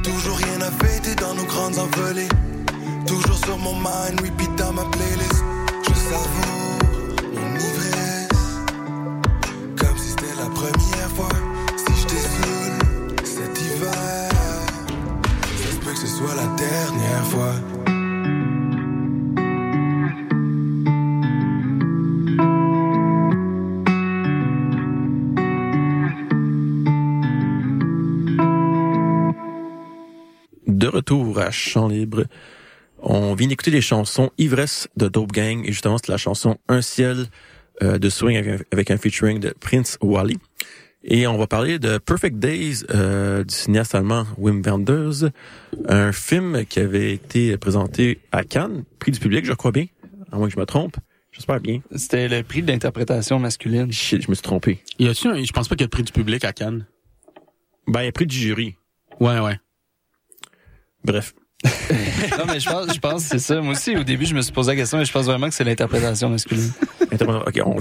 Toujours 0.04 0.38
rien 0.38 0.62
à 0.62 0.72
fêter 0.86 1.16
dans 1.16 1.34
nos 1.36 1.46
grandes 1.46 1.78
envolées. 1.78 2.30
Toujours 3.06 3.38
sur 3.38 3.58
mon 3.58 3.76
mind, 3.76 4.20
repeat 4.22 4.56
dans 4.56 4.74
ma 4.74 4.84
playlist. 4.86 5.44
Je 5.84 5.94
savoure 5.94 6.80
mon 7.36 7.56
ivresse. 7.56 8.30
Comme 9.80 9.98
si 9.98 10.10
c'était 10.10 10.36
la 10.38 10.50
première 10.50 11.10
fois. 11.16 11.57
À 31.48 31.52
Chant 31.52 31.88
Libre, 31.88 32.26
on 33.00 33.34
vient 33.34 33.48
d'écouter 33.48 33.72
les 33.72 33.82
chansons 33.82 34.32
Ivresse 34.38 34.88
de 34.98 35.08
Dope 35.08 35.32
Gang 35.32 35.64
et 35.66 35.72
justement 35.72 35.98
c'est 35.98 36.12
la 36.12 36.18
chanson 36.18 36.58
Un 36.68 36.82
ciel 36.82 37.28
euh, 37.82 37.98
de 37.98 38.10
Swing 38.10 38.38
avec 38.38 38.62
un, 38.62 38.64
avec 38.72 38.92
un 38.92 38.98
featuring 38.98 39.40
de 39.40 39.54
Prince 39.60 39.98
Wally. 40.02 40.38
Et 41.04 41.26
on 41.26 41.38
va 41.38 41.48
parler 41.48 41.80
de 41.80 42.00
Perfect 42.00 42.38
Days 42.38 42.84
euh, 42.90 43.44
du 43.44 43.54
cinéaste 43.54 43.96
allemand 43.96 44.26
Wim 44.38 44.62
Wenders, 44.62 45.30
un 45.88 46.12
film 46.12 46.66
qui 46.66 46.80
avait 46.80 47.14
été 47.14 47.56
présenté 47.58 48.20
à 48.32 48.44
Cannes, 48.44 48.84
prix 49.00 49.12
du 49.12 49.20
public, 49.20 49.46
je 49.46 49.54
crois 49.54 49.72
bien, 49.72 49.86
à 50.32 50.38
moins 50.38 50.48
que 50.48 50.54
je 50.54 50.60
me 50.60 50.66
trompe. 50.66 50.98
J'espère 51.32 51.62
bien. 51.62 51.82
C'était 51.96 52.28
le 52.28 52.44
prix 52.44 52.64
de 52.64 52.72
l'interprétation 52.72 53.40
masculine. 53.40 53.92
Shit, 53.92 54.24
je 54.24 54.30
me 54.30 54.36
suis 54.36 54.42
trompé. 54.42 54.84
Y 55.00 55.08
a-tu 55.08 55.28
un, 55.28 55.42
je 55.42 55.52
pense 55.54 55.68
pas 55.68 55.76
qu'il 55.76 55.84
y 55.84 55.86
a 55.86 55.88
de 55.88 55.92
prix 55.92 56.04
du 56.04 56.12
public 56.12 56.44
à 56.44 56.52
Cannes. 56.52 56.88
Ben, 57.88 58.02
il 58.02 58.06
y 58.06 58.10
a 58.10 58.12
prix 58.12 58.26
du 58.26 58.36
jury. 58.36 58.76
Ouais, 59.20 59.40
ouais. 59.40 59.60
Bref. 61.08 61.34
non, 62.38 62.46
mais 62.46 62.60
je 62.60 62.70
pense, 62.70 62.94
je 62.94 63.00
pense 63.00 63.24
que 63.24 63.30
c'est 63.30 63.40
ça. 63.40 63.60
Moi 63.62 63.72
aussi, 63.72 63.96
au 63.98 64.04
début, 64.04 64.28
je 64.28 64.36
me 64.36 64.42
suis 64.42 64.52
posé 64.54 64.74
la 64.74 64.76
question, 64.76 65.00
mais 65.00 65.06
je 65.06 65.12
pense 65.12 65.26
vraiment 65.26 65.48
que 65.50 65.56
c'est 65.56 65.64
l'interprétation 65.64 66.30
masculine. 66.30 66.72
Ok, 67.12 67.60
on, 67.66 67.78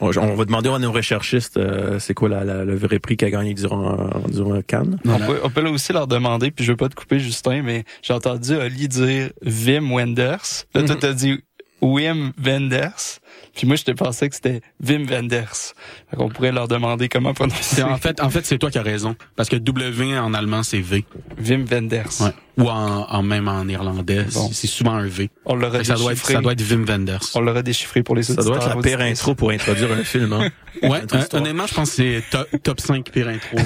on- 0.00 0.10
on 0.18 0.34
va 0.34 0.44
demander 0.44 0.70
à 0.70 0.78
nos 0.80 0.90
recherchistes 0.90 1.56
euh, 1.56 2.00
c'est 2.00 2.14
quoi 2.14 2.28
la, 2.28 2.42
la- 2.42 2.64
le 2.64 2.74
vrai 2.74 2.98
prix 2.98 3.16
qu'il 3.16 3.28
a 3.28 3.30
gagné 3.30 3.54
durant, 3.54 3.92
euh, 3.92 4.28
durant 4.28 4.60
Cannes. 4.62 4.98
On 5.04 5.18
peut, 5.18 5.38
on 5.44 5.50
peut 5.50 5.60
là 5.60 5.70
aussi 5.70 5.92
leur 5.92 6.08
demander, 6.08 6.50
puis 6.50 6.64
je 6.64 6.72
veux 6.72 6.76
pas 6.76 6.88
te 6.88 6.96
couper, 6.96 7.20
Justin, 7.20 7.62
mais 7.62 7.84
j'ai 8.02 8.12
entendu 8.12 8.56
Oli 8.56 8.88
dire 8.88 9.30
Wim 9.44 9.92
Wenders. 9.92 10.64
Là, 10.74 10.82
toi, 10.82 10.96
t'as 10.98 11.12
dit 11.12 11.38
Wim 11.82 12.32
Wenders. 12.42 13.18
Puis 13.54 13.66
moi, 13.66 13.76
je 13.76 13.82
te 13.84 13.90
pensais 13.90 14.28
que 14.28 14.34
c'était 14.34 14.62
Wim 14.86 15.04
Wenders. 15.04 15.74
Fait 16.10 16.16
qu'on 16.16 16.28
pourrait 16.30 16.52
leur 16.52 16.68
demander 16.68 17.08
comment 17.08 17.34
prononcer. 17.34 17.82
En 17.82 17.98
fait, 17.98 18.20
en 18.22 18.30
fait, 18.30 18.46
c'est 18.46 18.56
toi 18.58 18.70
qui 18.70 18.78
as 18.78 18.82
raison. 18.82 19.14
Parce 19.36 19.48
que 19.48 19.56
W 19.56 20.16
en 20.18 20.32
allemand, 20.32 20.62
c'est 20.62 20.80
V. 20.80 21.04
Wim 21.44 21.64
Wenders. 21.70 22.20
Ouais. 22.20 22.30
Ou 22.58 22.68
en, 22.68 23.06
en 23.10 23.22
même 23.22 23.48
en 23.48 23.64
néerlandais, 23.64 24.24
Bon. 24.34 24.50
c'est 24.52 24.66
souvent 24.66 24.92
un 24.94 25.06
V. 25.06 25.30
On 25.44 25.54
l'aura 25.54 25.78
que 25.78 25.84
ça 25.84 25.94
doit 25.94 26.12
être, 26.12 26.16
déchiffré. 26.18 26.34
ça 26.34 26.40
doit 26.40 26.52
être 26.52 26.70
Wim 26.70 26.84
Wenders. 26.86 27.20
On 27.34 27.40
l'aura 27.40 27.62
déchiffré 27.62 28.02
pour 28.02 28.14
les 28.14 28.22
Ça 28.22 28.34
auditeurs. 28.34 28.54
doit 28.58 28.64
être 28.66 28.76
la 28.76 28.82
pire 28.82 29.00
intro 29.00 29.34
pour 29.34 29.50
introduire 29.50 29.90
un 29.92 30.04
film. 30.04 30.32
Hein. 30.32 30.48
Ouais, 30.82 31.00
histoire. 31.04 31.42
honnêtement, 31.42 31.66
je 31.66 31.74
pense 31.74 31.90
que 31.90 31.96
c'est 31.96 32.22
top, 32.30 32.48
top 32.62 32.80
5 32.80 33.10
pires 33.10 33.28
intros. 33.28 33.60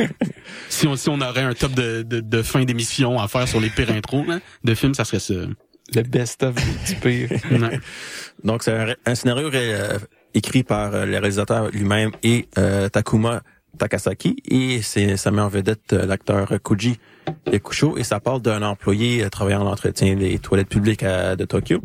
euh. 0.00 0.06
si, 0.68 0.86
on, 0.88 0.96
si 0.96 1.08
on 1.08 1.20
aurait 1.20 1.42
un 1.42 1.54
top 1.54 1.72
de, 1.72 2.02
de, 2.02 2.20
de 2.20 2.42
fin 2.42 2.64
d'émission 2.64 3.18
à 3.18 3.28
faire 3.28 3.46
sur 3.48 3.60
les 3.60 3.70
pires 3.70 3.90
intros 3.92 4.26
là, 4.26 4.40
de 4.64 4.74
films, 4.74 4.92
ça 4.92 5.04
serait 5.04 5.20
ça. 5.20 5.34
Le 5.94 6.02
best-of 6.02 6.54
du 6.86 6.94
pire. 6.96 7.28
Ouais. 7.50 7.80
Donc, 8.44 8.62
c'est 8.62 8.72
un, 8.72 8.94
un 9.06 9.14
scénario 9.14 9.50
euh, 9.52 9.98
écrit 10.34 10.62
par 10.62 10.94
euh, 10.94 11.06
le 11.06 11.12
réalisateur 11.12 11.70
lui-même 11.70 12.10
et 12.22 12.46
euh, 12.58 12.88
Takuma 12.88 13.42
Takasaki. 13.78 14.36
Et 14.50 14.82
c'est 14.82 15.16
ça 15.16 15.30
met 15.30 15.40
en 15.40 15.48
vedette 15.48 15.92
euh, 15.92 16.06
l'acteur 16.06 16.52
Koji 16.62 16.98
Yakusho. 17.50 17.96
Et 17.96 18.04
ça 18.04 18.20
parle 18.20 18.42
d'un 18.42 18.62
employé 18.62 19.24
euh, 19.24 19.28
travaillant 19.28 19.60
dans 19.60 19.70
l'entretien 19.70 20.14
des 20.16 20.38
toilettes 20.38 20.68
publiques 20.68 21.02
à- 21.02 21.36
de 21.36 21.44
Tokyo 21.44 21.80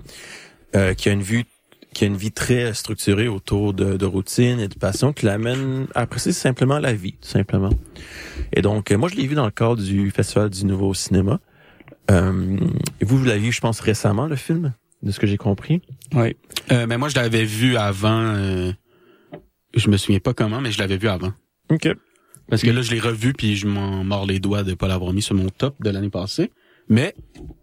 qui 0.97 1.10
a 1.10 1.12
une 1.12 1.22
vue 1.22 1.45
qui 1.93 2.04
a 2.04 2.08
une 2.08 2.18
vie 2.18 2.32
très 2.32 2.74
structurée 2.74 3.28
autour 3.28 3.76
de, 3.76 3.95
de 3.97 4.06
routine 4.08 4.60
et 4.60 4.68
de 4.68 4.74
passion 4.74 5.14
qui 5.14 5.28
l'amène 5.28 5.86
à 5.93 6.01
apprécier 6.01 6.32
simplement 6.32 6.80
la 6.80 6.93
vie, 6.93 7.12
tout 7.22 7.30
simplement. 7.30 7.70
Et 8.51 8.64
donc, 8.64 8.89
moi, 8.91 9.08
je 9.10 9.16
l'ai 9.16 9.28
vu 9.28 9.36
dans 9.36 9.45
le 9.45 9.51
cadre 9.51 9.76
du 9.84 10.10
Festival 10.10 10.49
du 10.49 10.66
Nouveau 10.66 10.95
Cinéma. 10.95 11.39
Euh, 12.12 12.58
vous, 13.01 13.18
vous 13.18 13.26
l'avez 13.26 13.39
vu, 13.39 13.51
je 13.51 13.62
pense, 13.62 13.80
récemment, 13.80 14.28
le 14.28 14.36
film, 14.36 14.74
de 15.01 15.12
ce 15.12 15.20
que 15.20 15.28
j'ai 15.28 15.38
compris. 15.38 15.82
Oui. 16.14 16.36
Euh, 16.72 16.86
mais 16.88 16.97
moi, 16.97 17.10
je 17.10 17.16
l'avais 17.16 17.45
vu 17.45 17.78
avant. 17.78 18.22
Euh, 18.36 18.72
je 19.76 19.89
me 19.89 19.97
souviens 19.97 20.20
pas 20.20 20.34
comment, 20.34 20.62
mais 20.62 20.72
je 20.72 20.80
l'avais 20.80 20.97
vu 20.97 21.08
avant. 21.08 21.34
OK. 21.70 21.89
Parce 22.49 22.62
que 22.62 22.70
là, 22.70 22.82
je 22.82 22.91
l'ai 22.91 22.99
revu 22.99 23.34
puis 23.34 23.56
je 23.56 23.68
m'en 23.68 24.04
mords 24.04 24.26
les 24.26 24.39
doigts 24.39 24.64
de 24.64 24.74
pas 24.74 24.88
l'avoir 24.88 25.14
mis 25.14 25.22
sur 25.22 25.36
mon 25.36 25.49
top 25.49 25.82
de 25.82 25.89
l'année 25.89 26.10
passée. 26.10 26.51
Mais 26.89 27.16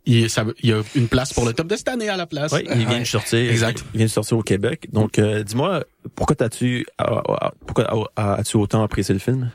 il, 0.07 0.30
ça, 0.30 0.45
il 0.62 0.70
y 0.70 0.72
a 0.72 0.80
une 0.95 1.09
place 1.09 1.34
pour 1.34 1.45
le 1.45 1.53
top 1.53 1.66
de 1.66 1.76
cette 1.76 1.88
année 1.88 2.09
à 2.09 2.16
la 2.16 2.26
place. 2.26 2.53
Oui, 2.53 2.66
il 2.74 2.86
vient 2.86 3.01
de 3.01 3.05
sortir. 3.05 3.51
Exact. 3.51 3.84
Il 3.93 3.99
vient 3.99 4.07
de 4.07 4.11
sortir 4.11 4.38
au 4.38 4.43
Québec. 4.43 4.88
Donc, 4.93 5.18
euh, 5.18 5.43
dis-moi, 5.43 5.84
pourquoi 6.14 6.36
t'as-tu, 6.36 6.86
ah, 6.97 7.22
ah, 7.28 7.53
pourquoi 7.66 8.11
as-tu 8.16 8.57
autant 8.57 8.82
apprécié 8.82 9.12
le 9.12 9.20
film? 9.20 9.51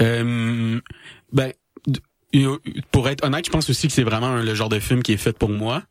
Euh, 0.00 0.80
ben, 1.32 1.52
pour 2.90 3.08
être 3.08 3.24
honnête, 3.24 3.44
je 3.46 3.50
pense 3.50 3.68
aussi 3.70 3.86
que 3.88 3.92
c'est 3.92 4.02
vraiment 4.04 4.36
le 4.36 4.54
genre 4.54 4.68
de 4.68 4.78
film 4.78 5.02
qui 5.02 5.12
est 5.12 5.16
fait 5.16 5.36
pour 5.36 5.50
moi 5.50 5.82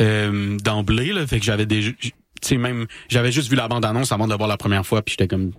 euh, 0.00 0.56
d'emblée. 0.58 1.12
Là, 1.12 1.26
fait 1.26 1.38
que 1.40 1.44
j'avais 1.44 1.66
déjà, 1.66 1.90
tu 2.00 2.12
sais 2.42 2.56
même, 2.56 2.86
j'avais 3.08 3.32
juste 3.32 3.48
vu 3.50 3.56
la 3.56 3.68
bande 3.68 3.84
annonce 3.84 4.12
avant 4.12 4.26
de 4.26 4.30
le 4.32 4.36
voir 4.36 4.48
la 4.48 4.56
première 4.56 4.86
fois, 4.86 5.02
puis 5.02 5.12
j'étais 5.18 5.28
comme 5.28 5.52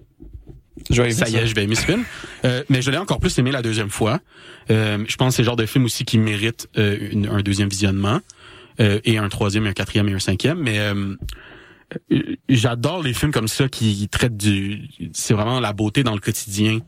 Je 0.89 1.01
vais 1.01 1.09
aimer 1.09 1.13
ça 1.17 1.27
y 1.29 1.35
est, 1.35 1.45
je 1.47 1.55
vais 1.55 1.63
aimer 1.63 1.75
ce 1.75 1.85
film. 1.85 2.03
Euh, 2.45 2.63
mais 2.69 2.81
je 2.81 2.89
l'ai 2.91 2.97
encore 2.97 3.19
plus 3.19 3.37
aimé 3.37 3.51
la 3.51 3.61
deuxième 3.61 3.89
fois. 3.89 4.19
Euh, 4.69 5.03
je 5.07 5.15
pense 5.17 5.33
que 5.33 5.35
c'est 5.37 5.41
le 5.41 5.47
genre 5.47 5.55
de 5.57 5.65
film 5.65 5.85
aussi 5.85 6.05
qui 6.05 6.17
mérite 6.17 6.67
euh, 6.77 6.97
une- 7.11 7.27
un 7.27 7.41
deuxième 7.41 7.69
visionnement. 7.69 8.19
Euh, 8.79 9.01
et 9.03 9.17
un 9.17 9.27
troisième, 9.27 9.65
et 9.65 9.69
un 9.69 9.73
quatrième 9.73 10.07
et 10.07 10.13
un 10.13 10.19
cinquième. 10.19 10.57
Mais 10.61 10.79
euh, 10.79 11.13
euh, 12.13 12.21
j'adore 12.47 13.03
les 13.03 13.13
films 13.13 13.33
comme 13.33 13.49
ça 13.49 13.67
qui 13.67 14.07
traitent 14.07 14.37
du... 14.37 14.83
C'est 15.11 15.33
vraiment 15.33 15.59
la 15.59 15.73
beauté 15.73 16.03
dans 16.03 16.13
le 16.13 16.21
quotidien. 16.21 16.79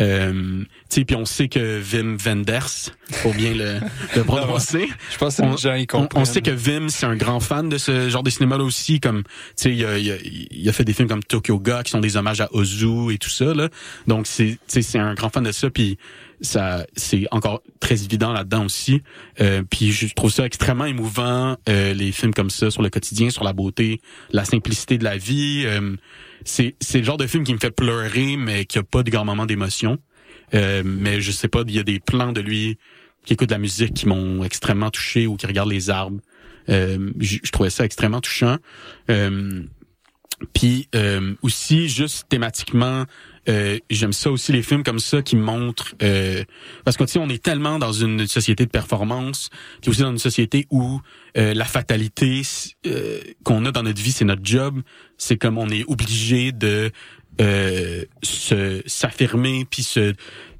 Euh, 0.00 0.64
puis 0.90 1.14
on 1.16 1.24
sait 1.24 1.48
que 1.48 1.80
Wim 1.92 2.16
Wenders, 2.24 2.90
faut 3.10 3.32
bien 3.32 3.54
le, 3.54 3.78
le 4.16 4.24
prononcer. 4.24 4.88
Je 5.12 5.18
pense 5.18 5.36
que 5.36 5.42
On- 5.42 5.56
gens 5.56 5.74
y 5.74 5.86
On, 5.92 6.08
on 6.14 6.24
sait 6.24 6.42
que 6.42 6.50
Vim, 6.50 6.88
c'est 6.88 7.06
un 7.06 7.16
grand 7.16 7.40
fan 7.40 7.68
de 7.68 7.78
ce 7.78 8.08
genre 8.08 8.22
de 8.22 8.30
cinéma-là 8.30 8.64
aussi. 8.64 9.00
Comme, 9.00 9.22
tu 9.22 9.30
sais, 9.56 9.72
il 9.74 9.84
a, 9.84 9.98
il, 9.98 10.10
a, 10.12 10.16
il 10.50 10.68
a 10.68 10.72
fait 10.72 10.84
des 10.84 10.92
films 10.92 11.08
comme 11.08 11.22
Tokyo 11.22 11.58
Ga 11.58 11.82
qui 11.82 11.90
sont 11.90 12.00
des 12.00 12.16
hommages 12.16 12.40
à 12.40 12.48
Ozu 12.54 13.12
et 13.12 13.18
tout 13.18 13.30
ça. 13.30 13.54
Là. 13.54 13.68
Donc, 14.06 14.26
c'est, 14.26 14.58
c'est 14.66 14.98
un 14.98 15.14
grand 15.14 15.30
fan 15.30 15.44
de 15.44 15.52
ça. 15.52 15.70
Puis, 15.70 15.98
ça, 16.40 16.84
c'est 16.96 17.26
encore 17.30 17.62
très 17.80 18.02
évident 18.04 18.32
là-dedans 18.32 18.64
aussi. 18.66 19.02
Euh, 19.40 19.62
puis, 19.68 19.92
je 19.92 20.12
trouve 20.14 20.30
ça 20.32 20.44
extrêmement 20.44 20.86
émouvant, 20.86 21.56
euh, 21.68 21.94
les 21.94 22.12
films 22.12 22.34
comme 22.34 22.50
ça 22.50 22.70
sur 22.70 22.82
le 22.82 22.90
quotidien, 22.90 23.30
sur 23.30 23.44
la 23.44 23.52
beauté, 23.52 24.00
la 24.32 24.44
simplicité 24.44 24.98
de 24.98 25.04
la 25.04 25.16
vie. 25.16 25.62
Euh, 25.66 25.96
c'est, 26.44 26.76
c'est 26.80 26.98
le 26.98 27.04
genre 27.04 27.16
de 27.16 27.26
film 27.26 27.44
qui 27.44 27.52
me 27.52 27.58
fait 27.58 27.70
pleurer, 27.70 28.36
mais 28.36 28.64
qui 28.64 28.78
a 28.78 28.82
pas 28.82 29.02
de 29.02 29.10
grand 29.10 29.24
moment 29.24 29.46
d'émotion. 29.46 29.98
Euh, 30.54 30.82
mais 30.84 31.20
je 31.20 31.30
sais 31.30 31.48
pas, 31.48 31.62
il 31.66 31.74
y 31.74 31.78
a 31.78 31.82
des 31.82 32.00
plans 32.00 32.32
de 32.32 32.40
lui 32.40 32.78
qui 33.24 33.32
écoute 33.32 33.48
de 33.48 33.54
la 33.54 33.58
musique 33.58 33.94
qui 33.94 34.06
m'ont 34.06 34.44
extrêmement 34.44 34.90
touché 34.90 35.26
ou 35.26 35.36
qui 35.36 35.46
regardent 35.46 35.70
les 35.70 35.90
arbres. 35.90 36.20
Euh, 36.68 37.10
je, 37.18 37.38
je 37.42 37.50
trouvais 37.50 37.70
ça 37.70 37.84
extrêmement 37.84 38.20
touchant. 38.20 38.58
Euh, 39.10 39.62
puis 40.52 40.88
euh, 40.94 41.34
aussi, 41.42 41.88
juste 41.88 42.26
thématiquement, 42.28 43.04
euh, 43.48 43.78
j'aime 43.90 44.12
ça 44.12 44.30
aussi 44.30 44.52
les 44.52 44.62
films 44.62 44.82
comme 44.82 44.98
ça 44.98 45.22
qui 45.22 45.36
montrent 45.36 45.94
euh, 46.02 46.44
parce 46.84 46.96
que 46.96 47.04
tu 47.04 47.12
sais, 47.12 47.18
on 47.18 47.28
est 47.28 47.42
tellement 47.42 47.78
dans 47.78 47.92
une 47.92 48.26
société 48.26 48.64
de 48.64 48.70
performance, 48.70 49.50
puis 49.82 49.90
aussi 49.90 50.00
dans 50.00 50.10
une 50.10 50.18
société 50.18 50.66
où 50.70 51.00
euh, 51.36 51.54
la 51.54 51.64
fatalité 51.64 52.42
euh, 52.86 53.20
qu'on 53.44 53.64
a 53.64 53.72
dans 53.72 53.82
notre 53.82 54.00
vie, 54.00 54.12
c'est 54.12 54.24
notre 54.24 54.44
job. 54.44 54.80
C'est 55.18 55.36
comme 55.36 55.58
on 55.58 55.68
est 55.68 55.84
obligé 55.86 56.52
de 56.52 56.90
euh, 57.40 58.04
se 58.22 58.82
s'affirmer 58.86 59.66
puis 59.68 59.82
se 59.82 60.14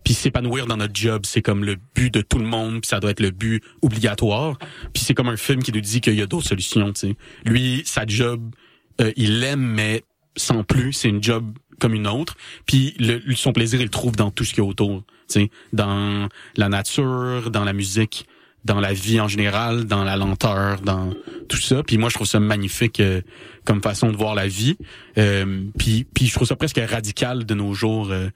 puis 0.04 0.12
s'épanouir 0.12 0.66
dans 0.66 0.76
notre 0.76 0.94
job, 0.94 1.22
c'est 1.24 1.40
comme 1.40 1.64
le 1.64 1.76
but 1.94 2.12
de 2.12 2.20
tout 2.20 2.38
le 2.38 2.44
monde, 2.44 2.82
puis 2.82 2.88
ça 2.88 3.00
doit 3.00 3.10
être 3.10 3.20
le 3.20 3.30
but 3.30 3.64
obligatoire. 3.80 4.58
Puis 4.92 5.02
c'est 5.02 5.14
comme 5.14 5.30
un 5.30 5.38
film 5.38 5.62
qui 5.62 5.72
nous 5.72 5.80
dit 5.80 6.02
qu'il 6.02 6.14
y 6.14 6.20
a 6.20 6.26
d'autres 6.26 6.46
solutions, 6.46 6.92
tu 6.92 7.08
sais. 7.08 7.16
Lui, 7.46 7.82
sa 7.86 8.04
job, 8.06 8.54
euh, 9.00 9.12
il 9.16 9.40
l'aime, 9.40 9.62
mais 9.62 10.04
sans 10.36 10.62
plus, 10.62 10.92
c'est 10.92 11.08
une 11.08 11.22
job 11.22 11.56
comme 11.80 11.94
une 11.94 12.06
autre. 12.06 12.36
Puis 12.66 12.94
le, 12.98 13.20
son 13.34 13.52
plaisir, 13.52 13.80
il 13.80 13.84
le 13.84 13.90
trouve 13.90 14.16
dans 14.16 14.30
tout 14.30 14.44
ce 14.44 14.50
qu'il 14.50 14.62
y 14.62 14.66
a 14.66 14.68
autour, 14.68 15.02
tu 15.28 15.40
sais, 15.40 15.50
dans 15.72 16.28
la 16.56 16.68
nature, 16.68 17.50
dans 17.50 17.64
la 17.64 17.72
musique, 17.72 18.26
dans 18.64 18.80
la 18.80 18.92
vie 18.92 19.20
en 19.20 19.28
général, 19.28 19.84
dans 19.84 20.04
la 20.04 20.16
lenteur, 20.16 20.80
dans 20.80 21.12
tout 21.48 21.58
ça. 21.58 21.82
Puis 21.82 21.98
moi, 21.98 22.08
je 22.08 22.14
trouve 22.14 22.26
ça 22.26 22.40
magnifique 22.40 23.00
euh, 23.00 23.20
comme 23.64 23.82
façon 23.82 24.10
de 24.10 24.16
voir 24.16 24.34
la 24.34 24.48
vie. 24.48 24.76
Euh, 25.18 25.64
puis, 25.78 26.04
puis 26.04 26.26
je 26.26 26.34
trouve 26.34 26.48
ça 26.48 26.56
presque 26.56 26.80
radical 26.80 27.44
de 27.44 27.54
nos 27.54 27.74
jours. 27.74 28.10
euh, 28.10 28.28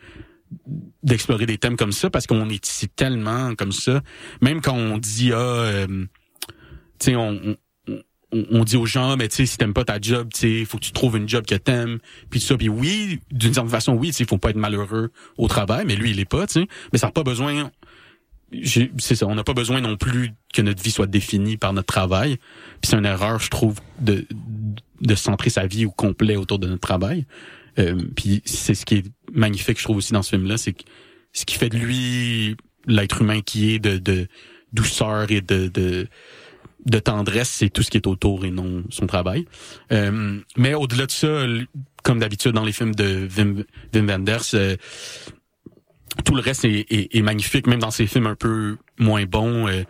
d'explorer 1.03 1.47
des 1.47 1.59
thèmes 1.59 1.77
comme 1.77 1.93
ça 1.93 2.11
parce 2.11 2.27
qu'on 2.27 2.49
est 2.49 2.67
ici 2.67 2.89
tellement 2.89 3.55
comme 3.55 3.73
ça 3.73 4.01
même 4.41 4.61
quand 4.61 4.75
on 4.75 4.99
dit 4.99 5.31
ah 5.33 5.37
euh, 5.37 5.87
tu 6.99 7.11
sais 7.11 7.17
on, 7.17 7.57
on- 8.33 8.65
dit 8.65 8.77
aux 8.77 8.87
gens 8.87 9.17
mais 9.17 9.29
tu 9.29 9.37
sais 9.37 9.47
si 9.47 9.57
t'aimes 9.57 9.73
pas 9.75 9.85
ta 9.85 10.01
job 10.01 10.29
tu 10.33 10.41
sais 10.41 10.65
faut 10.65 10.79
que 10.79 10.85
tu 10.85 10.93
trouves 10.93 11.17
une 11.17 11.29
job 11.29 11.47
que 11.47 11.55
t'aimes. 11.55 11.99
Puis 12.31 12.41
ça. 12.41 12.57
Puis 12.57 12.69
oui 12.69 13.21
d'une 13.31 13.55
certaine 13.55 13.71
façon 13.71 13.93
oui 13.95 14.13
tu 14.13 14.25
faut 14.25 14.39
pas 14.39 14.51
être 14.51 14.57
malheureux 14.57 15.11
au 15.39 15.49
travail 15.49 15.85
mais 15.87 15.97
lui 15.97 16.11
il 16.11 16.21
est 16.21 16.29
pas 16.29 16.47
tu 16.47 16.61
sais. 16.61 16.67
Mais 16.93 16.99
ça 16.99 17.07
n'a 17.09 17.13
pas 17.13 17.23
besoin 17.23 17.71
c'est 18.99 19.15
ça 19.15 19.27
on 19.27 19.35
n'a 19.35 19.45
pas 19.45 19.53
besoin 19.55 19.81
non 19.81 19.97
plus 19.97 20.31
que 20.55 20.63
notre 20.63 20.83
vie 20.83 20.91
soit 20.91 21.07
définie 21.07 21.57
par 21.57 21.73
notre 21.73 21.93
travail. 21.93 22.37
Puis 22.81 22.91
c'est 22.91 22.97
une 22.97 23.07
erreur 23.07 23.41
je 23.41 23.51
trouve 23.51 23.79
de 24.01 24.27
de 25.01 25.15
centrer 25.15 25.51
sa 25.51 25.67
vie 25.67 25.87
au 25.87 25.91
complet 25.91 26.37
autour 26.37 26.59
de 26.59 26.67
notre 26.67 26.81
travail. 26.81 27.25
Euh, 27.79 27.95
puis 28.17 28.43
c'est 28.45 28.75
ce 28.75 28.85
qui 28.85 28.97
est 28.97 29.05
magnifique, 29.33 29.79
je 29.79 29.85
trouve 29.85 29.99
aussi 29.99 30.13
dans 30.13 30.23
ce 30.23 30.31
film-là, 30.31 30.59
c'est 30.59 30.75
ce 31.33 31.45
qui 31.45 31.55
fait 31.57 31.69
de 31.69 31.79
lui 31.79 32.57
l'être 32.87 33.23
humain 33.23 33.41
qui 33.41 33.75
est 33.75 33.79
de, 33.79 33.99
de 33.99 34.27
douceur 34.73 35.31
et 35.31 35.41
de, 35.41 35.69
de 35.69 36.09
de 36.87 36.99
tendresse, 36.99 37.49
c'est 37.51 37.69
tout 37.71 37.83
ce 37.83 37.91
qui 37.91 37.97
est 37.97 38.07
autour 38.07 38.45
et 38.45 38.51
non 38.51 38.85
son 38.91 39.07
travail. 39.07 39.47
Euh, 39.93 40.39
mais 40.57 40.75
au-delà 40.75 41.07
de 41.07 41.11
ça, 41.11 41.45
comme 42.03 42.19
d'habitude 42.21 42.53
dans 42.53 42.65
les 42.65 42.73
films 42.73 42.95
de 42.95 43.29
Wim, 43.37 43.65
Wim 43.95 44.07
Wenders, 44.07 44.55
euh, 44.55 44.77
tout 46.25 46.35
le 46.35 46.41
reste 46.41 46.65
est, 46.65 46.87
est- 46.91 47.15
est 47.17 47.23
magnifique, 47.23 47.67
même 47.67 47.81
dans 47.81 47.91
ses 47.91 48.07
films 48.07 48.27
un 48.27 48.35
peu 48.35 48.77
moins 48.99 49.25
bons. 49.25 49.69
euh, 49.69 49.83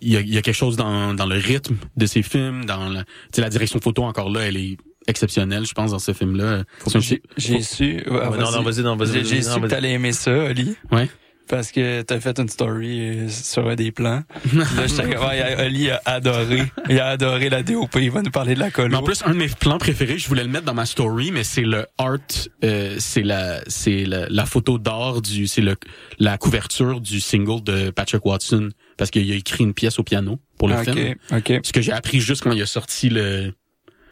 il 0.00 0.08
y, 0.10 0.16
a, 0.16 0.20
il 0.20 0.32
y 0.32 0.38
a 0.38 0.42
quelque 0.42 0.54
chose 0.54 0.76
dans, 0.76 1.12
dans 1.12 1.26
le 1.26 1.36
rythme 1.36 1.76
de 1.98 2.06
ces 2.06 2.22
films, 2.22 2.64
dans 2.64 2.88
la, 2.88 3.04
tu 3.04 3.10
sais, 3.34 3.40
la 3.42 3.50
direction 3.50 3.78
photo 3.78 4.04
encore 4.04 4.30
là, 4.30 4.40
elle 4.40 4.56
est 4.56 4.78
exceptionnelle, 5.06 5.66
je 5.66 5.74
pense, 5.74 5.90
dans 5.90 5.98
ce 5.98 6.12
film-là. 6.14 6.64
J'ai 7.00 7.22
j'ai 7.36 7.60
su. 7.60 7.84
ouais, 7.84 8.10
Ouais, 8.10 8.38
non, 8.38 8.50
non, 8.50 8.62
vas-y, 8.62 8.82
non, 8.82 8.96
vas-y, 8.96 9.08
J'ai 9.12 9.18
vas-y, 9.20 9.24
j'ai 9.42 9.48
non, 9.48 9.54
su 9.56 9.60
que 9.60 9.66
t'allais 9.66 9.92
aimer 9.92 10.12
ça, 10.12 10.32
Oli. 10.32 10.74
Ouais. 10.90 11.08
Parce 11.48 11.70
que 11.70 12.02
t'as 12.02 12.18
fait 12.18 12.38
une 12.40 12.48
story 12.48 13.00
euh, 13.00 13.28
sur 13.28 13.74
des 13.76 13.92
plans. 13.92 14.22
Là, 14.52 14.86
j'étais 14.86 15.02
comme, 15.14 15.24
ouais, 15.28 15.64
Oli 15.66 15.90
a 15.90 16.00
adoré. 16.04 16.64
Il 16.88 16.98
a 16.98 17.08
adoré 17.08 17.48
la 17.48 17.62
DOP. 17.62 17.94
Il 18.00 18.10
va 18.10 18.22
nous 18.22 18.30
parler 18.32 18.54
de 18.54 18.60
la 18.60 18.66
Mais 18.66 18.72
colo. 18.72 18.96
en 18.96 19.02
plus, 19.02 19.22
un 19.24 19.30
de 19.30 19.36
mes 19.36 19.46
plans 19.48 19.78
préférés, 19.78 20.18
je 20.18 20.26
voulais 20.28 20.42
le 20.42 20.50
mettre 20.50 20.64
dans 20.64 20.74
ma 20.74 20.86
story, 20.86 21.30
mais 21.30 21.44
c'est 21.44 21.62
le 21.62 21.86
art, 21.98 22.18
euh, 22.64 22.96
c'est 22.98 23.22
la, 23.22 23.60
c'est 23.68 24.04
la, 24.04 24.26
la 24.28 24.44
photo 24.46 24.78
d'art 24.78 25.22
du, 25.22 25.46
c'est 25.46 25.60
le, 25.60 25.76
la 26.18 26.36
couverture 26.38 27.00
du 27.00 27.20
single 27.20 27.62
de 27.62 27.90
Patrick 27.90 28.24
Watson, 28.26 28.70
parce 28.96 29.10
qu'il 29.10 29.30
a 29.30 29.34
écrit 29.36 29.62
une 29.64 29.74
pièce 29.74 29.98
au 29.98 30.02
piano 30.02 30.40
pour 30.58 30.68
le 30.68 30.74
Ah, 30.74 30.84
film. 30.84 31.14
ok, 31.30 31.38
ok. 31.50 31.60
Ce 31.62 31.72
que 31.72 31.80
j'ai 31.80 31.92
appris 31.92 32.18
juste 32.20 32.42
quand 32.42 32.52
il 32.52 32.62
a 32.62 32.66
sorti 32.66 33.08
le, 33.08 33.52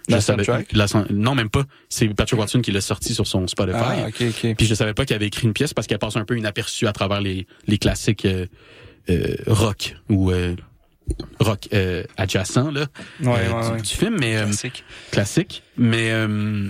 La 0.09 0.19
je 0.19 0.23
savais- 0.25 0.45
la 0.73 0.87
non, 1.11 1.35
même 1.35 1.49
pas. 1.49 1.65
C'est 1.89 2.07
Patrick 2.09 2.39
Watson 2.39 2.61
qui 2.61 2.73
l'a 2.73 2.81
sorti 2.83 3.15
sur 3.15 3.27
son 3.27 3.47
Spotify. 3.47 3.79
Ah, 3.81 4.07
ok, 4.09 4.23
ok. 4.29 4.55
Puis 4.57 4.67
je 4.67 4.75
savais 4.75 4.93
pas 4.95 5.05
qu'il 5.07 5.17
avait 5.17 5.27
écrit 5.27 5.47
une 5.47 5.55
pièce 5.55 5.73
parce 5.73 5.87
qu'elle 5.87 5.99
passe 5.99 6.17
un 6.17 6.25
peu 6.27 6.37
inaperçue 6.37 6.87
à 6.87 6.93
travers 6.93 7.21
les, 7.23 7.47
les 7.67 7.79
classiques 7.79 8.27
euh, 8.27 8.47
euh, 9.09 9.35
rock 9.47 9.97
ou 10.11 10.31
euh, 10.31 10.55
rock 11.41 11.69
euh, 11.73 12.05
adjacent 12.19 12.57
là 12.71 12.87
Ouais, 13.23 13.29
euh, 13.29 13.53
ouais, 13.53 13.67
du, 13.69 13.73
ouais. 13.77 13.81
du 13.83 13.89
film, 13.95 14.17
mais 14.21 14.37
euh, 14.37 14.45
Classique. 14.45 14.85
classique. 15.11 15.63
Mais 15.79 16.11
euh, 16.11 16.69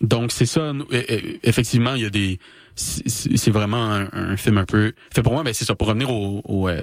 donc 0.00 0.30
c'est 0.30 0.46
ça. 0.46 0.72
effectivement, 1.42 1.94
il 1.94 2.02
y 2.02 2.06
a 2.06 2.10
des. 2.10 2.38
C'est 2.76 3.50
vraiment 3.50 3.84
un, 3.92 4.08
un 4.12 4.36
film 4.36 4.56
un 4.58 4.64
peu. 4.64 4.92
Fait 5.12 5.22
pour 5.24 5.32
moi, 5.32 5.42
ben 5.42 5.52
c'est 5.52 5.64
ça. 5.64 5.74
Pour 5.74 5.88
revenir 5.88 6.10
au, 6.10 6.42
au, 6.44 6.68
euh, 6.68 6.82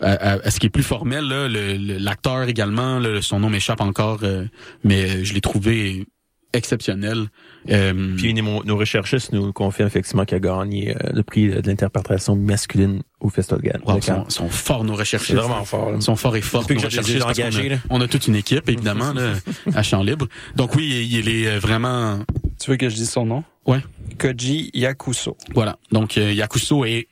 à, 0.00 0.12
à- 0.12 0.46
à 0.46 0.50
ce 0.50 0.58
qui 0.60 0.66
est 0.66 0.70
plus 0.70 0.82
formel, 0.82 1.24
là, 1.26 1.48
le- 1.48 1.76
le- 1.76 1.98
l'acteur 1.98 2.48
également, 2.48 2.98
là, 2.98 3.20
son 3.22 3.40
nom 3.40 3.50
m'échappe 3.50 3.80
encore, 3.80 4.20
euh, 4.22 4.44
mais 4.84 5.24
je 5.24 5.34
l'ai 5.34 5.40
trouvé 5.40 6.06
exceptionnel. 6.52 7.26
Euh, 7.70 8.16
Puis 8.16 8.34
nos, 8.34 8.64
nos 8.64 8.76
recherchistes 8.76 9.32
nous 9.32 9.52
confirment 9.52 9.86
effectivement 9.86 10.24
qu'il 10.24 10.36
a 10.36 10.40
gagné 10.40 10.90
euh, 10.96 11.10
le 11.12 11.22
prix 11.22 11.48
de 11.48 11.60
l'interprétation 11.64 12.34
masculine 12.34 13.02
au 13.20 13.28
Festival 13.28 13.60
de 13.62 13.70
wow, 13.92 14.00
sont, 14.00 14.28
sont 14.28 14.48
forts 14.48 14.82
nos 14.82 14.96
recherchistes. 14.96 15.30
C'est 15.32 15.36
vraiment 15.36 15.64
fort. 15.64 15.90
là. 15.90 15.96
Ils 15.96 16.02
sont 16.02 16.16
forts 16.16 16.36
et 16.36 16.40
forts. 16.40 16.66
Que 16.66 16.74
recherchistes, 16.74 17.18
parce 17.20 17.38
engagés, 17.38 17.74
a-. 17.74 17.78
On 17.90 18.00
a 18.00 18.08
toute 18.08 18.26
une 18.26 18.34
équipe, 18.34 18.68
évidemment, 18.68 19.12
là, 19.12 19.34
à 19.74 19.82
champ 19.84 20.02
libre. 20.02 20.26
Donc 20.56 20.74
oui, 20.74 21.06
il, 21.08 21.18
il 21.20 21.28
est 21.28 21.58
vraiment 21.58 22.18
Tu 22.58 22.70
veux 22.70 22.76
que 22.76 22.88
je 22.88 22.96
dise 22.96 23.10
son 23.10 23.26
nom? 23.26 23.44
Ouais. 23.66 23.80
Koji 24.18 24.70
Yakuso. 24.74 25.36
Voilà. 25.54 25.78
Donc 25.92 26.18
euh, 26.18 26.32
Yakuso 26.32 26.84
est 26.84 27.06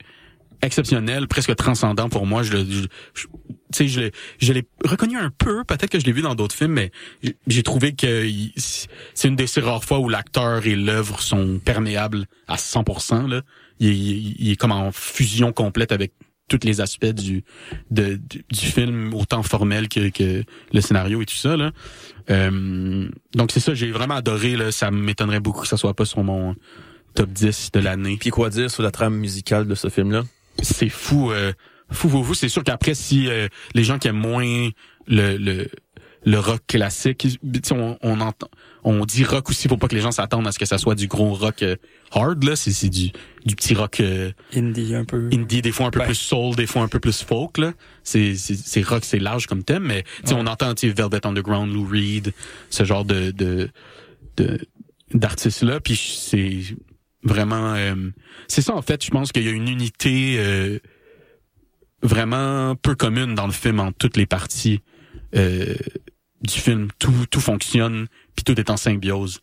exceptionnel, 0.62 1.28
presque 1.28 1.54
transcendant 1.56 2.08
pour 2.08 2.26
moi. 2.26 2.42
Je 2.42 2.86
je- 3.74 4.52
l'ai, 4.52 4.66
reconnu 4.84 5.16
un 5.16 5.30
peu. 5.30 5.64
Peut-être 5.64 5.90
que 5.90 6.00
je 6.00 6.04
l'ai 6.06 6.12
vu 6.12 6.22
dans 6.22 6.34
d'autres 6.34 6.54
films, 6.54 6.72
mais 6.72 6.90
j'ai- 7.46 7.62
trouvé 7.62 7.94
que 7.94 8.28
c'est 8.56 9.28
une 9.28 9.36
des 9.36 9.46
ces 9.46 9.60
rares 9.60 9.84
fois 9.84 9.98
où 9.98 10.08
l'acteur 10.08 10.66
et 10.66 10.76
l'œuvre 10.76 11.20
sont 11.20 11.60
perméables 11.64 12.26
à 12.46 12.56
100%. 12.56 13.26
Là, 13.26 13.42
il, 13.78 14.50
est 14.50 14.56
comme 14.56 14.72
en 14.72 14.90
fusion 14.92 15.52
complète 15.52 15.92
avec 15.92 16.12
tous 16.48 16.60
les 16.64 16.80
aspects 16.80 17.06
du, 17.06 17.44
du, 17.90 18.20
film, 18.56 19.12
autant 19.12 19.42
formel 19.42 19.88
que, 19.88 20.08
que 20.08 20.44
le 20.72 20.80
scénario 20.80 21.20
et 21.20 21.26
tout 21.26 21.34
ça. 21.36 21.56
Euh, 22.30 23.08
donc 23.34 23.52
c'est 23.52 23.60
ça, 23.60 23.74
j'ai 23.74 23.90
vraiment 23.90 24.14
adoré. 24.14 24.56
Ça 24.72 24.90
m'étonnerait 24.90 25.40
beaucoup 25.40 25.62
que 25.62 25.68
ça 25.68 25.76
soit 25.76 25.94
pas 25.94 26.06
sur 26.06 26.22
mon 26.24 26.56
top 27.14 27.30
10 27.30 27.70
de 27.72 27.80
l'année. 27.80 28.16
Puis 28.18 28.30
quoi 28.30 28.48
dire 28.48 28.70
sur 28.70 28.82
la 28.82 28.90
trame 28.90 29.16
musicale 29.16 29.66
de 29.66 29.74
ce 29.74 29.88
film-là? 29.88 30.22
C'est 30.62 30.88
fou 30.88 31.30
euh, 31.30 31.52
fou 31.90 32.08
fou 32.08 32.22
fou 32.22 32.34
c'est 32.34 32.48
sûr 32.48 32.64
qu'après 32.64 32.94
si 32.94 33.28
euh, 33.28 33.48
les 33.74 33.84
gens 33.84 33.98
qui 33.98 34.08
aiment 34.08 34.16
moins 34.16 34.70
le 35.06 35.36
le, 35.36 35.68
le 36.24 36.38
rock 36.38 36.60
classique 36.66 37.18
tu 37.18 37.38
sais, 37.62 37.74
on, 37.74 37.96
on 38.02 38.20
entend 38.20 38.48
on 38.84 39.04
dit 39.04 39.24
rock 39.24 39.48
aussi 39.50 39.68
pour 39.68 39.78
pas 39.78 39.88
que 39.88 39.94
les 39.94 40.00
gens 40.00 40.10
s'attendent 40.10 40.46
à 40.46 40.52
ce 40.52 40.58
que 40.58 40.64
ça 40.66 40.78
soit 40.78 40.94
du 40.94 41.06
gros 41.06 41.32
rock 41.34 41.62
euh, 41.62 41.76
hard 42.12 42.42
là 42.44 42.56
c'est 42.56 42.72
c'est 42.72 42.88
du 42.88 43.10
du 43.46 43.54
petit 43.56 43.74
rock 43.74 44.00
euh, 44.00 44.30
Indie 44.54 44.94
un 44.94 45.04
peu. 45.04 45.28
indie 45.32 45.62
des 45.62 45.72
fois 45.72 45.86
un 45.86 45.90
peu 45.90 46.00
Ben. 46.00 46.06
plus 46.06 46.14
soul 46.16 46.54
des 46.56 46.66
fois 46.66 46.82
un 46.82 46.88
peu 46.88 46.98
plus 47.00 47.22
folk 47.22 47.58
là 47.58 47.72
c'est 48.02 48.34
c'est 48.34 48.54
c'est 48.56 48.82
rock 48.82 49.04
c'est 49.04 49.18
large 49.20 49.46
comme 49.46 49.62
thème 49.62 49.84
mais 49.84 50.02
tu 50.02 50.28
sais 50.28 50.34
Ouais. 50.34 50.40
on 50.42 50.46
entend 50.46 50.74
tu 50.74 50.88
sais 50.88 50.92
Velvet 50.94 51.26
Underground 51.26 51.72
Lou 51.72 51.86
Reed 51.86 52.32
ce 52.70 52.84
genre 52.84 53.04
de 53.04 53.30
de 53.30 53.70
de 54.36 54.58
d'artistes 55.14 55.62
là 55.62 55.80
puis 55.80 55.96
c'est 55.96 56.58
vraiment 57.28 57.74
euh, 57.74 57.94
c'est 58.48 58.62
ça 58.62 58.74
en 58.74 58.82
fait 58.82 59.04
je 59.04 59.10
pense 59.10 59.30
qu'il 59.32 59.44
y 59.44 59.48
a 59.48 59.52
une 59.52 59.68
unité 59.68 60.36
euh, 60.38 60.78
vraiment 62.02 62.74
peu 62.76 62.94
commune 62.94 63.34
dans 63.34 63.46
le 63.46 63.52
film 63.52 63.80
en 63.80 63.92
toutes 63.92 64.16
les 64.16 64.26
parties 64.26 64.80
euh, 65.34 65.74
du 66.42 66.54
film 66.54 66.88
tout 66.98 67.26
tout 67.30 67.40
fonctionne 67.40 68.06
puis 68.36 68.44
tout 68.44 68.58
est 68.58 68.70
en 68.70 68.76
symbiose 68.76 69.40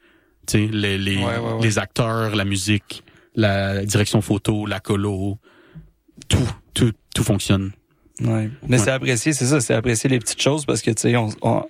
tu 0.48 0.52
sais 0.60 0.68
les 0.68 0.98
les, 0.98 1.18
Ouais, 1.18 1.24
ouais, 1.26 1.38
ouais. 1.40 1.62
les 1.62 1.78
acteurs 1.80 2.36
la 2.36 2.46
musique 2.46 3.04
la 3.36 3.84
direction 3.86 4.22
photo 4.22 4.66
la 4.66 4.80
colo 4.80 5.38
tout 6.30 6.50
tout 6.74 6.92
tout 7.14 7.24
fonctionne 7.24 7.72
Ouais. 8.22 8.50
Mais 8.66 8.78
Ouais. 8.78 8.84
c'est 8.86 8.92
apprécié, 8.92 9.34
c'est 9.34 9.46
ça, 9.46 9.60
c'est 9.60 9.74
apprécier 9.74 10.10
les 10.10 10.20
petites 10.20 10.42
choses 10.42 10.66
parce 10.66 10.82
que, 10.82 10.90
tu 10.92 11.02
sais, 11.02 11.18
on, 11.18 11.28
on, 11.42 11.66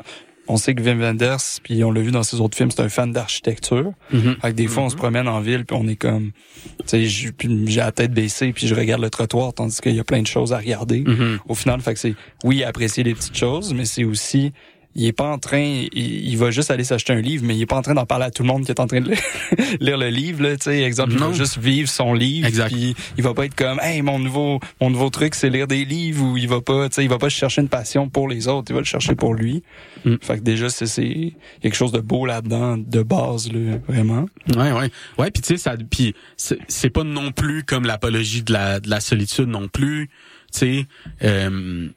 on 0.47 0.57
sait 0.57 0.75
que 0.75 0.81
Wim 0.81 0.99
Wenders, 0.99 1.59
puis 1.63 1.83
on 1.83 1.91
l'a 1.91 2.01
vu 2.01 2.11
dans 2.11 2.23
ses 2.23 2.39
autres 2.39 2.57
films, 2.57 2.71
c'est 2.71 2.81
un 2.81 2.89
fan 2.89 3.11
d'architecture. 3.11 3.91
Mhm. 4.11 4.37
Fait 4.41 4.49
que 4.51 4.55
des 4.55 4.67
fois, 4.67 4.83
on 4.83 4.89
se 4.89 4.95
promène 4.95 5.27
en 5.27 5.41
ville, 5.41 5.65
puis 5.65 5.77
on 5.79 5.87
est 5.87 5.95
comme, 5.95 6.31
tu 6.79 6.83
sais, 6.85 7.05
j'ai 7.05 7.31
la 7.77 7.91
tête 7.91 8.13
baissée, 8.13 8.53
puis 8.53 8.67
je 8.67 8.75
regarde 8.75 9.01
le 9.01 9.09
trottoir, 9.09 9.53
tandis 9.53 9.79
qu'il 9.81 9.95
y 9.95 9.99
a 9.99 10.03
plein 10.03 10.21
de 10.21 10.27
choses 10.27 10.53
à 10.53 10.57
regarder. 10.57 11.01
Mhm. 11.01 11.39
Au 11.47 11.55
final, 11.55 11.81
fait 11.81 11.93
que 11.93 11.99
c'est, 11.99 12.15
oui, 12.43 12.63
apprécier 12.63 13.03
les 13.03 13.13
petites 13.15 13.37
choses, 13.37 13.73
mais 13.73 13.85
c'est 13.85 14.03
aussi, 14.03 14.53
il 14.95 15.05
est 15.05 15.11
pas 15.13 15.29
en 15.29 15.37
train, 15.37 15.59
il, 15.61 16.27
il 16.29 16.37
va 16.37 16.51
juste 16.51 16.71
aller 16.71 16.83
s'acheter 16.85 17.13
un 17.13 17.19
livre, 17.21 17.43
mais 17.45 17.55
il 17.55 17.61
est 17.61 17.65
pas 17.65 17.75
en 17.75 17.81
train 17.81 17.93
d'en 17.93 18.05
parler 18.05 18.25
à 18.25 18.31
tout 18.31 18.43
le 18.43 18.47
monde 18.47 18.63
qui 18.65 18.71
est 18.71 18.79
en 18.79 18.87
train 18.87 19.01
de 19.01 19.09
lire, 19.81 19.97
le 19.97 20.07
livre, 20.09 20.41
là, 20.43 20.55
tu 20.55 20.63
sais, 20.63 20.81
exemple, 20.83 21.11
il 21.13 21.19
Non. 21.19 21.27
va 21.29 21.33
juste 21.33 21.57
vivre 21.57 21.89
son 21.89 22.13
livre, 22.13 22.47
Exact. 22.47 22.67
puis 22.71 22.95
il 23.17 23.23
va 23.23 23.33
pas 23.33 23.45
être 23.45 23.55
comme, 23.55 23.79
hey, 23.81 24.01
mon 24.01 24.19
nouveau, 24.19 24.59
mon 24.79 24.89
nouveau 24.89 25.09
truc, 25.09 25.35
c'est 25.35 25.49
lire 25.49 25.67
des 25.67 25.83
livres, 25.85 26.23
ou 26.23 26.37
il 26.37 26.47
va 26.47 26.61
pas, 26.61 26.87
tu 26.89 26.95
sais, 26.95 27.03
il 27.03 27.09
va 27.09 27.17
pas 27.17 27.29
chercher 27.29 27.61
une 27.61 27.69
passion 27.69 28.09
pour 28.09 28.27
les 28.29 28.47
autres, 28.47 28.71
il 28.71 28.73
va 28.73 28.79
le 28.79 28.85
chercher 28.85 29.15
pour 29.15 29.33
lui. 29.33 29.63
Mm. 30.05 30.15
Fait 30.21 30.37
que 30.37 30.43
déjà, 30.43 30.69
c'est, 30.69 30.85
c'est 30.87 31.33
quelque 31.61 31.75
chose 31.75 31.91
de 31.91 31.99
beau 31.99 32.25
là-dedans, 32.25 32.77
de 32.77 33.03
base, 33.03 33.51
là, 33.51 33.77
vraiment. 33.87 34.25
Ouais, 34.55 34.71
ouais. 34.71 34.89
Ouais, 35.17 35.31
puis 35.31 35.41
tu 35.41 35.47
sais, 35.49 35.57
ça, 35.57 35.75
puis 35.89 36.15
c'est 36.37 36.57
c'est 36.67 36.89
pas 36.89 37.03
non 37.03 37.31
plus 37.31 37.63
comme 37.63 37.85
l'apologie 37.85 38.43
de 38.43 38.53
la, 38.53 38.79
de 38.79 38.89
la 38.89 38.99
solitude 38.99 39.47
non 39.47 39.67
plus. 39.67 40.09
Tu 40.53 40.59
sais, 40.59 40.85
euh, 41.23 41.89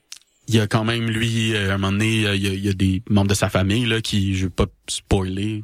il 0.48 0.54
y 0.54 0.60
a 0.60 0.66
quand 0.66 0.84
même 0.84 1.08
lui, 1.08 1.54
euh, 1.54 1.70
à 1.70 1.74
un 1.74 1.78
moment 1.78 1.92
donné, 1.92 2.26
euh, 2.26 2.34
il 2.34 2.42
y 2.42 2.48
a, 2.48 2.52
il 2.52 2.64
y 2.64 2.68
a 2.68 2.72
des 2.72 3.02
membres 3.10 3.28
de 3.28 3.34
sa 3.34 3.48
famille 3.48 3.84
là 3.86 4.00
qui, 4.00 4.34
je 4.34 4.44
veux 4.44 4.50
pas 4.50 4.66
spoiler, 4.88 5.62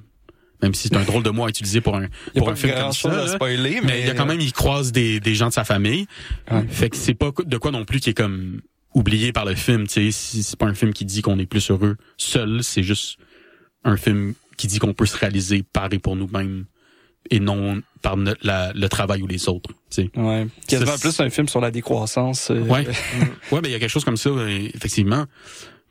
même 0.63 0.75
si 0.75 0.89
c'est 0.89 0.97
un 0.97 1.05
drôle 1.05 1.23
de 1.23 1.31
mot 1.31 1.45
à 1.45 1.49
utiliser 1.49 1.81
pour 1.81 1.97
un 1.97 2.09
Il 2.35 2.39
pour 2.39 2.51
un 2.51 2.55
film 2.55 2.75
comme 2.75 2.93
ça. 2.93 3.09
là. 3.09 3.29
spoiler, 3.29 3.81
mais, 3.81 3.87
Mais 3.87 4.01
il 4.03 4.07
y 4.07 4.11
a 4.11 4.15
quand 4.15 4.27
même, 4.27 4.41
il 4.41 4.53
croise 4.53 4.93
des, 4.93 5.21
des 5.21 5.35
gens 5.35 5.49
de 5.49 5.53
sa 5.53 5.65
famille. 5.65 6.07
Ouais. 6.51 6.65
Fait 6.69 6.91
que 6.91 6.97
c'est 6.97 7.15
pas 7.15 7.31
de 7.45 7.57
quoi 7.57 7.71
non 7.71 7.85
plus 7.85 8.01
qui 8.01 8.11
est 8.11 8.15
comme 8.15 8.61
oublié 8.95 9.33
par 9.33 9.45
le 9.45 9.55
film. 9.55 9.87
Tu 9.87 9.95
sais, 9.95 10.11
Si 10.13 10.43
c'est 10.43 10.59
pas 10.59 10.67
un 10.67 10.75
film 10.75 10.93
qui 10.93 11.05
dit 11.05 11.23
qu'on 11.23 11.39
est 11.39 11.47
plus 11.47 11.71
heureux 11.71 11.97
seul, 12.17 12.63
c'est 12.63 12.83
juste 12.83 13.19
un 13.85 13.97
film 13.97 14.35
qui 14.57 14.67
dit 14.67 14.79
qu'on 14.79 14.95
peut 14.95 15.07
se 15.07 15.17
réaliser 15.17 15.63
par 15.63 15.93
et 15.93 15.99
pour 15.99 16.15
nous-mêmes 16.17 16.65
et 17.31 17.41
non 17.41 17.81
par 18.03 18.17
la- 18.43 18.73
le 18.75 18.89
travail 18.89 19.23
ou 19.23 19.27
les 19.27 19.49
autres. 19.49 19.71
Tu 19.91 20.03
sais. 20.05 20.11
Ouais. 20.17 20.47
Quasiment 20.69 20.99
plus 20.99 21.19
un 21.21 21.31
film 21.31 21.49
sur 21.49 21.61
la 21.61 21.71
décroissance. 21.71 22.51
euh, 22.51 22.61
Ouais. 22.63 22.87
ouais, 23.53 23.61
mais 23.63 23.69
il 23.69 23.73
y 23.73 23.75
a 23.75 23.79
quelque 23.79 23.89
chose 23.91 24.05
comme 24.05 24.17
ça, 24.19 24.29
euh, 24.31 24.69
effectivement. 24.75 25.25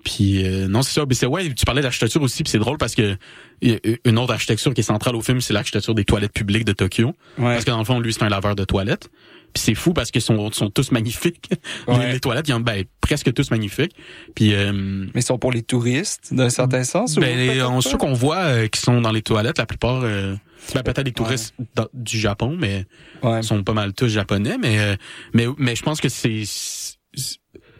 Puis 0.03 0.45
euh, 0.45 0.67
non, 0.67 0.81
c'est 0.81 0.91
ça. 0.99 1.05
Mais 1.07 1.15
c'est 1.15 1.25
ouais, 1.25 1.53
tu 1.53 1.65
parlais 1.65 1.81
d'architecture 1.81 2.21
aussi, 2.21 2.43
puis 2.43 2.51
c'est 2.51 2.59
drôle 2.59 2.77
parce 2.77 2.93
que 2.93 3.15
y 3.61 3.71
a 3.71 3.77
une 4.03 4.19
autre 4.19 4.33
architecture 4.33 4.73
qui 4.73 4.81
est 4.81 4.83
centrale 4.83 5.15
au 5.15 5.21
film, 5.21 5.39
c'est 5.39 5.53
l'architecture 5.53 5.95
des 5.95 6.03
toilettes 6.03 6.33
publiques 6.33 6.65
de 6.65 6.73
Tokyo. 6.73 7.07
Ouais. 7.37 7.53
Parce 7.53 7.63
que 7.63 7.71
dans 7.71 7.79
le 7.79 7.85
fond, 7.85 7.99
lui, 8.01 8.11
c'est 8.13 8.23
un 8.23 8.29
laveur 8.29 8.55
de 8.55 8.65
toilettes. 8.65 9.09
Puis 9.53 9.61
c'est 9.63 9.75
fou 9.75 9.93
parce 9.93 10.09
qu'ils 10.11 10.21
sont, 10.21 10.51
sont 10.51 10.69
tous 10.71 10.91
magnifiques. 10.91 11.45
Les- 11.87 11.93
Ouais. 11.93 12.11
Les, 12.13 12.19
toilettes, 12.19 12.49
ils 12.49 12.53
ont 12.53 12.59
ben, 12.59 12.83
presque 13.01 13.31
tous 13.33 13.49
magnifiques. 13.51 13.95
Puis 14.35 14.53
euh, 14.53 14.73
Mais 14.73 15.21
ils 15.21 15.23
sont 15.23 15.37
pour 15.37 15.51
les 15.53 15.61
touristes, 15.61 16.33
d'un 16.33 16.49
certain 16.49 16.83
sens. 16.83 17.15
ou 17.15 17.21
ben, 17.21 17.33
peut-être 17.47 17.69
on 17.71 17.79
ceux 17.79 17.97
qu'on 17.97 18.13
voit 18.13 18.37
euh, 18.39 18.67
qui 18.67 18.81
sont 18.81 18.99
dans 18.99 19.11
les 19.11 19.21
toilettes, 19.21 19.57
la 19.59 19.65
plupart, 19.67 20.01
euh, 20.03 20.35
ben, 20.73 20.83
peut-être 20.83 21.03
des 21.03 21.11
touristes 21.11 21.53
dans- 21.75 21.87
du 21.93 22.17
Japon, 22.19 22.55
mais 22.59 22.85
Ouais. 23.21 23.39
ils 23.39 23.43
sont 23.43 23.63
pas 23.63 23.73
mal 23.73 23.93
tous 23.93 24.07
japonais. 24.07 24.57
Mais 24.59 24.79
euh, 24.79 24.95
mais 25.33 25.45
mais 25.57 25.75
je 25.75 25.83
pense 25.83 25.99
que 26.01 26.09
c'est 26.09 26.43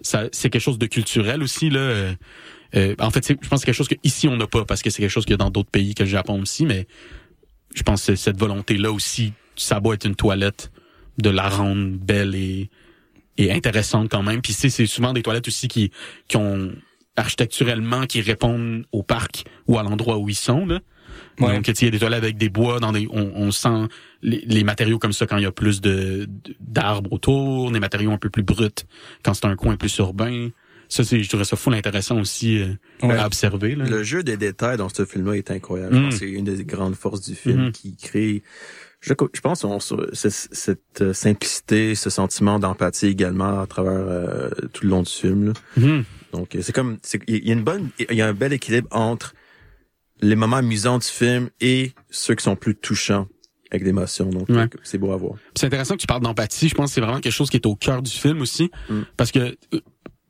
ça 0.02 0.26
c'est 0.32 0.50
quelque 0.50 0.62
chose 0.62 0.78
de 0.78 0.86
culturel 0.86 1.42
aussi 1.44 1.70
là. 1.70 1.80
euh, 1.80 2.14
euh, 2.76 2.96
en 3.00 3.10
fait, 3.12 3.24
c'est- 3.24 3.38
je 3.42 3.48
pense 3.48 3.60
que 3.60 3.62
c'est 3.62 3.66
quelque 3.68 3.76
chose 3.76 3.88
que 3.88 3.96
ici 4.04 4.28
on 4.28 4.36
n'a 4.38 4.48
pas 4.48 4.66
parce 4.66 4.82
que 4.82 4.90
c'est 4.90 5.02
quelque 5.02 5.12
chose 5.12 5.26
qu'il 5.26 5.32
y 5.34 5.36
a 5.36 5.38
dans 5.38 5.50
d'autres 5.52 5.70
pays 5.70 5.94
que 5.96 6.04
le 6.04 6.10
Japon 6.10 6.42
aussi. 6.42 6.66
Mais 6.66 6.88
je 7.76 7.84
pense 7.84 8.06
que 8.06 8.16
cette 8.16 8.38
volonté 8.38 8.78
là 8.78 8.92
aussi, 8.92 9.34
ça 9.56 9.80
doit 9.80 9.94
être 9.96 10.06
une 10.06 10.16
toilette 10.16 10.72
de 11.20 11.30
la 11.30 11.48
rendre 11.50 11.92
belle 11.98 12.36
et 12.36 12.70
et 13.38 13.52
intéressante 13.52 14.10
quand 14.12 14.24
même. 14.24 14.42
Puis 14.42 14.54
c'est 14.54 14.70
c'est 14.70 14.86
souvent 14.88 15.14
des 15.14 15.22
toilettes 15.24 15.48
aussi 15.48 15.68
qui 15.68 15.92
qui 16.28 16.38
ont 16.38 16.72
architecturellement 17.16 18.06
qui 18.08 18.22
répondent 18.22 18.86
au 18.92 19.04
parc 19.04 19.44
ou 19.68 19.78
à 19.78 19.84
l'endroit 19.84 20.18
où 20.18 20.30
ils 20.30 20.36
sont 20.36 20.66
là. 20.66 20.80
Ouais. 21.40 21.56
Donc 21.56 21.68
il 21.68 21.86
y 21.86 21.88
a 21.88 21.92
des 21.92 22.00
toilettes 22.00 22.24
avec 22.24 22.38
des 22.38 22.50
bois 22.50 22.80
dans 22.80 22.92
des 22.92 23.08
on, 23.12 23.32
on 23.36 23.52
sent 23.52 23.88
les, 24.22 24.44
les 24.46 24.64
matériaux 24.64 25.00
comme 25.00 25.14
ça 25.14 25.26
quand 25.26 25.38
il 25.38 25.44
y 25.44 25.48
a 25.48 25.52
plus 25.52 25.82
de 25.82 26.28
d'arbres 26.60 27.12
autour, 27.12 27.72
des 27.72 27.80
matériaux 27.80 28.12
un 28.12 28.18
peu 28.18 28.30
plus 28.30 28.44
bruts 28.44 28.70
quand 29.24 29.34
c'est 29.34 29.46
un 29.46 29.56
coin 29.56 29.76
plus 29.76 29.98
urbain. 29.98 30.50
Ça 30.90 31.04
c'est 31.04 31.24
je 31.24 31.28
trouverais 31.28 31.46
ça 31.46 31.56
full 31.56 31.74
intéressant 31.74 32.20
aussi 32.20 32.60
euh, 32.62 32.68
Ouais. 33.02 33.18
à 33.18 33.26
observer 33.26 33.74
là. 33.76 33.86
Le 33.86 34.04
jeu 34.04 34.22
des 34.22 34.38
détails 34.38 34.78
dans 34.78 34.90
ce 34.90 35.06
film-là 35.06 35.34
est 35.38 35.50
incroyable. 35.50 35.96
Mm. 35.98 36.10
que 36.10 36.16
c'est 36.16 36.30
une 36.30 36.46
des 36.46 36.64
grandes 36.66 36.96
forces 36.96 37.22
du 37.22 37.34
film 37.36 37.66
Mhm. 37.66 37.72
qui 37.72 37.96
crée. 37.96 38.44
Je, 39.02 39.14
je 39.34 39.42
pense 39.42 39.64
on, 39.66 39.80
cette 39.80 41.02
euh, 41.02 41.14
simplicité, 41.14 41.96
ce 41.96 42.10
sentiment 42.10 42.60
d'empathie 42.60 43.08
également 43.08 43.60
à 43.60 43.68
travers 43.68 43.92
euh, 43.94 44.50
tout 44.72 44.84
le 44.86 44.92
long 44.92 45.02
du 45.04 45.12
film. 45.12 45.48
là. 45.48 45.54
Mhm. 45.78 46.04
Donc 46.32 46.56
euh, 46.56 46.60
c'est 46.62 46.74
comme 46.74 46.98
c'est- 47.02 47.20
il 47.28 47.46
y 47.48 47.50
a 47.50 47.54
une 47.54 47.64
bonne, 47.64 47.90
il 48.00 48.16
y 48.16 48.22
a 48.22 48.28
un 48.28 48.34
bel 48.34 48.54
équilibre 48.54 48.88
entre 48.92 49.34
les 50.24 50.36
moments 50.36 50.58
amusants 50.58 50.98
du 51.00 51.08
film 51.08 51.50
et 51.62 51.92
ceux 52.10 52.36
qui 52.36 52.44
sont 52.44 52.56
plus 52.56 52.76
touchants 52.76 53.28
avec 53.72 53.84
l'émotion. 53.84 54.30
Donc 54.30 54.50
Ouais. 54.50 54.68
c'est 54.84 54.98
beau 54.98 55.12
à 55.12 55.18
voir. 55.18 55.36
C'est 55.56 55.66
intéressant 55.66 55.96
que 55.96 56.02
tu 56.02 56.08
parles 56.08 56.22
d'empathie. 56.22 56.70
Je 56.70 56.76
pense 56.76 56.90
que 56.92 56.96
c'est 56.96 57.02
vraiment 57.02 57.20
quelque 57.20 57.34
chose 57.34 57.50
qui 57.50 57.58
est 57.58 57.66
au 57.66 57.76
cœur 57.76 58.02
du 58.02 58.12
film 58.12 58.42
aussi. 58.42 58.70
Mm. 58.90 59.02
Parce 59.18 59.32
que, 59.32 59.40
euh, 59.74 59.80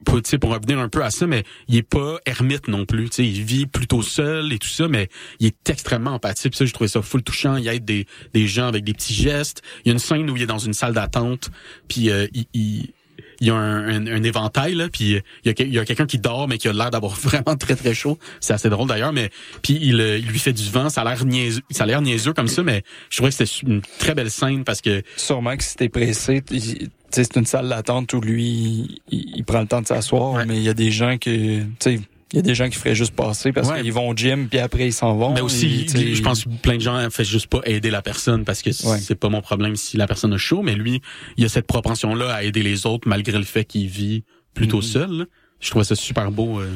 pour, 0.06 0.22
tu 0.22 0.30
sais, 0.30 0.38
pour 0.38 0.52
revenir 0.52 0.80
un 0.80 0.90
peu 0.90 1.04
à 1.04 1.12
ça, 1.12 1.28
mais 1.28 1.44
il 1.68 1.78
est 1.78 1.84
pas 1.84 2.20
ermite 2.26 2.68
non 2.68 2.86
plus. 2.86 3.10
Tu 3.10 3.16
sais, 3.18 3.26
il 3.28 3.44
vit 3.44 3.66
plutôt 3.66 4.02
seul 4.02 4.52
et 4.52 4.60
tout 4.60 4.68
ça, 4.68 4.88
mais 4.88 5.10
il 5.40 5.48
est 5.48 5.70
extrêmement 5.70 6.12
empathique. 6.12 6.52
Puis 6.52 6.58
ça, 6.58 6.66
je 6.66 6.74
trouvais 6.74 6.88
ça 6.90 7.02
full 7.02 7.24
touchant. 7.24 7.56
Il 7.58 7.68
aide 7.68 7.86
des, 7.86 8.06
des 8.34 8.48
gens 8.48 8.68
avec 8.68 8.84
des 8.84 8.94
petits 8.94 9.14
gestes. 9.14 9.62
Il 9.86 9.90
y 9.90 9.92
a 9.92 9.94
une 9.94 10.00
scène 10.00 10.30
où 10.30 10.36
il 10.36 10.42
est 10.42 10.48
dans 10.48 10.58
une 10.58 10.74
salle 10.74 10.94
d'attente, 10.94 11.52
puis 11.88 12.10
euh, 12.10 12.28
il, 12.34 12.46
il, 12.54 12.94
il 13.40 13.48
y 13.48 13.50
a 13.50 13.56
un, 13.56 13.88
un, 13.88 14.08
un 14.08 14.24
éventail 14.24 14.76
là, 14.76 14.90
puis 14.90 15.22
il 15.44 15.74
y 15.74 15.80
a, 15.80 15.86
quelqu'un 15.86 16.06
qui 16.06 16.18
dort 16.18 16.48
mais 16.48 16.58
qui 16.58 16.68
a 16.68 16.74
l'air 16.74 16.92
d'avoir 16.92 17.14
vraiment 17.20 17.56
très 17.58 17.76
très 17.76 17.94
chaud. 17.94 18.18
C'est 18.40 18.54
assez 18.54 18.70
drôle 18.70 18.88
d'ailleurs, 18.88 19.14
mais 19.14 19.30
puis 19.62 19.78
il, 19.82 20.00
euh, 20.00 20.18
il 20.18 20.28
lui 20.28 20.40
fait 20.40 20.54
du 20.54 20.70
vent, 20.70 20.90
ça 20.90 21.02
a 21.02 21.04
l'air 21.04 21.26
niaiseux, 21.26 21.62
ça 21.72 21.84
a 21.84 21.88
l'air 21.88 22.02
niaiseux 22.02 22.34
comme 22.34 22.48
ça, 22.48 22.64
mais 22.64 22.84
je 23.10 23.18
trouvais 23.18 23.32
que 23.32 23.36
c'était 23.36 23.68
une 23.68 23.82
très 24.00 24.14
belle 24.16 24.32
scène 24.32 24.64
parce 24.64 24.82
que 24.82 25.04
Sûrement 25.18 25.56
que 25.58 25.64
si 25.64 25.76
t'es 25.76 25.90
pressé, 25.90 26.42
t- 26.42 26.60
tu 26.60 26.90
sais, 27.12 27.24
c'est 27.24 27.36
une 27.38 27.46
salle 27.46 27.70
d'attente 27.70 28.12
où 28.14 28.22
lui, 28.22 29.02
il, 29.12 29.38
il 29.38 29.44
prend 29.44 29.62
le 29.62 29.68
temps 29.68 29.82
de 29.82 29.88
s'asseoir, 29.88 30.46
mais 30.48 30.58
il 30.58 30.64
y 30.64 30.70
a 30.70 30.74
des 30.74 30.90
gens 30.92 31.18
que, 31.18 31.60
tu 31.60 31.68
sais, 31.80 32.00
il 32.34 32.38
y 32.38 32.40
a 32.40 32.42
des 32.42 32.56
gens 32.56 32.68
qui 32.68 32.78
feraient 32.78 32.96
juste 32.96 33.16
passer 33.16 33.54
parce 33.54 33.70
Ouais. 33.70 33.82
qu'ils 33.82 33.94
vont 33.94 34.10
au 34.10 34.14
gym 34.16 34.48
puis 34.50 34.60
après 34.60 34.88
ils 34.88 34.92
s'en 34.94 35.16
vont. 35.16 35.34
Mais 35.34 35.42
aussi, 35.42 35.86
Et, 35.96 36.16
je 36.16 36.22
pense 36.22 36.44
que 36.44 36.50
plein 36.50 36.76
de 36.78 36.82
gens 36.82 37.08
fait 37.12 37.24
juste 37.24 37.48
pas 37.48 37.62
aider 37.66 37.90
la 37.92 38.02
personne 38.02 38.44
parce 38.44 38.62
que 38.62 38.70
Ouais. 38.88 38.98
c'est 39.00 39.16
pas 39.16 39.30
mon 39.30 39.42
problème 39.42 39.76
si 39.76 39.96
la 39.98 40.08
personne 40.08 40.34
a 40.34 40.38
chaud, 40.38 40.62
mais 40.64 40.74
lui, 40.76 41.02
il 41.38 41.46
a 41.46 41.50
cette 41.50 41.68
propension-là 41.68 42.34
à 42.34 42.44
aider 42.44 42.64
les 42.64 42.86
autres 42.86 43.08
malgré 43.08 43.38
le 43.38 43.44
fait 43.46 43.64
qu'il 43.66 43.88
vit 43.88 44.24
plutôt 44.54 44.78
Mhm. 44.78 44.82
seul. 44.84 45.12
là. 45.12 45.26
Je 45.60 45.70
trouvais 45.70 45.86
ça 45.86 45.96
super 45.96 46.32
beau. 46.32 46.60
euh. 46.60 46.70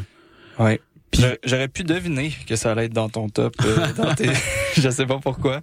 Ouais. 0.60 0.80
J'a- 1.14 1.38
J'aurais 1.45 1.68
pu 1.70 1.84
deviner 1.84 2.32
que 2.47 2.55
ça 2.55 2.72
allait 2.74 2.86
être 2.86 2.93
dans 2.93 3.10
ton 3.10 3.30
top. 3.30 3.55
euh, 3.66 3.93
dans 3.97 4.14
tes... 4.14 4.30
je 4.78 4.89
sais 4.89 5.05
pas 5.05 5.20
pourquoi. 5.20 5.62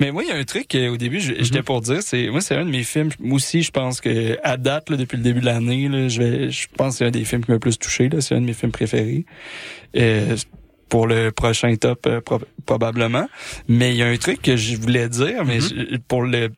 Mais 0.00 0.10
moi, 0.10 0.22
il 0.24 0.28
y 0.28 0.32
a 0.32 0.36
un 0.36 0.44
truc 0.44 0.74
euh, 0.74 0.88
au 0.90 0.96
début, 0.96 1.20
je- 1.20 1.34
j'étais 1.38 1.62
pour 1.62 1.80
dire, 1.82 2.02
c'est 2.02 2.28
moi, 2.28 2.40
c'est 2.40 2.56
un 2.56 2.64
de 2.64 2.70
mes 2.70 2.82
films. 2.82 3.10
Moi 3.20 3.36
aussi, 3.36 3.62
je 3.62 3.70
pense 3.70 4.00
que 4.00 4.38
à 4.42 4.56
date, 4.56 4.90
là, 4.90 4.96
depuis 4.96 5.16
le 5.18 5.22
début 5.22 5.40
de 5.40 5.46
l'année, 5.46 6.08
je 6.08 6.22
vais, 6.22 6.50
je 6.50 6.66
pense 6.76 6.94
que 6.94 6.98
c'est 6.98 7.04
un 7.06 7.10
des 7.10 7.24
films 7.24 7.44
qui 7.44 7.50
m'a 7.50 7.56
le 7.56 7.60
plus 7.60 7.78
touché. 7.78 8.08
Là, 8.08 8.20
c'est 8.20 8.34
un 8.34 8.40
de 8.40 8.46
mes 8.46 8.54
films 8.54 8.72
préférés. 8.72 9.26
Euh, 9.96 10.36
pour 10.88 11.06
le 11.08 11.30
prochain 11.32 11.74
top, 11.76 12.06
euh, 12.06 12.20
prob- 12.20 12.44
probablement. 12.64 13.26
Mais 13.68 13.90
il 13.90 13.96
y 13.96 14.02
a 14.02 14.06
un 14.06 14.16
truc 14.16 14.40
que 14.40 14.56
je 14.56 14.76
voulais 14.76 15.08
dire, 15.08 15.44
mais 15.44 15.60
je- 15.60 15.96
pour 16.08 16.22
le 16.22 16.50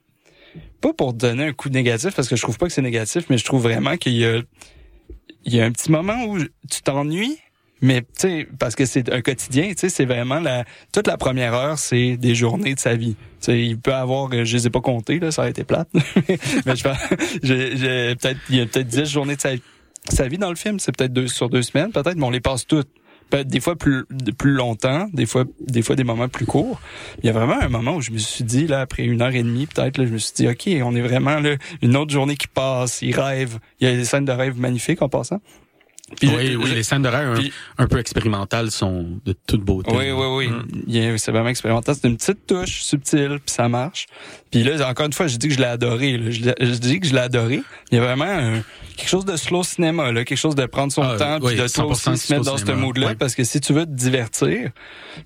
pas 0.81 0.93
pour 0.93 1.13
donner 1.13 1.45
un 1.47 1.53
coup 1.53 1.71
négatif 1.71 2.15
parce 2.15 2.29
que 2.29 2.37
je 2.37 2.43
trouve 2.43 2.57
pas 2.57 2.67
que 2.67 2.73
c'est 2.73 2.83
négatif, 2.83 3.25
mais 3.31 3.37
je 3.39 3.45
trouve 3.45 3.63
vraiment 3.63 3.97
qu'il 3.97 4.13
y 4.13 4.25
a 4.25 4.41
il 5.45 5.55
y 5.55 5.61
a 5.61 5.65
un 5.65 5.73
petit 5.73 5.91
moment 5.91 6.25
où 6.27 6.39
tu 6.39 6.83
t'ennuies 6.85 7.39
mais 7.81 8.03
tu 8.03 8.07
sais 8.17 8.49
parce 8.59 8.75
que 8.75 8.85
c'est 8.85 9.13
un 9.13 9.21
quotidien, 9.21 9.69
tu 9.69 9.75
sais 9.79 9.89
c'est 9.89 10.05
vraiment 10.05 10.41
la 10.41 10.65
toute 10.93 11.07
la 11.07 11.17
première 11.17 11.55
heure, 11.55 11.79
c'est 11.79 12.17
des 12.17 12.35
journées 12.35 12.75
de 12.75 12.81
sa 12.81 12.95
vie. 12.95 13.15
Tu 13.41 13.47
sais 13.47 13.61
il 13.61 13.79
peut 13.79 13.95
avoir 13.95 14.29
euh, 14.33 14.45
je 14.45 14.57
les 14.57 14.67
ai 14.67 14.71
pas 14.71 14.81
comptées 14.81 15.19
là, 15.19 15.31
ça 15.31 15.45
a 15.45 15.49
été 15.49 15.65
plate. 15.65 15.89
mais 16.67 16.77
je 16.77 16.83
pense 16.83 16.99
j'ai 17.43 17.77
j'ai 17.77 18.17
peut-être 18.17 18.41
il 18.51 18.57
y 18.57 18.61
a 18.61 18.67
peut-être 18.67 18.89
10 18.89 19.05
journées 19.05 19.37
de 19.37 19.41
sa, 19.41 19.51
sa 20.09 20.27
vie 20.29 20.39
dans 20.39 20.51
le 20.51 20.57
film, 20.57 20.81
c'est 20.81 20.97
peut-être 20.97 21.13
deux 21.13 21.29
sur 21.29 21.49
deux 21.49 21.63
semaines, 21.63 21.93
peut-être 21.93 22.17
mais 22.17 22.27
on 22.27 22.31
les 22.31 22.41
passe 22.41 22.67
toutes. 22.67 22.89
Peut-être 23.31 23.49
des 23.49 23.61
fois 23.61 23.77
plus 23.77 24.07
plus 24.39 24.53
longtemps, 24.53 25.07
des 25.13 25.27
fois 25.27 25.45
des 25.61 25.83
fois 25.83 25.97
des 25.97 26.05
moments 26.05 26.29
plus 26.29 26.47
courts. 26.47 26.81
Il 27.23 27.27
y 27.27 27.29
a 27.29 27.33
vraiment 27.33 27.61
un 27.61 27.69
moment 27.69 27.97
où 27.97 28.01
je 28.01 28.11
me 28.11 28.19
suis 28.19 28.43
dit 28.43 28.67
là 28.67 28.81
après 28.81 29.05
une 29.05 29.21
heure 29.21 29.35
et 29.35 29.43
demie 29.43 29.67
peut-être 29.67 30.03
je 30.03 30.11
me 30.11 30.19
suis 30.19 30.33
dit 30.35 30.49
ok 30.49 30.83
on 30.83 30.97
est 30.97 31.03
vraiment 31.03 31.39
là 31.39 31.57
une 31.83 31.97
autre 31.97 32.11
journée 32.11 32.37
qui 32.37 32.49
passe, 32.49 33.03
il 33.03 33.15
rêve, 33.15 33.59
il 33.81 33.89
y 33.89 33.91
a 33.91 33.95
des 33.95 34.05
scènes 34.07 34.25
de 34.25 34.33
rêve 34.33 34.59
magnifiques 34.59 35.03
en 35.03 35.11
passant. 35.11 35.41
Puis 36.17 36.29
oui, 36.29 36.57
oui, 36.57 36.71
les 36.75 36.83
scènes 36.83 37.03
de 37.03 37.09
rêve 37.09 37.39
un, 37.79 37.85
un 37.85 37.87
peu 37.87 37.99
expérimentales 37.99 38.71
sont 38.71 39.07
de 39.25 39.35
toute 39.47 39.61
beauté. 39.63 39.91
oui, 39.95 40.11
oui, 40.11 40.27
oui. 40.27 40.49
Mm. 40.49 41.19
C'est 41.19 41.33
vraiment 41.33 41.49
expérimental. 41.49 41.95
C'est 41.95 42.09
une 42.09 42.17
petite 42.17 42.47
touche 42.47 42.83
subtile, 42.83 43.39
puis 43.45 43.55
ça 43.55 43.69
marche. 43.69 44.07
Puis 44.51 44.63
là, 44.65 44.89
encore 44.89 45.07
une 45.07 45.13
fois, 45.13 45.27
je 45.27 45.37
dis 45.37 45.49
que 45.49 45.55
je 45.55 45.59
l'ai 45.59 45.65
adoré. 45.67 46.17
là. 46.19 46.31
Je, 46.31 46.41
je 46.61 46.73
dis 46.79 47.01
que 47.01 47.07
je 47.07 47.13
l'ai 47.15 47.21
adoré. 47.21 47.61
Il 47.91 47.97
y 47.97 48.01
a 48.01 48.03
vraiment 48.05 48.25
un- 48.25 48.63
quelque 48.97 49.09
chose 49.09 49.25
de 49.25 49.37
slow 49.37 49.63
cinéma, 49.63 50.11
là, 50.11 50.25
quelque 50.25 50.39
chose 50.39 50.55
de 50.57 50.67
prendre 50.67 50.93
son 50.93 51.03
Ah, 51.03 51.17
temps, 51.17 51.39
oui, 51.43 51.55
puis 51.55 51.63
de 51.63 51.69
toi 51.69 51.85
100% 51.85 52.13
aussi 52.13 52.27
se 52.27 52.33
mettre 52.33 52.45
dans 52.47 52.57
ce 52.57 52.65
mood-là, 52.73 53.09
ouais. 53.09 53.15
parce 53.15 53.35
que 53.37 53.45
si 53.45 53.61
tu 53.61 53.73
veux 53.73 53.85
te 53.87 53.91
divertir, 53.93 54.71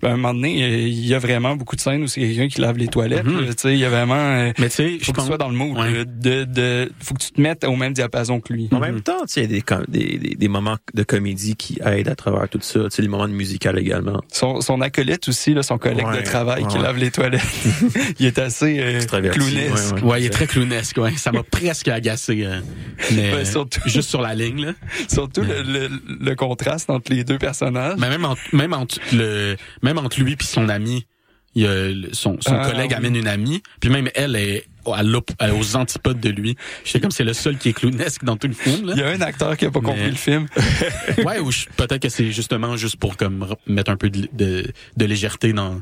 ben, 0.03 0.11
à 0.11 0.13
un 0.13 0.17
moment 0.17 0.35
donné, 0.35 0.87
il 0.89 1.07
y 1.07 1.15
a 1.15 1.19
vraiment 1.19 1.57
beaucoup 1.57 1.75
de 1.77 1.81
scènes 1.81 2.03
où 2.03 2.07
c'est 2.07 2.21
quelqu'un 2.21 2.49
qui 2.49 2.61
lave 2.61 2.77
les 2.77 2.89
toilettes. 2.89 3.25
Mhm. 3.25 3.47
Tu 3.47 3.53
sais, 3.57 3.73
il 3.73 3.79
y 3.79 3.85
a 3.85 3.89
vraiment... 3.91 4.15
euh, 4.17 4.53
Mais 4.59 4.69
tu 4.69 4.75
sais, 4.77 4.89
je 4.89 4.93
faut 4.93 4.99
que 4.99 5.05
tu 5.07 5.13
pense 5.13 5.27
sois 5.27 5.39
dans 5.39 5.49
le 5.49 5.55
mood. 5.57 5.79
Ouais. 5.79 5.91
là, 5.91 6.05
De, 6.05 6.45
de, 6.45 6.93
faut 7.01 7.15
que 7.15 7.21
tu 7.23 7.31
te 7.33 7.41
mettes 7.41 7.65
au 7.65 7.77
même 7.77 7.93
diapason 7.95 8.41
que 8.41 8.53
lui. 8.53 8.69
En 8.73 8.79
même 8.81 9.01
temps, 9.01 9.21
tu 9.23 9.33
sais, 9.35 9.45
il 9.45 9.51
y 9.53 9.57
a 9.59 9.61
des, 9.89 10.09
des, 10.09 10.19
des, 10.19 10.35
des 10.35 10.49
moments 10.49 10.77
de 10.93 11.03
comédie 11.03 11.57
qui 11.57 11.79
aident 11.85 12.09
à 12.09 12.15
travers 12.15 12.49
tout 12.49 12.59
ça. 12.61 12.81
Tu 12.85 12.91
sais, 12.91 13.03
les 13.03 13.09
moments 13.09 13.29
de 13.29 13.33
musical 13.33 13.79
également. 13.79 14.21
Son, 14.31 14.61
son 14.61 14.81
acolyte 14.83 15.29
aussi, 15.29 15.55
là, 15.55 15.63
son 15.63 15.79
collègue 15.79 16.07
Ouais, 16.07 16.19
de 16.19 16.23
travail 16.25 16.67
qui 16.67 16.79
lave 16.79 16.99
les 16.99 17.11
toilettes, 17.11 17.41
il 18.19 18.27
est 18.27 18.39
assez 18.39 18.79
euh, 18.81 19.01
Extraverti, 19.19 19.39
clownesque. 19.39 19.95
ouais, 19.97 20.03
Ouais, 20.03 20.23
il 20.23 20.27
est 20.27 20.31
très 20.31 20.47
clownesque, 20.47 20.97
ouais. 20.99 21.17
Ça 21.17 21.33
m'a 21.33 21.43
presque 21.43 21.89
agacé. 21.89 22.45
euh, 22.45 22.61
mais 23.15 23.33
Ouais, 23.35 23.45
surtout- 23.45 23.81
juste 23.87 24.09
sur 24.09 24.23
la 24.23 24.35
ligne, 24.35 24.67
là. 24.67 24.73
Surtout 25.13 25.43
le, 25.43 25.63
le, 25.63 25.89
le 26.21 26.35
contraste 26.35 26.89
entre 26.91 27.13
les 27.13 27.25
deux 27.25 27.39
personnages. 27.39 27.99
Mais 27.99 28.09
même 28.09 28.25
entre, 28.25 28.41
même 28.53 28.73
entre 28.73 28.99
le, 29.13 29.57
même 29.83 29.99
entre 29.99 30.21
lui 30.21 30.37
puis 30.37 30.47
son 30.47 30.69
ami, 30.69 31.07
il 31.55 31.63
y 31.65 31.67
a 31.67 31.91
son, 32.13 32.39
son 32.41 32.55
Ah, 32.55 32.71
collègue 32.71 32.91
oui. 32.93 32.97
amène 32.97 33.15
une 33.17 33.29
amie, 33.29 33.63
puis 33.81 33.91
même 33.91 34.09
elle 34.15 34.37
est 34.37 34.65
à 34.87 35.55
aux 35.55 35.77
antipodes 35.77 36.19
de 36.19 36.31
lui. 36.31 36.57
Je 36.85 36.91
sais 36.91 36.99
comme 36.99 37.11
c'est 37.13 37.23
le 37.25 37.35
seul 37.35 37.57
qui 37.59 37.69
est 37.69 37.73
clownesque 37.73 38.25
dans 38.25 38.37
tout 38.37 38.49
le 38.49 38.55
film, 38.55 38.87
là. 38.87 38.95
Il 38.97 39.01
y 39.01 39.05
a 39.05 39.09
un 39.11 39.21
acteur 39.21 39.57
qui 39.57 39.67
a 39.67 39.71
pas 39.71 39.81
Mais- 39.81 39.87
compris 39.91 40.09
le 40.11 40.17
film. 40.17 40.47
ouais, 41.25 41.39
ou 41.41 41.53
je- 41.53 41.67
peut-être 41.77 42.01
que 42.03 42.09
c'est 42.09 42.33
justement 42.33 42.77
juste 42.77 42.97
pour 42.97 43.17
comme 43.17 43.45
re- 43.45 43.57
mettre 43.73 43.91
un 43.93 43.97
peu 43.97 44.11
de, 44.11 44.29
de, 44.33 44.65
de 44.97 45.05
légèreté 45.05 45.53
dans 45.53 45.81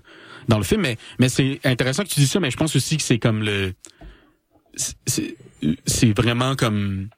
dans 0.50 0.58
le 0.58 0.64
film, 0.64 0.82
mais 0.82 0.98
mais 1.18 1.30
c'est 1.30 1.60
intéressant 1.64 2.02
que 2.02 2.08
tu 2.08 2.20
dis 2.20 2.26
ça, 2.26 2.40
mais 2.40 2.50
je 2.50 2.56
pense 2.58 2.76
aussi 2.76 2.96
que 2.98 3.02
c'est 3.02 3.18
comme 3.18 3.42
le 3.42 3.72
c'est- 5.06 6.16
vraiment 6.16 6.56
comme 6.56 7.08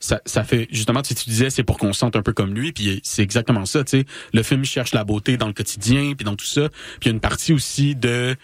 ça, 0.00 0.20
ça 0.26 0.44
fait 0.44 0.68
justement 0.70 1.02
si 1.02 1.14
tu 1.14 1.28
disais 1.30 1.50
c'est 1.50 1.62
pour 1.64 1.78
qu'on 1.78 1.92
se 1.92 1.98
sente 2.00 2.16
un 2.16 2.22
peu 2.22 2.32
comme 2.32 2.54
lui 2.54 2.72
puis 2.72 3.00
c'est 3.02 3.22
exactement 3.22 3.64
ça 3.64 3.84
tu 3.84 4.00
sais. 4.00 4.06
Le 4.32 4.42
film 4.42 4.64
cherche 4.64 4.92
la 4.92 5.04
beauté 5.04 5.36
dans 5.36 5.46
le 5.46 5.52
quotidien 5.54 6.12
puis 6.14 6.24
dans 6.24 6.36
tout 6.36 6.44
ça. 6.46 6.68
Puis 6.68 7.04
il 7.04 7.06
y 7.06 7.10
a 7.10 7.14
une 7.14 7.20
partie 7.20 7.52
aussi 7.52 7.94
de 7.94 8.36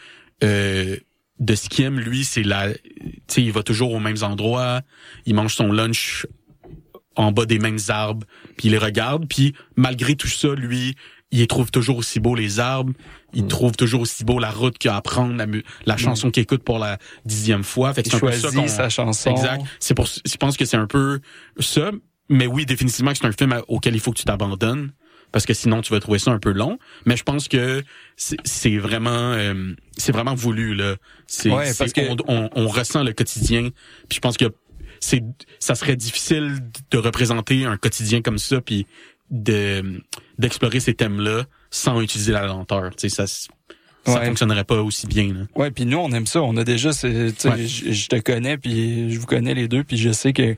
euh, 0.43 0.97
de 1.39 1.55
ce 1.55 1.69
qu'il 1.69 1.85
aime 1.85 2.01
lui 2.01 2.25
c'est 2.25 2.43
la 2.43 2.73
tu 2.73 2.81
sais 3.29 3.43
il 3.43 3.53
va 3.53 3.63
toujours 3.63 3.93
aux 3.93 4.01
mêmes 4.01 4.23
endroits 4.23 4.81
il 5.27 5.35
mange 5.35 5.55
son 5.55 5.71
lunch 5.73 6.27
en 7.17 7.33
bas 7.33 7.45
des 7.47 7.59
mêmes 7.59 7.79
arbres 7.89 8.27
puis 8.57 8.69
il 8.69 8.71
les 8.73 8.79
regarde 8.79 9.27
puis 9.29 9.55
malgré 9.77 10.17
tout 10.17 10.29
ça 10.29 10.55
lui 10.55 10.97
il 11.33 11.47
trouve 11.47 11.71
toujours 11.71 11.97
aussi 11.99 12.19
beau 12.21 12.35
les 12.35 12.59
arbres 12.61 12.93
il 13.33 13.47
trouve 13.47 13.73
toujours 13.73 14.01
aussi 14.01 14.25
beau 14.25 14.39
la 14.41 14.51
route 14.51 14.77
qu'il 14.79 14.91
a 14.91 14.97
à 14.97 15.01
prendre 15.03 15.35
la, 15.37 15.47
la 15.87 15.97
chanson 15.97 16.31
qu'il 16.31 16.43
écoute 16.43 16.65
pour 16.65 16.79
la 16.81 16.99
dixième 17.25 17.63
fois 17.63 17.95
fait 17.95 18.03
que 18.03 18.09
Il 18.09 18.11
c'est 18.11 18.17
un 18.17 18.21
peu 18.21 18.33
ça 18.33 18.41
choisit 18.41 18.61
qu'on- 18.61 18.69
sa 18.69 18.89
chanson. 18.89 19.31
Exact. 19.31 19.63
C'est 19.79 19.95
pour, 19.95 20.07
je 20.07 20.37
pense 20.37 20.57
que 20.57 20.65
c'est 20.65 20.77
un 20.77 20.87
peu 20.89 21.21
ça. 21.61 21.93
Mais 22.29 22.47
oui, 22.47 22.67
définitivement 22.67 23.13
que 23.13 23.19
c'est 23.19 23.27
un 23.27 23.33
film 23.33 23.61
auquel 23.69 23.95
il 23.95 24.01
faut 24.01 24.11
que 24.13 24.19
tu 24.19 24.25
t'abandonnes. 24.25 24.93
Parce 25.33 25.47
que 25.47 25.55
sinon, 25.55 25.81
tu 25.81 25.93
vas 25.93 26.01
trouver 26.01 26.19
ça 26.19 26.33
un 26.33 26.41
peu 26.41 26.51
long. 26.53 26.79
Mais 27.07 27.17
je 27.17 27.23
pense 27.23 27.47
que 27.47 27.85
c'est 28.17 28.79
vraiment, 28.79 29.11
euh, 29.33 29.75
c'est 29.97 30.11
vraiment 30.13 30.35
voulu, 30.35 30.75
là. 30.75 30.97
C'est, 31.29 31.51
Ouais, 31.51 31.73
parce 31.79 31.93
que- 31.93 32.01
on, 32.11 32.17
on, 32.27 32.51
on 32.55 32.67
ressent 32.69 33.03
le 33.05 33.13
quotidien. 33.13 33.71
Puis 34.09 34.17
je 34.17 34.21
pense 34.21 34.37
que 34.37 34.47
c'est, 35.01 35.23
ça 35.61 35.75
serait 35.75 35.97
difficile 35.97 36.59
de 36.91 36.99
représenter 36.99 37.65
un 37.65 37.77
quotidien 37.77 38.21
comme 38.23 38.39
ça 38.39 38.61
puis 38.61 38.87
de, 39.31 40.03
d'explorer 40.39 40.81
ces 40.81 40.95
thèmes-là 40.95 41.45
sans 41.71 42.01
utiliser 42.01 42.33
la 42.33 42.47
lenteur. 42.47 42.91
Tu 42.97 43.09
sais, 43.09 43.15
ça, 43.15 43.27
ça 43.27 43.49
Ouais. 44.19 44.27
fonctionnerait 44.27 44.65
pas 44.65 44.83
aussi 44.83 45.07
bien, 45.07 45.33
là. 45.33 45.41
Ouais, 45.55 45.71
puis 45.71 45.85
nous 45.85 45.99
on 45.99 46.11
aime 46.13 46.27
ça. 46.27 46.43
On 46.43 46.57
a 46.57 46.65
déjà, 46.65 46.93
ce- 46.93 47.29
tu 47.31 47.35
sais, 47.39 47.49
Ouais. 47.49 47.67
je, 47.67 47.93
je 47.93 48.09
te 48.09 48.17
connais, 48.17 48.57
puis 48.57 49.13
je 49.13 49.21
vous 49.21 49.27
connais 49.27 49.55
les 49.55 49.69
deux, 49.69 49.85
puis 49.85 49.97
je 49.99 50.11
sais 50.11 50.33
que 50.33 50.57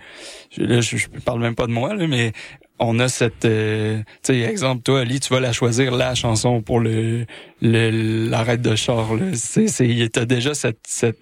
là, 0.56 0.80
je, 0.80 0.96
je 0.96 1.08
parle 1.24 1.40
même 1.40 1.54
pas 1.56 1.66
de 1.66 1.72
moi, 1.72 1.94
là, 1.94 2.06
mais 2.06 2.32
on 2.78 2.98
a 3.00 3.08
cette, 3.08 3.44
euh, 3.44 3.98
tu 4.22 4.32
sais, 4.32 4.40
exemple, 4.40 4.82
toi, 4.82 5.00
Ali, 5.00 5.20
tu 5.20 5.32
vas 5.32 5.40
la 5.40 5.52
choisir 5.52 5.94
la 5.94 6.14
chanson 6.14 6.62
pour 6.62 6.80
le 6.80 7.26
le 7.60 8.28
l'arrêt 8.28 8.58
de 8.58 8.74
char. 8.76 9.14
Là. 9.14 9.26
C'est, 9.34 9.68
c'est, 9.68 10.08
t'as 10.12 10.24
déjà 10.24 10.54
cette 10.54 10.80
cette 10.86 11.18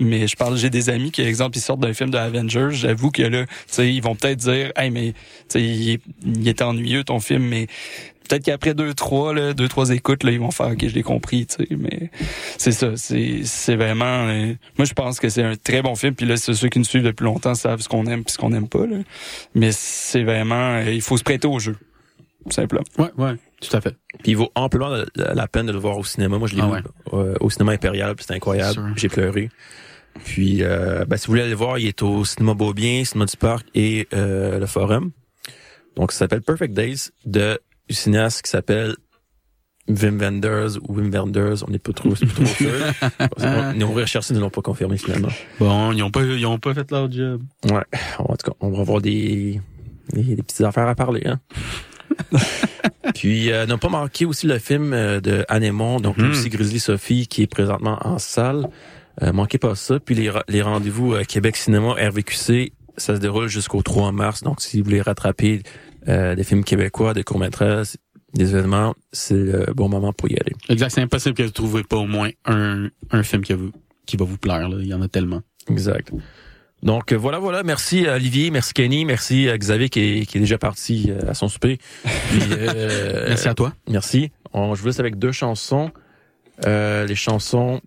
Mais 0.00 0.26
je 0.26 0.36
parle, 0.36 0.56
j'ai 0.56 0.70
des 0.70 0.90
amis 0.90 1.10
qui, 1.10 1.22
exemple, 1.22 1.56
ils 1.56 1.60
sortent 1.60 1.80
d'un 1.80 1.92
film 1.94 2.10
de 2.10 2.18
Avengers. 2.18 2.68
J'avoue 2.72 3.10
que 3.10 3.22
là, 3.22 3.44
tu 3.46 3.52
sais, 3.68 3.92
ils 3.92 4.02
vont 4.02 4.14
peut-être 4.14 4.38
dire, 4.38 4.72
hey, 4.76 4.90
mais 4.90 5.12
tu 5.12 5.16
sais, 5.48 5.62
il, 5.62 5.90
est- 5.90 6.02
il 6.24 6.46
était 6.48 6.64
ennuyeux 6.64 7.04
ton 7.04 7.20
film, 7.20 7.42
mais 7.44 7.66
peut-être 8.28 8.44
qu'après 8.44 8.74
deux 8.74 8.92
trois 8.92 9.32
là, 9.32 9.54
deux 9.54 9.68
trois 9.68 9.90
écoutes 9.90 10.24
là 10.24 10.32
ils 10.32 10.40
vont 10.40 10.50
faire 10.50 10.66
ok 10.72 10.88
je 10.88 10.94
l'ai 10.96 11.04
compris 11.04 11.46
tu 11.46 11.64
sais 11.64 11.76
mais 11.76 12.10
c'est 12.58 12.72
ça 12.72 12.96
c'est 12.96 13.42
c'est 13.44 13.76
vraiment 13.76 14.26
euh, 14.26 14.52
moi 14.76 14.84
je 14.84 14.94
pense 14.94 15.20
que 15.20 15.28
c'est 15.28 15.44
un 15.44 15.54
très 15.54 15.80
bon 15.80 15.94
film 15.94 16.12
puis 16.16 16.26
là 16.26 16.36
c'est 16.36 16.52
ceux 16.52 16.68
qui 16.68 16.80
nous 16.80 16.84
suivent 16.84 17.04
depuis 17.04 17.22
longtemps 17.22 17.54
savent 17.54 17.80
ce 17.80 17.88
qu'on 17.88 18.04
aime 18.06 18.24
puis 18.24 18.32
ce 18.32 18.38
qu'on 18.38 18.50
n'aime 18.50 18.66
pas 18.68 18.84
là. 18.84 18.96
Mais 19.54 19.70
c'est 19.70 20.24
vraiment 20.24 20.74
euh, 20.78 20.90
il 20.92 21.02
faut 21.02 21.16
se 21.16 21.22
prêter 21.22 21.46
au 21.46 21.60
jeu 21.60 21.76
simplement. 22.50 22.82
Ouais, 22.98 23.10
ouais, 23.16 23.36
tout 23.60 23.76
à 23.76 23.80
fait. 23.80 23.96
Puis 24.22 24.32
il 24.32 24.36
vaut 24.36 24.50
amplement 24.54 24.88
la, 25.14 25.34
la 25.34 25.48
peine 25.48 25.66
de 25.66 25.72
le 25.72 25.78
voir 25.78 25.96
au 25.98 26.04
cinéma. 26.04 26.38
Moi, 26.38 26.48
je 26.48 26.54
l'ai 26.56 26.62
Ah 26.62 26.66
vu 26.66 26.72
ouais. 26.72 26.80
euh, 27.14 27.34
au 27.40 27.50
cinéma 27.50 27.72
impérial, 27.72 28.14
c'était 28.18 28.34
incroyable. 28.34 28.92
J'ai 28.96 29.08
pleuré. 29.08 29.48
Puis, 30.24 30.62
euh, 30.62 31.04
ben, 31.04 31.16
si 31.16 31.26
vous 31.26 31.32
voulez 31.32 31.42
aller 31.42 31.50
le 31.50 31.56
voir, 31.56 31.78
il 31.78 31.86
est 31.86 32.02
au 32.02 32.24
cinéma 32.24 32.54
Beaubien, 32.54 33.04
cinéma 33.04 33.26
du 33.26 33.36
Parc 33.36 33.66
et 33.74 34.08
euh, 34.14 34.58
le 34.58 34.66
Forum. 34.66 35.10
Donc, 35.96 36.12
ça 36.12 36.20
s'appelle 36.20 36.42
Perfect 36.42 36.74
Days 36.74 37.10
de 37.24 37.58
du 37.88 37.94
cinéaste 37.94 38.42
qui 38.42 38.50
s'appelle 38.50 38.96
Wim 39.88 40.18
Wenders 40.18 40.76
ou 40.82 40.94
Wim 40.96 41.10
Wenders. 41.10 41.62
On 41.66 41.70
n'est 41.70 41.78
pas 41.78 41.92
trop, 41.92 42.14
c'est 42.16 42.26
pas 42.26 42.32
trop 42.34 42.46
sûr. 42.46 42.70
rechercher, 43.94 44.32
ils 44.34 44.36
ne 44.36 44.40
l'ont 44.40 44.50
pas 44.50 44.62
confirmé 44.62 44.98
finalement. 44.98 45.28
Bon, 45.60 45.92
ils 45.92 46.02
ont 46.02 46.10
pas, 46.10 46.22
ils 46.24 46.44
ont 46.46 46.58
pas 46.58 46.74
fait 46.74 46.90
leur 46.90 47.10
job. 47.10 47.42
Ouais. 47.70 47.84
En 48.18 48.34
tout 48.36 48.50
cas, 48.50 48.56
on 48.60 48.70
va 48.70 48.80
avoir 48.80 49.00
des, 49.00 49.60
des, 50.12 50.22
des 50.22 50.42
petites 50.42 50.62
affaires 50.62 50.88
à 50.88 50.94
parler, 50.94 51.22
hein. 51.26 51.40
Puis, 53.14 53.52
euh, 53.52 53.66
n'a 53.66 53.78
pas 53.78 53.88
manqué 53.88 54.24
aussi 54.24 54.46
le 54.46 54.58
film 54.58 54.92
euh, 54.92 55.20
de 55.20 55.44
Anémon, 55.48 56.00
donc 56.00 56.18
Mhm. 56.18 56.30
aussi 56.30 56.48
Grizzly 56.48 56.80
Sophie, 56.80 57.26
qui 57.26 57.42
est 57.42 57.46
présentement 57.46 57.98
en 58.02 58.18
salle. 58.18 58.68
Euh, 59.22 59.32
manquez 59.32 59.58
pas 59.58 59.74
ça. 59.74 59.98
Puis 60.00 60.14
les, 60.14 60.62
rendez-vous 60.62 61.14
euh, 61.14 61.24
Québec 61.24 61.56
Cinéma, 61.56 61.94
RVQC 61.94 62.72
ça 62.98 63.14
se 63.14 63.20
déroule 63.20 63.48
jusqu'au 63.48 63.82
3 63.82 64.10
mars. 64.12 64.42
Donc, 64.42 64.62
si 64.62 64.78
vous 64.78 64.84
voulez 64.84 65.02
rattraper 65.02 65.62
euh, 66.08 66.34
des 66.34 66.44
films 66.44 66.64
québécois, 66.64 67.12
des 67.12 67.24
courts-métrages, 67.24 67.88
des 68.32 68.50
événements, 68.54 68.94
c'est 69.12 69.34
le 69.34 69.66
bon 69.74 69.90
moment 69.90 70.14
pour 70.14 70.30
y 70.30 70.34
aller. 70.34 70.52
Exact, 70.70 70.88
c'est 70.90 71.02
impossible 71.02 71.34
que 71.34 71.42
vous 71.42 71.50
trouviez 71.50 71.84
pas 71.84 71.96
au 71.98 72.06
moins 72.06 72.30
un, 72.46 72.88
un 73.10 73.22
film 73.22 73.42
qui, 73.42 73.52
vous, 73.52 73.70
qui 74.06 74.16
va 74.16 74.24
vous 74.24 74.38
plaire. 74.38 74.70
Là. 74.70 74.78
Il 74.80 74.86
y 74.86 74.94
en 74.94 75.02
a 75.02 75.08
tellement. 75.08 75.42
Exact. 75.68 76.10
Donc 76.86 77.12
euh, 77.12 77.16
voilà, 77.16 77.40
voilà. 77.40 77.64
Merci 77.64 78.06
à 78.06 78.14
Olivier, 78.14 78.50
merci 78.50 78.72
Kenny, 78.72 79.04
merci 79.04 79.50
à 79.50 79.58
Xavier 79.58 79.88
qui 79.88 80.00
est, 80.00 80.26
qui 80.26 80.38
est 80.38 80.40
déjà 80.40 80.56
parti 80.56 81.08
euh, 81.10 81.28
à 81.28 81.34
son 81.34 81.48
souper. 81.48 81.78
Puis, 82.04 82.40
euh, 82.52 83.26
Merci 83.28 83.48
à 83.48 83.54
toi. 83.54 83.72
Merci. 83.88 84.30
On, 84.52 84.74
je 84.74 84.80
vous 84.80 84.86
laisse 84.86 85.00
avec 85.00 85.18
deux 85.18 85.32
chansons. 85.32 85.90
Euh, 86.64 87.04
les 87.04 87.16
chansons, 87.16 87.80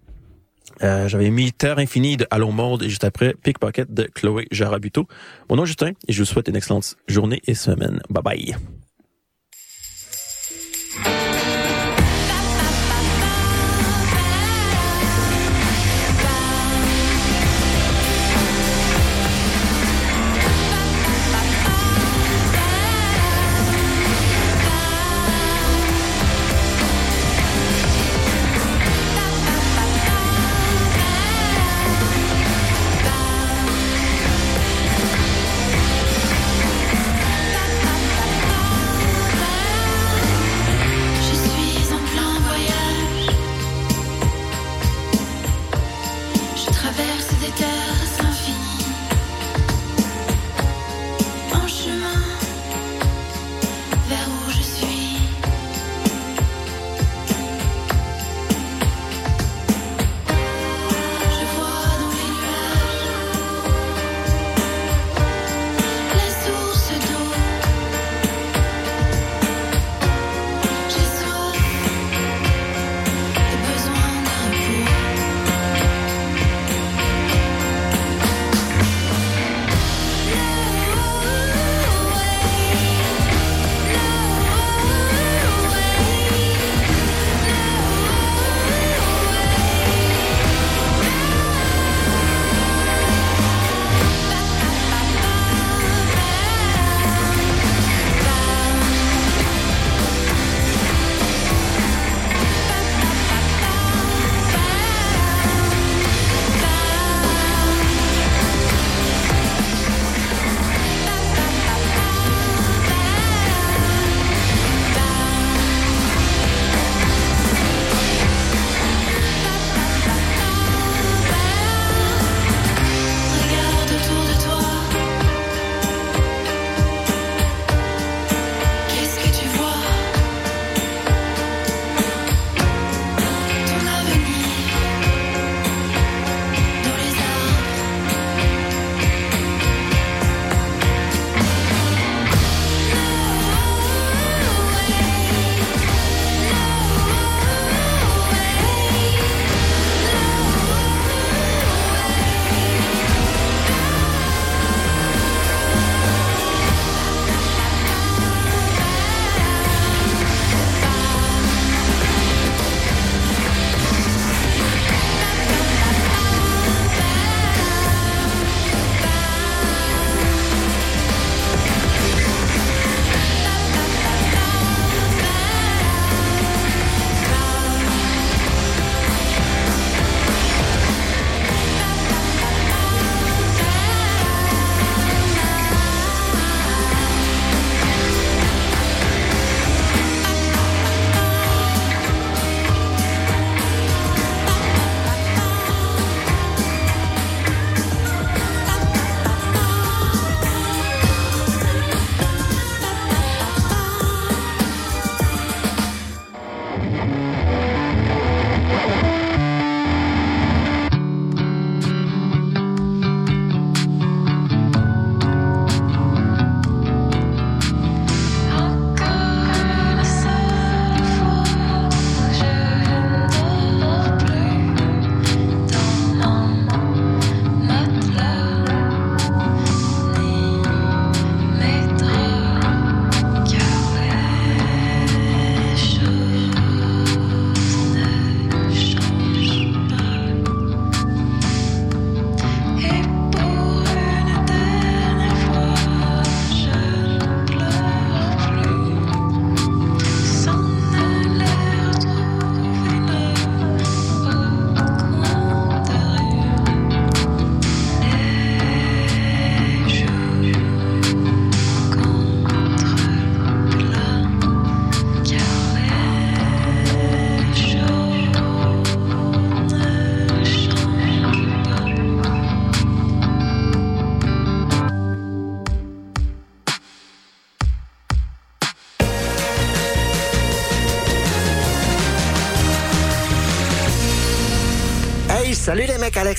euh, 0.84 1.08
j'avais 1.08 1.30
mis 1.30 1.54
Terre 1.54 1.80
infinie 1.80 2.18
de 2.18 2.28
Allo 2.30 2.52
Mode 2.52 2.84
et 2.84 2.89
juste 2.89 3.06
après 3.06 3.34
Pickpocket 3.41 3.91
de 3.91 4.04
Chloé 4.04 4.47
Jarabuto. 4.52 5.08
Mon 5.50 5.56
nom 5.56 5.64
est 5.64 5.68
Justin 5.68 5.91
et 6.08 6.14
je 6.14 6.20
vous 6.20 6.26
souhaite 6.26 6.50
une 6.50 6.58
excellente 6.58 6.95
journée 7.08 7.41
et 7.47 7.56
semaine. 7.56 8.02
Bye 8.10 8.24
bye. 8.24 8.56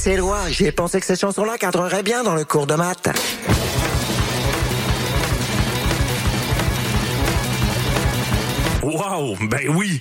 Éloi. 0.07 0.48
J'ai 0.48 0.72
pensé 0.72 0.98
que 0.98 1.07
ces 1.07 1.16
chansons-là 1.16 1.59
cadreraient 1.59 2.03
bien 2.03 2.22
dans 2.22 2.34
le 2.34 2.44
cours 2.44 2.66
de 2.66 2.74
maths. 2.74 3.11
Wow, 8.82 9.36
ben 9.42 9.68
oui. 9.68 10.01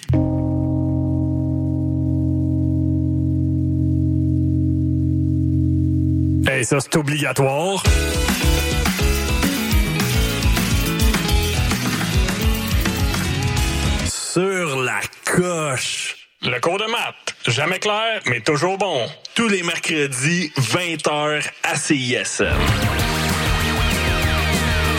Et 6.52 6.64
ça, 6.64 6.80
c'est 6.80 6.96
obligatoire. 6.96 7.84
Sur 14.06 14.82
la 14.82 15.00
coche. 15.26 16.16
Le 16.42 16.60
cours 16.62 16.78
de 16.78 16.86
maths. 16.86 17.29
Jamais 17.48 17.80
clair, 17.80 18.22
mais 18.26 18.42
toujours 18.42 18.78
bon. 18.78 19.08
Tous 19.34 19.48
les 19.48 19.64
mercredis, 19.64 20.52
20h 20.58 21.42
à 21.64 21.76
CISM. 21.76 22.46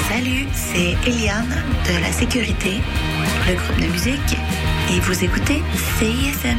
Salut, 0.09 0.47
c'est 0.55 0.97
Eliane 1.07 1.62
de 1.86 2.03
la 2.03 2.11
sécurité, 2.11 2.78
le 3.47 3.55
groupe 3.55 3.80
de 3.80 3.86
musique, 3.93 4.36
et 4.91 5.01
vous 5.01 5.24
écoutez 5.24 5.61
CISM. 5.99 6.59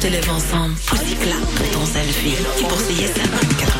Te 0.00 0.06
lève 0.06 0.30
ensemble, 0.30 0.74
aussi 0.92 1.14
plat 1.14 1.36
pour 1.56 1.70
ton 1.72 1.84
selfie. 1.84 2.34
Et 2.58 2.62
pour 2.62 2.78
CISM 2.80 3.20
89.3 3.20 3.79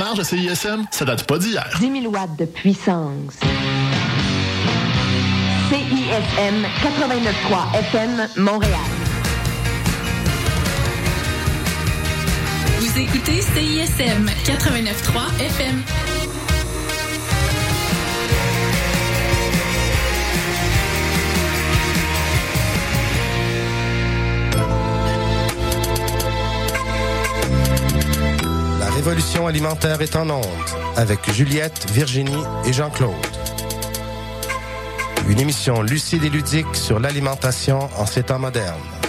Marge 0.00 0.16
de 0.16 0.24
CISM, 0.24 0.86
ça 0.90 1.04
date 1.04 1.24
pas 1.24 1.36
d'hier. 1.36 1.68
10 1.78 2.00
000 2.00 2.10
watts 2.10 2.34
de 2.38 2.46
puissance. 2.46 3.34
CISM 5.68 6.64
89.3 6.82 7.78
FM 7.80 8.28
Montréal. 8.38 8.80
Vous 12.78 12.98
écoutez 12.98 13.42
CISM 13.42 14.24
89.3 14.46 15.38
FM. 15.38 15.82
Révolution 29.00 29.46
alimentaire 29.46 30.02
est 30.02 30.14
en 30.14 30.28
onde 30.28 30.44
avec 30.94 31.32
Juliette, 31.32 31.90
Virginie 31.90 32.44
et 32.66 32.72
Jean-Claude. 32.74 33.14
Une 35.26 35.40
émission 35.40 35.80
lucide 35.80 36.22
et 36.24 36.28
ludique 36.28 36.74
sur 36.74 37.00
l'alimentation 37.00 37.88
en 37.96 38.04
ces 38.04 38.24
temps 38.24 38.38
modernes. 38.38 38.99